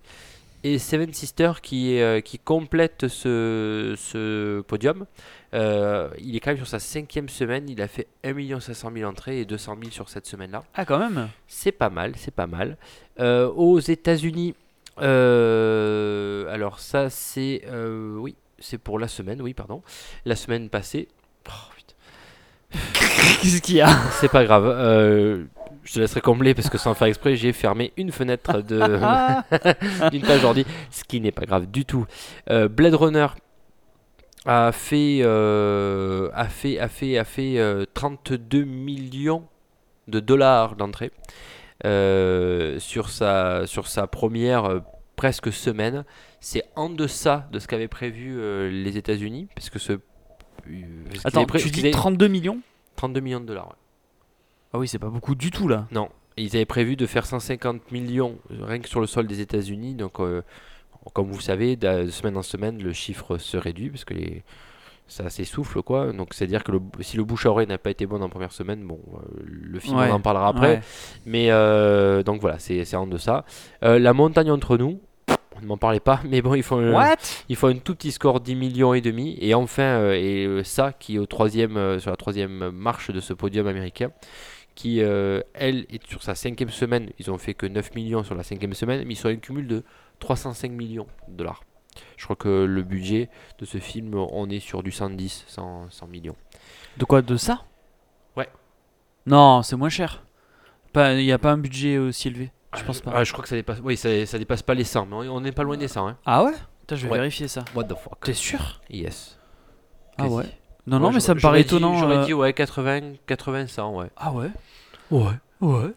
Et 0.64 0.80
Seven 0.80 1.12
Sisters 1.12 1.60
qui, 1.60 2.00
qui 2.24 2.38
complète 2.40 3.06
ce 3.06 4.60
podium. 4.62 5.06
Euh, 5.54 6.10
il 6.18 6.36
est 6.36 6.40
quand 6.40 6.50
même 6.50 6.58
sur 6.58 6.66
sa 6.66 6.78
cinquième 6.78 7.28
semaine, 7.28 7.68
il 7.68 7.80
a 7.80 7.88
fait 7.88 8.06
1 8.24 8.60
500 8.60 8.90
000 8.94 9.08
entrées 9.08 9.40
et 9.40 9.44
200 9.44 9.76
000 9.80 9.90
sur 9.92 10.08
cette 10.08 10.26
semaine-là. 10.26 10.64
Ah, 10.74 10.84
quand 10.84 10.98
même. 10.98 11.28
C'est 11.46 11.72
pas 11.72 11.90
mal, 11.90 12.12
c'est 12.16 12.34
pas 12.34 12.46
mal. 12.46 12.76
Euh, 13.20 13.48
aux 13.48 13.78
États-Unis, 13.78 14.54
euh, 15.00 16.52
alors 16.52 16.80
ça 16.80 17.08
c'est 17.08 17.62
oui, 18.16 18.34
c'est 18.58 18.78
pour 18.78 18.98
la 18.98 19.08
semaine, 19.08 19.40
oui 19.40 19.54
pardon, 19.54 19.82
la 20.24 20.36
semaine 20.36 20.68
passée. 20.68 21.08
Oh. 21.48 21.52
Qu'est-ce 23.40 23.62
qu'il 23.62 23.76
y 23.76 23.80
a? 23.80 23.88
C'est 24.20 24.28
pas 24.28 24.44
grave. 24.44 24.64
je 25.84 25.94
te 25.94 26.00
laisserai 26.00 26.20
combler 26.20 26.52
parce 26.52 26.68
que 26.68 26.76
sans 26.76 26.92
faire 26.92 27.08
exprès, 27.08 27.34
j'ai 27.34 27.54
fermé 27.54 27.94
une 27.96 28.12
fenêtre 28.12 28.60
de 28.60 28.78
d'une 30.10 30.22
page 30.22 30.44
ordi, 30.44 30.66
ce 30.90 31.02
qui 31.04 31.22
n'est 31.22 31.32
pas 31.32 31.46
grave 31.46 31.66
du 31.70 31.86
tout. 31.86 32.04
Blade 32.46 32.94
Runner 32.94 33.28
a 34.48 34.72
fait, 34.72 35.18
euh, 35.22 36.30
a 36.34 36.48
fait, 36.48 36.78
a 36.80 36.88
fait, 36.88 37.18
a 37.18 37.24
fait 37.24 37.58
euh, 37.58 37.84
32 37.94 38.64
millions 38.64 39.46
de 40.08 40.20
dollars 40.20 40.74
d'entrée 40.74 41.12
euh, 41.84 42.78
sur, 42.80 43.10
sa, 43.10 43.66
sur 43.66 43.86
sa 43.86 44.06
première 44.06 44.64
euh, 44.64 44.80
presque 45.16 45.52
semaine. 45.52 46.04
C'est 46.40 46.64
en 46.76 46.88
deçà 46.90 47.48
de 47.52 47.58
ce 47.58 47.68
qu'avaient 47.68 47.88
prévu 47.88 48.36
euh, 48.38 48.70
les 48.70 48.96
États-Unis, 48.96 49.48
parce 49.54 49.70
que 49.70 49.78
ce. 49.78 49.92
euh, 49.92 50.00
Attends, 51.24 51.44
tu 51.46 51.70
dis 51.70 51.80
avaient- 51.80 51.90
32 51.90 52.28
millions? 52.28 52.60
32 52.96 53.20
millions 53.20 53.40
de 53.40 53.46
dollars. 53.46 53.68
ouais. 53.68 53.74
Ah 54.72 54.78
oui, 54.78 54.88
c'est 54.88 54.98
pas 54.98 55.08
beaucoup 55.08 55.34
du 55.34 55.50
tout 55.50 55.68
là. 55.68 55.86
Non, 55.92 56.08
ils 56.36 56.54
avaient 56.56 56.64
prévu 56.66 56.96
de 56.96 57.06
faire 57.06 57.26
150 57.26 57.90
millions 57.92 58.38
euh, 58.50 58.64
rien 58.64 58.78
que 58.80 58.88
sur 58.88 59.00
le 59.00 59.06
sol 59.06 59.26
des 59.26 59.40
États-Unis. 59.40 59.94
Donc, 59.94 60.20
euh, 60.20 60.42
comme 61.12 61.30
vous 61.30 61.40
savez, 61.40 61.76
de 61.76 62.08
semaine 62.10 62.36
en 62.36 62.42
semaine, 62.42 62.82
le 62.82 62.92
chiffre 62.92 63.38
se 63.38 63.56
réduit 63.56 63.90
parce 63.90 64.04
que 64.04 64.14
les... 64.14 64.42
ça 65.06 65.30
s'essouffle 65.30 65.82
quoi. 65.82 66.12
Donc, 66.12 66.34
c'est-à-dire 66.34 66.62
que 66.64 66.72
le- 66.72 66.80
si 67.00 67.16
le 67.16 67.24
bouche 67.24 67.46
à 67.46 67.50
oreille 67.50 67.66
n'a 67.66 67.78
pas 67.78 67.90
été 67.90 68.04
bon 68.06 68.20
en 68.22 68.28
première 68.28 68.52
semaine, 68.52 68.84
bon, 68.86 69.00
euh, 69.14 69.18
le 69.44 69.78
film 69.80 69.96
Ouais, 69.96 70.08
on 70.10 70.14
en 70.14 70.20
parlera 70.20 70.48
après. 70.48 70.68
Ouais. 70.76 70.80
Mais 71.24 71.50
euh, 71.50 72.22
donc 72.22 72.40
voilà, 72.40 72.58
c'est 72.58 72.84
c'est 72.84 72.96
en 72.96 73.06
deçà. 73.06 73.44
Euh, 73.84 73.98
la 73.98 74.12
montagne 74.12 74.50
entre 74.50 74.76
nous, 74.76 75.00
on 75.56 75.60
ne 75.62 75.66
m'en 75.66 75.76
parlait 75.78 75.98
pas, 76.00 76.20
mais 76.28 76.42
bon, 76.42 76.54
ils 76.54 76.62
font, 76.62 76.78
un- 76.78 76.92
ils 77.48 77.56
font 77.56 77.68
un 77.68 77.76
tout 77.78 77.94
petit 77.94 78.12
score 78.12 78.40
10 78.40 78.54
millions 78.54 78.92
et 78.94 79.00
demi. 79.00 79.38
Et 79.40 79.54
enfin, 79.54 79.82
euh, 79.82 80.12
et 80.12 80.44
euh, 80.46 80.62
ça 80.62 80.92
qui 80.92 81.16
est 81.16 81.18
au 81.18 81.26
troisième, 81.26 81.76
euh, 81.78 81.98
sur 81.98 82.10
la 82.10 82.16
troisième 82.16 82.70
marche 82.70 83.10
de 83.10 83.20
ce 83.20 83.32
podium 83.32 83.66
américain, 83.66 84.10
qui 84.74 85.00
euh, 85.02 85.40
elle 85.54 85.86
est 85.90 86.06
sur 86.06 86.22
sa 86.22 86.34
cinquième 86.36 86.68
semaine. 86.70 87.10
Ils 87.18 87.30
ont 87.30 87.38
fait 87.38 87.54
que 87.54 87.66
9 87.66 87.94
millions 87.94 88.22
sur 88.24 88.34
la 88.36 88.42
cinquième 88.44 88.74
semaine, 88.74 89.02
mais 89.06 89.14
ils 89.14 89.16
sont 89.16 89.28
à 89.28 89.32
un 89.32 89.36
cumul 89.36 89.66
de 89.66 89.82
305 90.20 90.70
millions 90.70 91.06
de 91.28 91.36
dollars. 91.36 91.62
Je 92.16 92.24
crois 92.24 92.36
que 92.36 92.64
le 92.64 92.82
budget 92.82 93.28
de 93.58 93.64
ce 93.64 93.78
film, 93.78 94.14
on 94.14 94.48
est 94.50 94.60
sur 94.60 94.82
du 94.82 94.90
110, 94.92 95.44
100, 95.48 95.86
100 95.90 96.06
millions. 96.06 96.36
De 96.96 97.04
quoi 97.04 97.22
De 97.22 97.36
ça? 97.36 97.64
Ouais. 98.36 98.48
Non, 99.26 99.62
c'est 99.62 99.76
moins 99.76 99.88
cher. 99.88 100.22
Il 100.94 101.16
n'y 101.18 101.32
a 101.32 101.38
pas 101.38 101.52
un 101.52 101.58
budget 101.58 101.98
aussi 101.98 102.28
élevé. 102.28 102.50
Je 102.76 102.82
pense 102.82 103.00
pas. 103.00 103.12
Ah, 103.14 103.24
je 103.24 103.32
crois 103.32 103.42
que 103.42 103.48
ça 103.48 103.56
dépasse, 103.56 103.78
oui, 103.82 103.96
ça, 103.96 104.26
ça 104.26 104.38
dépasse 104.38 104.62
pas 104.62 104.74
les 104.74 104.84
100, 104.84 105.06
mais 105.06 105.28
on 105.28 105.40
n'est 105.40 105.52
pas 105.52 105.62
loin 105.62 105.76
des 105.76 105.88
100. 105.88 106.08
Hein. 106.08 106.16
Ah 106.26 106.42
ouais? 106.44 106.52
Putain, 106.80 106.96
je 106.96 107.06
vais 107.06 107.12
Ouais. 107.12 107.18
vérifier 107.18 107.48
ça. 107.48 107.64
What 107.74 107.84
the 107.84 107.96
fuck 107.96 108.20
T'es 108.24 108.34
sûr? 108.34 108.80
Yes. 108.90 109.38
Ah 110.18 110.26
ouais. 110.26 110.44
Non, 110.86 110.98
non, 110.98 111.08
Ouais, 111.08 111.14
mais 111.14 111.20
ça 111.20 111.34
me 111.34 111.40
paraît 111.40 111.60
étonnant. 111.60 111.96
J'aurais 111.98 112.16
euh, 112.18 112.24
dit 112.24 112.34
ouais 112.34 112.52
80, 112.52 113.14
80, 113.26 113.66
100 113.68 113.94
ouais. 113.94 114.10
Ah 114.16 114.32
ouais? 114.32 114.50
Ouais. 115.10 115.32
Ouais. 115.60 115.92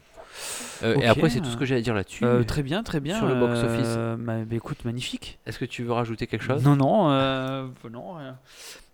Euh, 0.83 0.95
Et 1.01 1.07
après 1.07 1.29
c'est 1.29 1.39
tout 1.41 1.49
ce 1.49 1.57
que 1.57 1.65
j'allais 1.65 1.81
dire 1.81 1.93
là-dessus. 1.93 2.23
Euh, 2.25 2.43
très 2.43 2.63
bien, 2.63 2.83
très 2.83 2.99
bien. 2.99 3.17
Sur 3.17 3.27
le 3.27 3.35
box-office. 3.35 3.85
euh, 3.97 4.15
bah, 4.17 4.35
écoute, 4.51 4.83
magnifique. 4.85 5.39
Est-ce 5.45 5.59
que 5.59 5.65
tu 5.65 5.83
veux 5.83 5.93
rajouter 5.93 6.27
quelque 6.27 6.43
chose? 6.43 6.63
Non, 6.63 6.75
non, 6.75 7.09
non, 7.91 8.13
rien. 8.15 8.37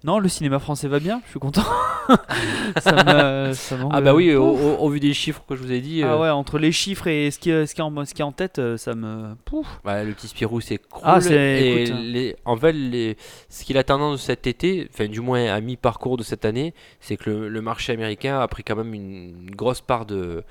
Non, 0.03 0.19
le 0.19 0.29
cinéma 0.29 0.59
français 0.59 0.87
va 0.87 0.99
bien, 0.99 1.21
je 1.25 1.31
suis 1.31 1.39
content. 1.39 1.63
ça 2.79 3.03
me, 3.03 3.53
ça 3.53 3.75
Ah 3.91 3.99
bah 3.99 4.13
oui, 4.13 4.33
au, 4.35 4.51
Pouf. 4.53 4.61
au- 4.63 4.77
au 4.85 4.89
vu 4.89 4.99
des 4.99 5.13
chiffres 5.13 5.43
que 5.49 5.55
je 5.55 5.61
vous 5.63 5.71
ai 5.71 5.81
dit, 5.81 6.03
Ah 6.03 6.19
ouais, 6.19 6.29
entre 6.29 6.59
les 6.59 6.71
chiffres 6.71 7.07
et 7.07 7.31
ce 7.31 7.39
qui, 7.39 7.49
est- 7.49 7.65
ce 7.65 7.73
qui, 7.73 7.81
est, 7.81 7.83
en, 7.83 8.05
ce 8.05 8.13
qui 8.13 8.21
est 8.21 8.25
en 8.25 8.31
tête, 8.31 8.61
ça 8.77 8.93
me. 8.93 9.33
Pouf. 9.45 9.65
bah, 9.83 10.03
le 10.03 10.13
petit 10.13 10.27
Spirou 10.27 10.61
c'est 10.61 10.77
cool. 10.77 11.01
Ah, 11.03 11.19
et 11.29 11.83
écoute. 11.83 11.95
les- 11.99 12.35
en 12.45 12.55
fait, 12.55 12.73
les, 12.73 13.17
ce 13.49 13.63
qu'il 13.65 13.77
a 13.79 13.83
tendance 13.83 14.21
cet 14.21 14.45
été, 14.45 14.87
enfin 14.93 15.07
du 15.07 15.19
moins 15.19 15.45
à 15.51 15.59
mi-parcours 15.61 16.15
de 16.17 16.23
cette 16.23 16.45
année, 16.45 16.75
c'est 16.99 17.17
que 17.17 17.29
le, 17.31 17.49
le 17.49 17.61
marché 17.61 17.91
américain 17.91 18.39
a 18.39 18.47
pris 18.47 18.63
quand 18.63 18.75
même 18.75 18.93
une, 18.93 19.49
grosse 19.51 19.81
part 19.81 20.05
de 20.05 20.43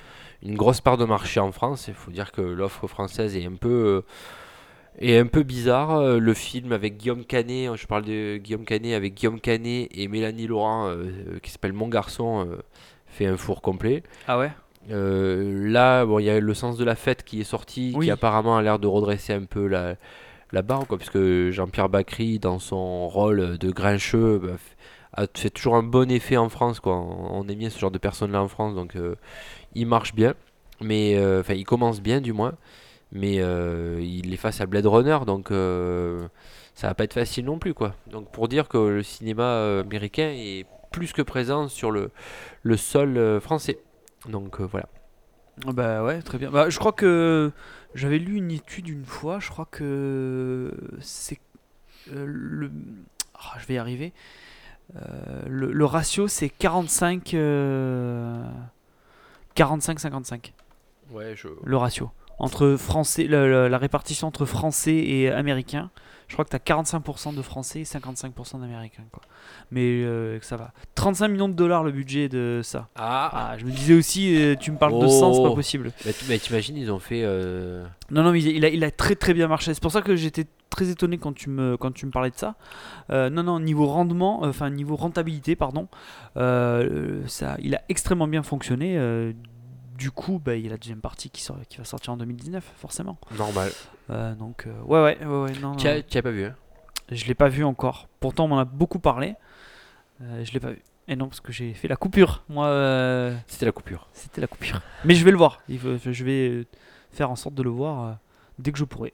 une 0.43 0.57
grosse 0.57 0.81
part 0.81 0.97
de 0.97 1.05
marché 1.05 1.41
en 1.41 1.53
France. 1.53 1.87
Il 1.89 1.95
faut 1.95 2.11
dire 2.11 2.33
que 2.33 2.41
l'offre 2.43 2.87
française 2.87 3.37
est 3.37 3.47
un 3.47 3.55
peu 3.55 3.69
euh, 3.69 4.03
est 4.99 5.19
un 5.19 5.27
peu 5.27 5.43
bizarre. 5.43 5.97
Euh, 5.97 6.19
Le 6.19 6.35
film 6.35 6.73
avec 6.73 6.97
Guillaume 6.97 7.25
Canet, 7.25 7.75
je 7.77 7.87
parle 7.87 8.05
de 8.05 8.37
Guillaume 8.39 8.65
Canet 8.65 8.95
avec 8.95 9.15
Guillaume 9.15 9.41
Canet 9.41 9.89
et 9.93 10.09
Mélanie 10.09 10.47
Laurent, 10.47 10.89
euh, 10.89 11.39
qui 11.43 11.51
s'appelle 11.51 11.73
Mon 11.73 11.89
garçon, 11.89 12.47
euh, 12.49 12.57
fait 13.07 13.27
un 13.27 13.37
four 13.37 13.63
complet. 13.63 14.03
Ah 14.29 14.39
ouais? 14.39 14.51
Euh, 14.91 15.69
là, 15.69 16.05
bon, 16.07 16.19
il 16.21 16.25
y 16.27 16.31
a 16.31 16.39
le 16.39 16.55
sens 16.55 16.77
de 16.77 16.85
la 16.85 16.95
fête 16.95 17.25
qui 17.25 17.41
est 17.41 17.45
sorti, 17.45 17.93
Oui. 17.97 18.07
qui 18.07 18.11
apparemment 18.11 18.57
a 18.57 18.63
l'air 18.63 18.79
de 18.79 18.87
redresser 18.87 19.33
un 19.33 19.45
peu 19.45 19.67
la, 19.67 19.97
la 20.53 20.63
barre, 20.63 20.87
quoi, 20.87 20.97
puisque 20.97 21.51
Jean-Pierre 21.51 21.89
Bacry, 21.89 22.39
dans 22.39 22.59
son 22.61 23.09
rôle 23.09 23.59
de 23.59 23.71
grincheux, 23.71 24.39
bah, 24.39 24.53
a 25.15 25.27
fait 25.35 25.51
toujours 25.51 25.75
un 25.77 25.83
bon 25.83 26.11
effet 26.11 26.37
en 26.37 26.49
France, 26.49 26.79
quoi. 26.79 26.95
On, 26.95 27.47
aime 27.49 27.57
bien 27.59 27.71
ce 27.71 27.79
genre 27.79 27.91
de 27.91 27.99
personnes-là 27.99 28.41
en 28.43 28.49
France, 28.49 28.75
donc 28.75 28.95
euh, 28.97 29.17
il 29.77 29.87
marche 29.87 30.15
bien, 30.15 30.35
mais 30.81 31.17
euh, 31.17 31.41
enfin, 31.41 31.55
il 31.55 31.65
commence 31.65 32.01
bien 32.01 32.21
du 32.21 32.33
moins, 32.33 32.55
mais 33.13 33.37
euh, 33.41 34.01
il 34.03 34.33
est 34.33 34.39
face 34.39 34.61
à 34.61 34.67
Blade 34.67 34.87
Runner, 34.87 35.19
donc 35.27 35.51
euh, 35.51 36.27
ça 36.75 36.89
va 36.89 36.95
pas 36.95 37.05
être 37.05 37.13
facile 37.13 37.45
non 37.45 37.59
plus, 37.59 37.75
quoi. 37.75 37.95
Donc 38.11 38.31
pour 38.33 38.49
dire 38.49 38.69
que 38.69 38.79
le 38.79 39.03
cinéma 39.03 39.81
américain 39.81 40.33
est 40.35 40.67
plus 40.91 41.13
que 41.13 41.23
présent 41.23 41.69
sur 41.69 41.91
le, 41.91 42.11
le 42.63 42.77
sol 42.77 43.41
français. 43.41 43.79
Donc 44.29 44.61
voilà. 44.61 44.89
Ah 45.67 45.73
Bah 45.73 46.03
ouais, 46.03 46.23
très 46.23 46.39
bien. 46.39 46.51
Bah, 46.51 46.71
je 46.71 46.79
crois 46.79 46.93
que 46.93 47.53
j'avais 47.95 48.19
lu 48.19 48.37
une 48.37 48.51
étude 48.51 48.89
une 48.89 49.05
fois, 49.05 49.39
je 49.41 49.51
crois 49.51 49.69
que 49.71 50.73
c'est 51.01 51.39
le. 52.11 52.71
Ah, 53.35 53.59
je 53.59 53.67
vais 53.67 53.75
y 53.75 53.79
arriver. 53.79 54.15
Le, 55.49 55.85
ratio 55.85 56.29
c'est 56.29 56.49
45 56.49 57.35
euh, 57.35 58.45
45-55 59.57 60.53
Ouais, 61.11 61.35
je... 61.37 61.49
le 61.65 61.77
ratio 61.77 62.11
entre 62.39 62.77
français 62.77 63.25
la 63.27 63.79
répartition 63.79 64.29
entre 64.29 64.45
français 64.45 64.95
et 64.97 65.31
américains 65.31 65.91
je 66.29 66.33
crois 66.35 66.45
que 66.45 66.51
tu 66.51 66.57
as 66.57 66.59
45% 66.59 67.37
de 67.37 67.41
français 67.43 67.81
et 67.81 67.85
55% 67.85 68.61
d'américains 68.61 69.05
quoi 69.13 69.23
mais 69.71 70.03
euh, 70.03 70.41
ça 70.43 70.57
va 70.57 70.73
35 70.97 71.29
millions 71.29 71.49
de 71.49 71.55
dollars 71.55 71.85
le 71.85 71.93
budget 71.93 72.29
de 72.29 72.61
ça 72.65 72.89
Ah, 72.97 73.31
ah 73.53 73.59
je 73.59 73.65
me 73.65 73.71
disais 73.71 73.95
aussi 73.95 74.37
euh, 74.37 74.55
tu 74.57 74.73
me 74.73 74.77
parles 74.77 75.01
de 75.01 75.07
100 75.07 75.35
c'est 75.35 75.43
pas 75.43 75.49
Oh. 75.51 75.55
possible 75.55 75.93
bah, 76.05 76.39
t'imagines, 76.39 76.77
ils 76.77 76.91
ont 76.91 76.99
fait. 76.99 77.23
euh, 77.25 77.87
non, 78.11 78.23
non, 78.25 78.33
mais 78.33 78.43
il 78.43 78.65
a, 78.65 78.69
il 78.69 78.83
a 78.85 78.91
très 78.91 79.15
très 79.15 79.35
bien 79.35 79.47
marché. 79.49 79.73
C'est 79.73 79.83
pour 79.83 79.93
ça 79.93 80.03
que 80.03 80.17
j'étais 80.17 80.47
très 80.71 80.89
étonné 80.91 81.17
quand 81.19 81.33
tu 81.33 81.49
me, 81.49 81.77
quand 81.77 81.93
tu 81.93 82.05
me 82.07 82.11
parlais 82.11 82.31
de 82.31 82.37
ça. 82.37 82.57
Euh, 83.11 83.31
non, 83.31 83.43
non, 83.45 83.61
niveau 83.61 83.87
rendement, 83.87 84.45
euh, 84.45 84.49
enfin 84.49 84.69
niveau 84.71 84.97
rentabilité, 84.97 85.55
pardon, 85.57 85.87
euh, 86.37 87.23
ça, 87.27 87.57
il 87.61 87.75
a 87.77 87.83
extrêmement 87.89 88.29
bien 88.29 88.43
fonctionné. 88.43 88.97
Du 89.97 90.11
coup, 90.11 90.41
bah, 90.45 90.55
il 90.57 90.65
y 90.65 90.67
a 90.67 90.71
la 90.71 90.77
deuxième 90.77 91.01
partie 91.01 91.31
qui, 91.31 91.43
sort, 91.43 91.57
qui 91.69 91.79
va 91.79 91.85
sortir 91.85 92.13
en 92.13 92.17
2019, 92.17 92.73
forcément. 92.77 93.19
Normal. 93.37 93.71
Euh, 94.11 94.35
donc, 94.35 94.67
euh, 94.67 94.81
ouais, 94.83 95.03
ouais, 95.03 95.19
ouais, 95.25 95.43
ouais, 95.43 95.59
non, 95.61 95.75
Tu 95.77 95.89
as, 95.89 96.23
pas 96.23 96.31
vu, 96.31 96.45
hein? 96.45 96.55
Je 97.11 97.25
l'ai 97.27 97.35
pas 97.35 97.49
vu 97.49 97.65
encore. 97.65 98.09
Pourtant, 98.21 98.45
on 98.45 98.49
m'en 98.49 98.59
a 98.59 98.65
beaucoup 98.65 98.99
parlé. 98.99 99.35
Euh, 100.23 100.45
je 100.45 100.53
l'ai 100.53 100.61
pas 100.61 100.71
vu. 100.71 100.83
Et 101.09 101.15
non, 101.15 101.29
parce 101.29 101.41
que 101.41 101.53
j'ai 101.53 101.73
fait 101.75 101.87
la 101.89 101.97
coupure. 101.97 102.43
Moi, 102.49 102.67
euh, 102.67 103.37
C'était 103.47 103.67
la 103.67 103.73
coupure. 103.73 104.09
c'était 104.13 104.41
la 104.41 104.47
coupure. 104.49 104.81
Mais 105.05 105.15
je 105.15 105.25
vais 105.25 105.31
le 105.31 105.37
voir. 105.37 105.61
Il 105.69 105.79
faut- 105.79 105.99
je 105.99 106.25
vais 106.25 106.67
faire 107.13 107.31
en 107.31 107.37
sorte 107.37 107.55
de 107.55 107.63
le 107.63 107.71
voir 107.71 108.05
euh, 108.05 108.13
dès 108.59 108.73
que 108.73 108.79
je 108.79 108.85
pourrai. 108.85 109.13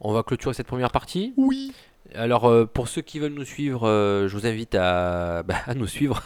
On 0.00 0.12
va 0.12 0.24
clôturer 0.24 0.52
cette 0.52 0.66
première 0.66 0.90
partie. 0.90 1.32
Oui. 1.36 1.72
Alors, 2.14 2.44
euh, 2.46 2.66
pour 2.66 2.88
ceux 2.88 3.00
qui 3.00 3.18
veulent 3.18 3.32
nous 3.32 3.44
suivre, 3.44 3.88
euh, 3.88 4.28
je 4.28 4.36
vous 4.36 4.46
invite 4.46 4.74
à, 4.74 5.42
bah, 5.46 5.56
nous 5.74 5.86
suivre 5.86 6.20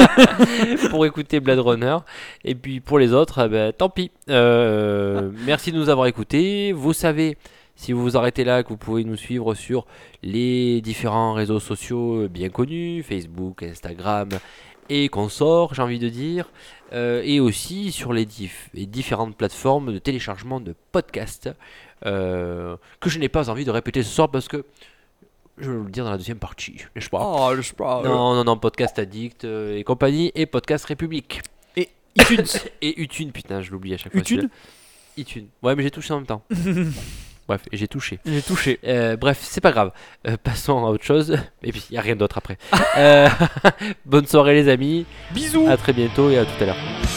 pour 0.90 1.06
écouter 1.06 1.40
Blade 1.40 1.58
Runner. 1.60 1.98
Et 2.44 2.54
puis 2.54 2.80
pour 2.80 2.98
les 2.98 3.12
autres, 3.12 3.44
eh 3.46 3.48
ben, 3.48 3.72
tant 3.72 3.88
pis. 3.88 4.10
Euh, 4.30 5.30
merci 5.44 5.72
de 5.72 5.78
nous 5.78 5.88
avoir 5.88 6.06
écoutés. 6.06 6.72
Vous 6.72 6.92
savez, 6.92 7.36
si 7.76 7.92
vous 7.92 8.02
vous 8.02 8.16
arrêtez 8.16 8.44
là, 8.44 8.62
que 8.62 8.68
vous 8.70 8.76
pouvez 8.76 9.04
nous 9.04 9.16
suivre 9.16 9.54
sur 9.54 9.86
les 10.22 10.80
différents 10.80 11.34
réseaux 11.34 11.60
sociaux 11.60 12.26
bien 12.28 12.48
connus, 12.48 13.02
Facebook, 13.02 13.62
Instagram 13.62 14.28
et 14.88 15.08
consorts, 15.08 15.74
j'ai 15.74 15.82
envie 15.82 15.98
de 15.98 16.08
dire. 16.08 16.50
Euh, 16.92 17.20
et 17.24 17.40
aussi 17.40 17.90
sur 17.90 18.12
les, 18.12 18.24
dif- 18.24 18.68
les 18.72 18.86
différentes 18.86 19.36
plateformes 19.36 19.92
de 19.92 19.98
téléchargement 19.98 20.60
de 20.60 20.74
podcasts 20.92 21.50
euh, 22.04 22.76
que 23.00 23.10
je 23.10 23.18
n'ai 23.18 23.28
pas 23.28 23.50
envie 23.50 23.64
de 23.64 23.72
répéter 23.72 24.04
ce 24.04 24.14
soir 24.14 24.30
parce 24.30 24.46
que 24.46 24.64
je 25.58 25.70
vais 25.70 25.76
le 25.76 25.90
dire 25.90 26.04
dans 26.04 26.10
la 26.10 26.18
deuxième 26.18 26.38
partie, 26.38 26.76
n'est-ce 26.94 27.10
pas 27.10 27.20
Oh, 27.22 27.54
je 27.56 27.62
sais 27.62 27.74
pas. 27.74 28.02
Non, 28.04 28.34
non, 28.34 28.44
non, 28.44 28.56
Podcast 28.56 28.98
Addict 28.98 29.44
euh, 29.44 29.76
et 29.76 29.84
compagnie 29.84 30.32
et 30.34 30.46
Podcast 30.46 30.84
République. 30.84 31.42
Et 31.76 31.88
iTunes. 32.16 32.44
Et 32.82 33.00
Utune, 33.00 33.32
putain, 33.32 33.62
je 33.62 33.70
l'oublie 33.70 33.94
à 33.94 33.98
chaque 33.98 34.12
fois. 34.12 34.22
Celui-là. 34.24 34.48
Utune. 35.16 35.48
Ouais, 35.62 35.74
mais 35.74 35.82
j'ai 35.82 35.90
touché 35.90 36.12
en 36.12 36.18
même 36.18 36.26
temps. 36.26 36.42
Bref, 37.48 37.62
et 37.70 37.76
j'ai 37.76 37.86
touché. 37.86 38.18
J'ai 38.26 38.42
touché. 38.42 38.80
Euh, 38.84 39.16
bref, 39.16 39.38
c'est 39.40 39.60
pas 39.60 39.70
grave. 39.70 39.92
Euh, 40.26 40.36
passons 40.42 40.84
à 40.84 40.90
autre 40.90 41.04
chose. 41.04 41.38
Et 41.62 41.70
puis, 41.70 41.84
il 41.90 41.92
n'y 41.92 41.98
a 41.98 42.00
rien 42.00 42.16
d'autre 42.16 42.38
après. 42.38 42.58
Euh, 42.98 43.28
bonne 44.06 44.26
soirée, 44.26 44.54
les 44.54 44.70
amis. 44.70 45.04
Bisous. 45.32 45.66
À 45.68 45.76
très 45.76 45.92
bientôt 45.92 46.30
et 46.30 46.38
à 46.38 46.46
tout 46.46 46.62
à 46.62 46.66
l'heure. 46.66 47.15